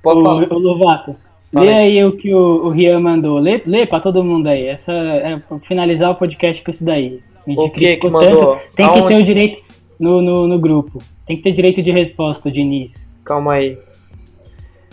Pode 0.02 0.20
o, 0.20 0.24
falar. 0.24 0.52
o 0.52 0.58
Lovato, 0.58 1.16
Fala 1.52 1.66
lê 1.66 1.72
aí. 1.74 2.04
o 2.04 2.16
que 2.16 2.32
o, 2.32 2.66
o 2.66 2.70
Rian 2.70 3.00
mandou. 3.00 3.38
Lê, 3.38 3.60
lê 3.66 3.86
pra 3.86 4.00
todo 4.00 4.24
mundo 4.24 4.48
aí. 4.48 4.66
Essa 4.66 4.92
é 4.92 5.36
pra 5.48 5.58
finalizar 5.60 6.10
o 6.10 6.14
podcast 6.16 6.62
com 6.62 6.70
isso 6.70 6.84
daí. 6.84 7.20
O 7.46 7.70
que 7.70 7.96
que 7.96 8.08
mandou? 8.08 8.56
tanto, 8.56 8.74
Tem 8.76 8.92
que 8.92 8.98
Aonde? 8.98 9.14
ter 9.14 9.22
o 9.22 9.24
direito 9.24 9.62
no, 9.98 10.20
no, 10.22 10.46
no 10.46 10.58
grupo. 10.58 10.98
Tem 11.26 11.36
que 11.36 11.42
ter 11.42 11.52
direito 11.52 11.82
de 11.82 11.90
resposta, 11.90 12.50
Diniz. 12.50 13.08
Calma 13.24 13.54
aí. 13.54 13.78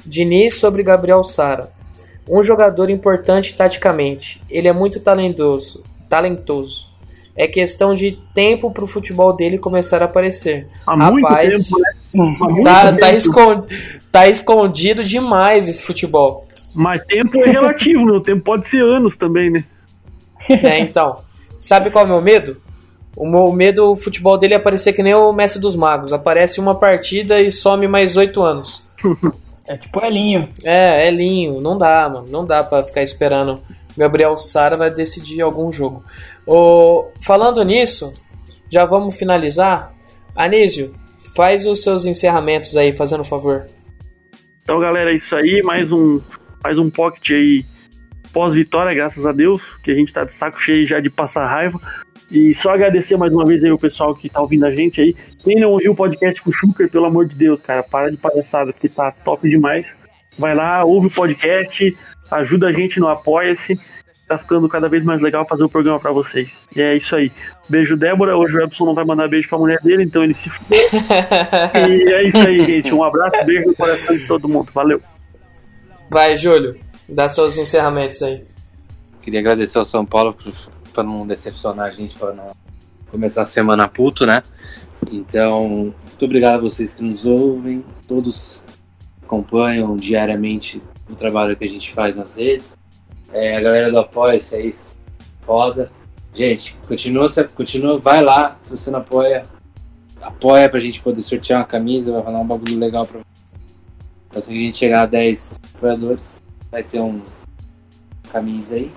Diniz 0.05 0.55
sobre 0.55 0.83
Gabriel 0.83 1.23
Sara. 1.23 1.71
Um 2.29 2.41
jogador 2.43 2.89
importante 2.89 3.55
taticamente. 3.55 4.41
Ele 4.49 4.67
é 4.67 4.73
muito 4.73 4.99
talentoso. 4.99 5.83
Talentoso. 6.09 6.93
É 7.35 7.47
questão 7.47 7.93
de 7.93 8.17
tempo 8.33 8.71
pro 8.71 8.87
futebol 8.87 9.33
dele 9.35 9.57
começar 9.57 10.01
a 10.01 10.05
aparecer. 10.05 10.67
Há 10.87 10.95
muito 11.11 11.27
Rapaz, 11.27 11.67
tempo, 11.67 11.79
né? 11.81 11.91
Há 12.39 12.49
muito 12.49 12.63
Tá, 12.63 12.85
tempo. 12.87 12.99
tá, 12.99 13.13
escond... 13.13 13.61
tá 14.11 14.27
escondido 14.27 15.03
demais 15.03 15.67
esse 15.67 15.83
futebol. 15.83 16.47
Mas 16.73 17.03
tempo 17.05 17.37
é 17.43 17.49
relativo, 17.51 18.05
né? 18.05 18.13
O 18.13 18.21
tempo 18.21 18.41
pode 18.43 18.67
ser 18.67 18.81
anos 18.81 19.17
também, 19.17 19.49
né? 19.51 19.63
É, 20.49 20.79
então. 20.79 21.17
Sabe 21.59 21.89
qual 21.89 22.05
é 22.05 22.07
o 22.07 22.11
meu 22.11 22.21
medo? 22.21 22.57
O 23.15 23.25
meu 23.25 23.51
medo, 23.53 23.91
o 23.91 23.95
futebol 23.95 24.37
dele 24.37 24.53
é 24.53 24.57
aparecer 24.57 24.93
que 24.93 25.01
nem 25.01 25.13
o 25.13 25.31
Mestre 25.31 25.61
dos 25.61 25.75
Magos. 25.75 26.11
Aparece 26.11 26.59
uma 26.59 26.75
partida 26.75 27.39
e 27.39 27.51
some 27.51 27.87
mais 27.87 28.17
oito 28.17 28.41
anos. 28.41 28.85
É 29.67 29.75
tipo 29.75 30.03
Elinho. 30.05 30.47
É, 30.63 31.07
é 31.07 31.11
linho, 31.11 31.59
não 31.59 31.75
dá, 31.75 32.07
mano. 32.07 32.27
Não 32.29 32.45
dá 32.45 32.63
pra 32.63 32.83
ficar 32.83 33.01
esperando. 33.01 33.59
Gabriel 33.97 34.37
Sara 34.37 34.77
vai 34.77 34.91
decidir 34.91 35.41
algum 35.41 35.71
jogo. 35.71 36.03
Ô, 36.45 37.07
falando 37.21 37.63
nisso, 37.63 38.13
já 38.69 38.85
vamos 38.85 39.15
finalizar. 39.15 39.91
Anísio, 40.35 40.93
faz 41.35 41.65
os 41.65 41.81
seus 41.81 42.05
encerramentos 42.05 42.77
aí, 42.77 42.93
fazendo 42.93 43.21
um 43.21 43.25
favor. 43.25 43.65
Então, 44.61 44.79
galera, 44.79 45.11
é 45.11 45.15
isso 45.15 45.35
aí. 45.35 45.63
Mais 45.63 45.91
um, 45.91 46.21
mais 46.63 46.77
um 46.77 46.89
pocket 46.89 47.31
aí 47.31 47.65
pós-vitória, 48.33 48.93
graças 48.93 49.25
a 49.25 49.31
Deus, 49.31 49.61
que 49.81 49.91
a 49.91 49.95
gente 49.95 50.11
tá 50.11 50.25
de 50.25 50.33
saco 50.33 50.59
cheio 50.59 50.85
já 50.85 50.99
de 50.99 51.09
passar 51.09 51.47
raiva. 51.47 51.79
E 52.29 52.55
só 52.55 52.71
agradecer 52.71 53.17
mais 53.17 53.31
uma 53.31 53.45
vez 53.45 53.63
aí 53.63 53.71
o 53.71 53.77
pessoal 53.77 54.15
que 54.15 54.29
tá 54.29 54.41
ouvindo 54.41 54.65
a 54.65 54.75
gente 54.75 55.01
aí. 55.01 55.15
Quem 55.43 55.59
não 55.59 55.71
ouviu 55.71 55.91
o 55.91 55.95
podcast 55.95 56.41
com 56.41 56.49
o 56.49 56.53
Schuker, 56.53 56.89
pelo 56.89 57.05
amor 57.05 57.27
de 57.27 57.35
Deus, 57.35 57.61
cara, 57.61 57.83
para 57.83 58.09
de 58.09 58.17
palhaçada, 58.17 58.73
porque 58.73 58.89
tá 58.89 59.11
top 59.11 59.47
demais. 59.47 59.95
Vai 60.37 60.55
lá, 60.55 60.83
ouve 60.83 61.07
o 61.07 61.11
podcast, 61.11 61.95
ajuda 62.31 62.67
a 62.67 62.73
gente 62.73 62.99
no 62.99 63.07
Apoia-se. 63.07 63.79
Tá 64.27 64.39
ficando 64.39 64.67
cada 64.67 64.89
vez 64.89 65.03
mais 65.03 65.21
legal 65.21 65.45
fazer 65.47 65.63
o 65.63 65.69
programa 65.69 65.99
pra 65.99 66.11
vocês. 66.11 66.51
E 66.75 66.81
é 66.81 66.97
isso 66.97 67.15
aí. 67.15 67.31
Beijo, 67.69 67.95
Débora. 67.95 68.35
Hoje 68.35 68.57
o 68.57 68.63
Epson 68.63 68.85
não 68.85 68.95
vai 68.95 69.05
mandar 69.05 69.27
beijo 69.27 69.47
pra 69.47 69.59
mulher 69.59 69.79
dele, 69.83 70.03
então 70.03 70.23
ele 70.23 70.33
se 70.33 70.49
fudeu. 70.49 70.79
E 71.87 72.11
é 72.11 72.23
isso 72.23 72.47
aí, 72.47 72.59
gente. 72.65 72.93
Um 72.93 73.03
abraço, 73.03 73.45
beijo 73.45 73.67
no 73.67 73.75
coração 73.75 74.17
de 74.17 74.27
todo 74.27 74.49
mundo. 74.49 74.71
Valeu. 74.73 74.99
Vai, 76.09 76.35
Júlio, 76.35 76.75
dá 77.07 77.29
seus 77.29 77.55
encerramentos 77.55 78.23
aí. 78.23 78.43
Queria 79.21 79.41
agradecer 79.41 79.77
ao 79.77 79.85
São 79.85 80.03
Paulo 80.03 80.33
por, 80.33 80.51
por 80.95 81.03
não 81.03 81.27
decepcionar 81.27 81.87
a 81.87 81.91
gente, 81.91 82.15
para 82.15 82.33
não 82.33 82.51
começar 83.11 83.43
a 83.43 83.45
semana 83.45 83.87
puto, 83.87 84.25
né? 84.25 84.41
Então, 85.11 85.93
muito 86.07 86.25
obrigado 86.25 86.55
a 86.55 86.61
vocês 86.61 86.95
que 86.95 87.03
nos 87.03 87.25
ouvem, 87.25 87.83
todos 88.07 88.63
acompanham 89.21 89.97
diariamente 89.97 90.81
o 91.09 91.15
trabalho 91.15 91.55
que 91.55 91.65
a 91.65 91.69
gente 91.69 91.93
faz 91.93 92.15
nas 92.15 92.37
redes. 92.37 92.77
É, 93.33 93.57
a 93.57 93.61
galera 93.61 93.91
do 93.91 93.99
Apoia-se 93.99 94.55
aí, 94.55 94.73
foda. 95.41 95.91
Gente, 96.33 96.75
continua, 96.87 97.27
continua, 97.53 97.99
vai 97.99 98.23
lá, 98.23 98.57
se 98.63 98.69
você 98.69 98.89
não 98.89 98.99
apoia, 98.99 99.43
apoia 100.21 100.69
pra 100.69 100.79
gente 100.79 101.01
poder 101.01 101.21
sortear 101.21 101.59
uma 101.59 101.65
camisa, 101.65 102.11
vai 102.11 102.21
rolar 102.21 102.39
um 102.39 102.47
bagulho 102.47 102.77
legal 102.79 103.05
pra 103.05 103.19
Então, 104.29 104.41
se 104.41 104.51
a 104.51 104.55
gente 104.55 104.77
chegar 104.77 105.03
a 105.03 105.05
10 105.05 105.59
apoiadores, 105.75 106.41
vai 106.71 106.83
ter 106.83 106.99
um 106.99 107.21
camisa 108.31 108.75
aí. 108.75 108.91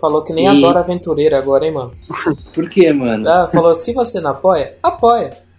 Falou 0.00 0.22
que 0.24 0.32
nem 0.32 0.44
E- 0.46 0.48
a 0.48 0.54
Dora 0.54 0.80
Aventureira 0.80 1.38
agora, 1.38 1.66
hein, 1.66 1.72
mano? 1.72 1.92
Por 2.52 2.68
quê, 2.68 2.92
mano? 2.92 3.28
Ah, 3.28 3.48
falou, 3.48 3.74
se 3.76 3.92
você 3.92 4.20
não 4.20 4.30
apoia, 4.30 4.76
apoia. 4.82 5.30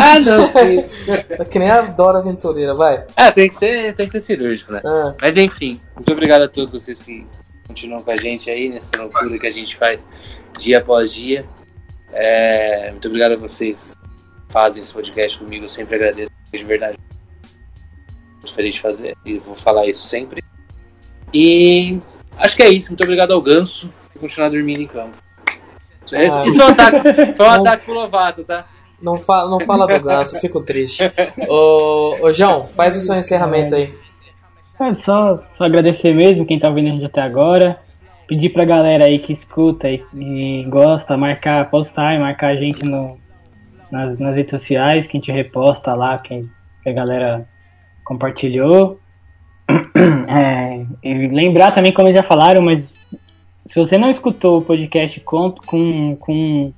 Ah, 0.00 0.18
não. 0.18 0.44
É 1.38 1.44
que 1.44 1.58
nem 1.58 1.70
a 1.70 1.82
Dora 1.82 2.18
Aventureira, 2.20 2.74
vai. 2.74 3.04
ah, 3.14 3.30
tem 3.30 3.46
que 3.46 3.54
ser, 3.54 3.94
tem 3.94 4.06
que 4.08 4.12
ser 4.18 4.38
cirúrgico, 4.38 4.72
né? 4.72 4.80
Ah, 4.82 5.14
Mas 5.20 5.36
enfim, 5.36 5.78
muito 5.94 6.10
obrigado 6.12 6.42
a 6.42 6.48
todos 6.48 6.72
vocês 6.72 7.02
que 7.02 7.26
continuam 7.68 8.02
com 8.02 8.10
a 8.10 8.16
gente 8.16 8.50
aí 8.50 8.70
nessa 8.70 8.96
loucura 8.96 9.38
que 9.38 9.46
a 9.46 9.50
gente 9.50 9.76
faz 9.76 10.08
dia 10.58 10.78
após 10.78 11.12
dia. 11.12 11.44
É, 12.10 12.90
muito 12.90 13.06
obrigado 13.06 13.32
a 13.32 13.36
vocês 13.36 13.92
que 14.46 14.52
fazem 14.52 14.82
esse 14.82 14.94
podcast 14.94 15.38
comigo, 15.38 15.66
eu 15.66 15.68
sempre 15.68 15.96
agradeço 15.96 16.30
de 16.50 16.64
verdade. 16.64 16.98
Muito 18.32 18.54
feliz 18.54 18.76
de 18.76 18.80
fazer 18.80 19.14
e 19.26 19.36
vou 19.38 19.54
falar 19.54 19.86
isso 19.86 20.06
sempre. 20.06 20.42
E 21.34 21.98
acho 22.38 22.56
que 22.56 22.62
é 22.62 22.68
isso. 22.70 22.88
Muito 22.90 23.02
obrigado 23.02 23.32
ao 23.32 23.40
Ganso 23.40 23.92
por 24.12 24.20
continuar 24.20 24.48
dormindo 24.50 24.80
em 24.82 24.86
campo. 24.86 25.16
Isso, 26.04 26.14
Ah. 26.36 26.46
isso 26.46 26.56
foi 26.56 26.64
um 26.66 26.68
ataque, 26.70 27.14
foi 27.34 27.46
um 27.46 27.50
Não. 27.50 27.60
ataque 27.60 27.84
pro 27.84 27.94
Lovato, 27.94 28.44
tá? 28.44 28.64
não, 29.02 29.16
fala, 29.18 29.50
não 29.50 29.60
fala 29.60 29.86
do 29.86 30.00
ganso, 30.00 30.36
eu 30.36 30.40
fico 30.40 30.62
triste. 30.62 31.04
Ô, 31.48 32.16
ô, 32.22 32.32
João, 32.32 32.66
faz 32.68 32.96
o 32.96 33.00
seu 33.00 33.14
encerramento 33.14 33.74
aí. 33.74 33.92
É 34.80 34.94
só, 34.94 35.42
só 35.52 35.64
agradecer 35.64 36.14
mesmo 36.14 36.46
quem 36.46 36.58
tá 36.58 36.68
ouvindo 36.68 36.88
a 36.88 36.92
gente 36.92 37.04
até 37.04 37.20
agora. 37.20 37.78
pedir 38.28 38.50
pra 38.50 38.64
galera 38.64 39.04
aí 39.04 39.18
que 39.18 39.32
escuta 39.32 39.88
e, 39.90 40.02
e 40.14 40.64
gosta, 40.68 41.16
marcar, 41.16 41.68
postar 41.70 42.14
e 42.14 42.18
marcar 42.18 42.48
a 42.52 42.56
gente 42.56 42.84
no, 42.84 43.18
nas, 43.90 44.18
nas 44.18 44.34
redes 44.34 44.50
sociais, 44.50 45.06
que 45.06 45.16
a 45.16 45.20
gente 45.20 45.30
reposta 45.32 45.92
lá, 45.94 46.16
que, 46.18 46.46
que 46.82 46.88
a 46.88 46.92
galera 46.92 47.46
compartilhou. 48.04 48.98
É, 50.28 50.84
lembrar 51.14 51.72
também, 51.72 51.92
como 51.92 52.08
eles 52.08 52.16
já 52.16 52.22
falaram, 52.22 52.62
mas 52.62 52.92
se 53.66 53.78
você 53.78 53.98
não 53.98 54.10
escutou 54.10 54.58
o 54.58 54.62
podcast 54.62 55.20
com, 55.20 55.52
com, 55.66 56.16
com 56.16 56.72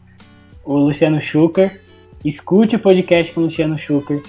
o 0.65 0.77
Luciano 0.77 1.21
Schucker, 1.21 1.81
escute 2.25 2.77
o 2.77 2.79
podcast 2.79 3.33
com 3.33 3.43
o 3.43 3.45
Luciano 3.45 3.79
Schucker, 3.79 4.23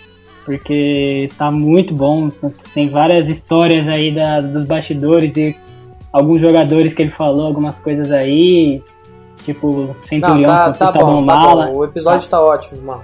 porque 0.46 1.30
tá 1.38 1.50
muito 1.50 1.94
bom. 1.94 2.30
Tem 2.74 2.90
várias 2.90 3.30
histórias 3.30 3.88
aí 3.88 4.12
da, 4.12 4.42
dos 4.42 4.66
bastidores 4.66 5.38
e 5.38 5.56
alguns 6.12 6.42
jogadores 6.42 6.94
que 6.94 7.02
ele 7.04 7.12
falou, 7.12 7.48
algumas 7.48 7.80
coisas 7.80 8.12
aí, 8.12 8.84
tipo 9.46 9.96
Centurião, 10.04 10.52
Não, 10.52 10.72
tá, 10.72 10.74
tá, 10.74 10.92
tá 10.92 11.00
bom, 11.00 11.24
tá 11.24 11.36
mala. 11.36 11.68
bom. 11.68 11.78
O 11.78 11.86
episódio 11.86 12.30
tá 12.30 12.42
ótimo, 12.42 12.82
mano. 12.82 13.04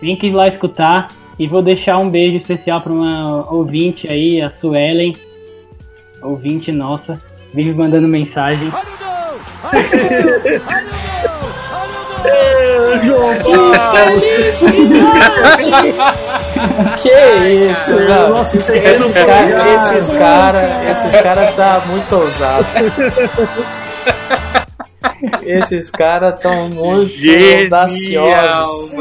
Tem 0.00 0.16
que 0.16 0.26
ir 0.26 0.32
lá 0.32 0.48
escutar. 0.48 1.06
E 1.38 1.46
vou 1.46 1.62
deixar 1.62 1.96
um 1.96 2.08
beijo 2.08 2.36
especial 2.36 2.82
para 2.82 2.92
uma 2.92 3.50
ouvinte 3.50 4.06
aí, 4.06 4.42
a 4.42 4.50
Suelen. 4.50 5.10
Ouvinte 6.22 6.70
nossa. 6.72 7.20
Vive 7.52 7.72
mandando 7.74 8.06
mensagem. 8.06 8.70
Que 17.00 17.08
isso, 17.72 17.92
não. 18.00 18.30
Nossa, 18.30 18.56
Esses, 18.56 18.68
isso 18.68 18.72
aí 18.72 18.78
esses 18.94 19.16
não 19.16 19.26
caras, 19.26 19.54
pode. 19.54 19.96
esses 19.96 20.10
cara, 20.18 20.90
esses 20.90 21.20
cara 21.22 21.52
tá 21.52 21.82
muito 21.86 22.16
ousado. 22.16 22.66
Esses 25.42 25.90
caras 25.90 26.40
tão 26.40 26.70
muito 26.70 27.12
audaciosos. 27.62 28.94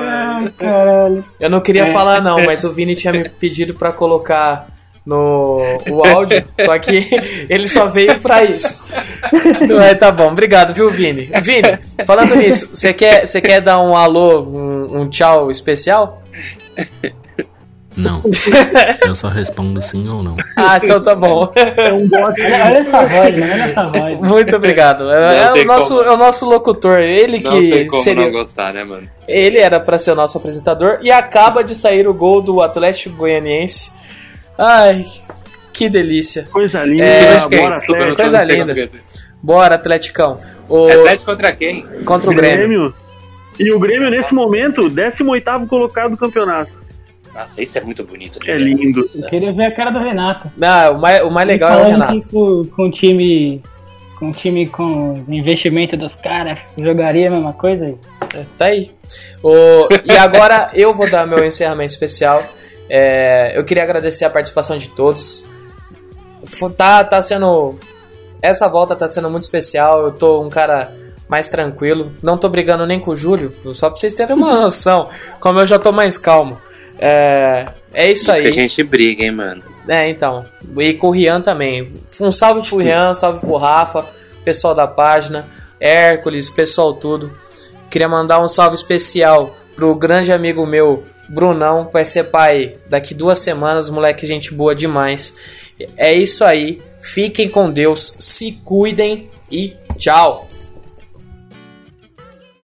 Eu 1.39 1.49
não 1.49 1.61
queria 1.61 1.91
falar 1.93 2.22
não, 2.22 2.43
mas 2.43 2.63
o 2.63 2.72
Vini 2.72 2.95
tinha 2.95 3.13
me 3.13 3.28
pedido 3.28 3.74
pra 3.74 3.91
colocar 3.91 4.67
no 5.10 5.57
o 5.89 6.05
áudio, 6.05 6.43
só 6.62 6.78
que 6.78 7.10
ele 7.49 7.68
só 7.68 7.88
veio 7.88 8.20
pra 8.20 8.43
isso. 8.43 8.84
É, 9.84 9.95
tá 9.95 10.12
bom, 10.12 10.28
obrigado, 10.28 10.74
viu, 10.74 10.89
Vini? 10.89 11.30
Vini, 11.41 11.80
falando 12.05 12.36
nisso, 12.36 12.70
você 12.74 12.93
quer, 12.93 13.26
você 13.26 13.41
quer 13.41 13.60
dar 13.62 13.80
um 13.80 13.95
alô, 13.95 14.41
um, 14.41 15.01
um 15.01 15.10
tchau 15.10 15.49
especial? 15.49 16.22
Não. 17.97 18.22
Eu 19.05 19.14
só 19.14 19.28
respondo 19.28 19.82
sim 19.82 20.07
ou 20.07 20.24
não. 20.24 20.38
Ah, 20.55 20.80
então 20.82 21.01
tá 21.01 21.14
bom. 21.14 21.51
É 21.55 21.91
um 21.91 22.07
bote. 22.07 22.41
Olha, 22.43 22.78
essa 22.80 23.05
voz, 23.05 23.14
olha 23.36 23.43
essa 23.43 23.84
voz. 23.89 24.20
Muito 24.22 24.55
obrigado. 24.55 25.12
É, 25.12 25.43
Não 25.43 25.49
o 25.49 25.53
tem 25.53 25.66
nosso, 25.66 25.97
como. 25.97 26.10
é 26.10 26.14
o 26.14 26.18
nosso 26.18 26.49
locutor, 26.49 26.99
ele 27.01 27.41
Não 27.41 27.51
tem 27.51 27.70
que 27.70 27.86
como 27.88 28.03
seria. 28.03 28.24
não 28.26 28.32
gostar, 28.32 28.74
né, 28.74 28.86
mano? 28.86 29.03
Ele 29.28 29.57
era 29.60 29.82
pra 29.82 29.99
ser 29.99 30.12
o 30.12 30.16
nosso 30.16 30.38
apresentador 30.38 30.99
e 31.01 31.12
acaba 31.12 31.62
de 31.62 31.76
sair 31.76 32.07
o 32.07 32.14
gol 32.14 32.41
do 32.41 32.62
Atlético 32.62 33.18
Goianiense. 33.18 33.91
Ai, 34.60 35.05
que 35.72 35.88
delícia. 35.88 36.45
Coisa 36.51 36.84
linda. 36.84 37.05
É, 37.05 37.39
Bora, 37.39 37.78
Atlético. 37.78 38.16
Coisa 38.16 38.43
linda. 38.43 38.76
Bora, 39.41 39.76
Atleticão. 39.76 40.38
O, 40.68 40.89
Atlético 40.89 41.26
contra 41.26 41.51
quem? 41.53 41.86
contra 42.03 42.30
o 42.30 42.36
Grêmio. 42.36 42.57
Grêmio. 42.57 42.93
E 43.57 43.72
o 43.72 43.80
Grêmio, 43.80 44.10
nesse 44.10 44.34
momento, 44.34 44.89
18 44.89 45.66
colocado 45.68 46.12
do 46.12 46.18
campeonato. 46.18 46.74
Nossa, 47.34 47.62
isso 47.62 47.78
é 47.78 47.82
muito 47.82 48.03
bonito. 48.03 48.38
de 48.38 48.51
É 48.51 48.57
lindo. 48.57 49.10
Eu 49.16 49.30
queria 49.30 49.53
ver 49.53 49.66
a 49.66 49.72
cara 49.72 49.91
do 49.91 49.99
Renato. 49.99 50.51
Não, 50.57 50.95
o 50.95 50.99
mais, 50.99 51.22
o 51.24 51.30
mais 51.30 51.47
legal 51.47 51.72
é 51.72 51.76
o 51.76 51.80
Falando 51.80 51.91
Renato. 51.91 52.30
com, 52.30 52.66
com 52.66 52.84
o 52.84 52.91
time. 52.91 53.64
Com 54.18 54.30
o 54.30 54.34
time 54.34 54.68
com 54.68 55.24
investimento 55.30 55.95
dos 55.95 56.14
caras, 56.14 56.60
jogaria 56.78 57.30
a 57.30 57.32
mesma 57.32 57.53
coisa. 57.53 57.95
Tá 58.57 58.66
aí. 58.66 58.91
O, 59.41 59.88
e 60.03 60.18
agora 60.18 60.70
eu 60.74 60.93
vou 60.93 61.10
dar 61.10 61.26
meu 61.26 61.45
encerramento 61.45 61.93
especial. 61.93 62.43
É, 62.89 63.53
eu 63.55 63.63
queria 63.63 63.83
agradecer 63.83 64.25
a 64.25 64.29
participação 64.29 64.77
de 64.77 64.89
todos. 64.89 65.43
Tá, 66.75 67.03
tá 67.03 67.21
sendo. 67.21 67.77
Essa 68.41 68.67
volta 68.67 68.95
tá 68.95 69.07
sendo 69.07 69.29
muito 69.29 69.43
especial. 69.43 70.01
Eu 70.03 70.11
tô 70.11 70.41
um 70.41 70.49
cara 70.49 70.91
mais 71.27 71.47
tranquilo. 71.47 72.11
Não 72.23 72.37
tô 72.37 72.49
brigando 72.49 72.85
nem 72.85 72.99
com 72.99 73.11
o 73.11 73.15
Júlio, 73.15 73.53
só 73.75 73.89
pra 73.89 73.99
vocês 73.99 74.13
terem 74.13 74.35
uma 74.35 74.57
noção. 74.61 75.09
Como 75.39 75.59
eu 75.59 75.67
já 75.67 75.77
tô 75.77 75.91
mais 75.91 76.17
calmo. 76.17 76.57
É, 76.97 77.67
é 77.93 78.11
isso 78.11 78.23
Isso 78.23 78.31
aí. 78.31 78.41
que 78.41 78.47
a 78.47 78.51
gente 78.51 78.83
briga, 78.83 79.23
hein, 79.23 79.31
mano. 79.31 79.63
É, 79.87 80.09
então. 80.09 80.45
E 80.77 80.93
com 80.93 81.07
o 81.07 81.11
Rian 81.11 81.41
também. 81.41 81.93
Um 82.19 82.31
salve 82.31 82.67
pro 82.67 82.77
Rian, 82.77 83.13
salve 83.13 83.39
pro 83.39 83.57
Rafa, 83.57 84.05
pessoal 84.43 84.75
da 84.75 84.87
página, 84.87 85.47
Hércules, 85.79 86.49
pessoal 86.49 86.93
tudo. 86.93 87.31
Queria 87.89 88.07
mandar 88.09 88.39
um 88.43 88.47
salve 88.47 88.75
especial 88.75 89.55
pro 89.75 89.95
grande 89.95 90.31
amigo 90.33 90.65
meu, 90.65 91.03
Brunão, 91.30 91.89
vai 91.91 92.03
ser 92.03 92.25
pai 92.25 92.77
daqui 92.89 93.13
duas 93.13 93.39
semanas, 93.39 93.89
moleque, 93.89 94.25
gente 94.25 94.53
boa 94.53 94.75
demais. 94.75 95.36
É 95.95 96.13
isso 96.13 96.43
aí. 96.43 96.82
Fiquem 97.01 97.49
com 97.49 97.71
Deus, 97.71 98.15
se 98.19 98.51
cuidem 98.63 99.30
e 99.49 99.75
tchau. 99.97 100.47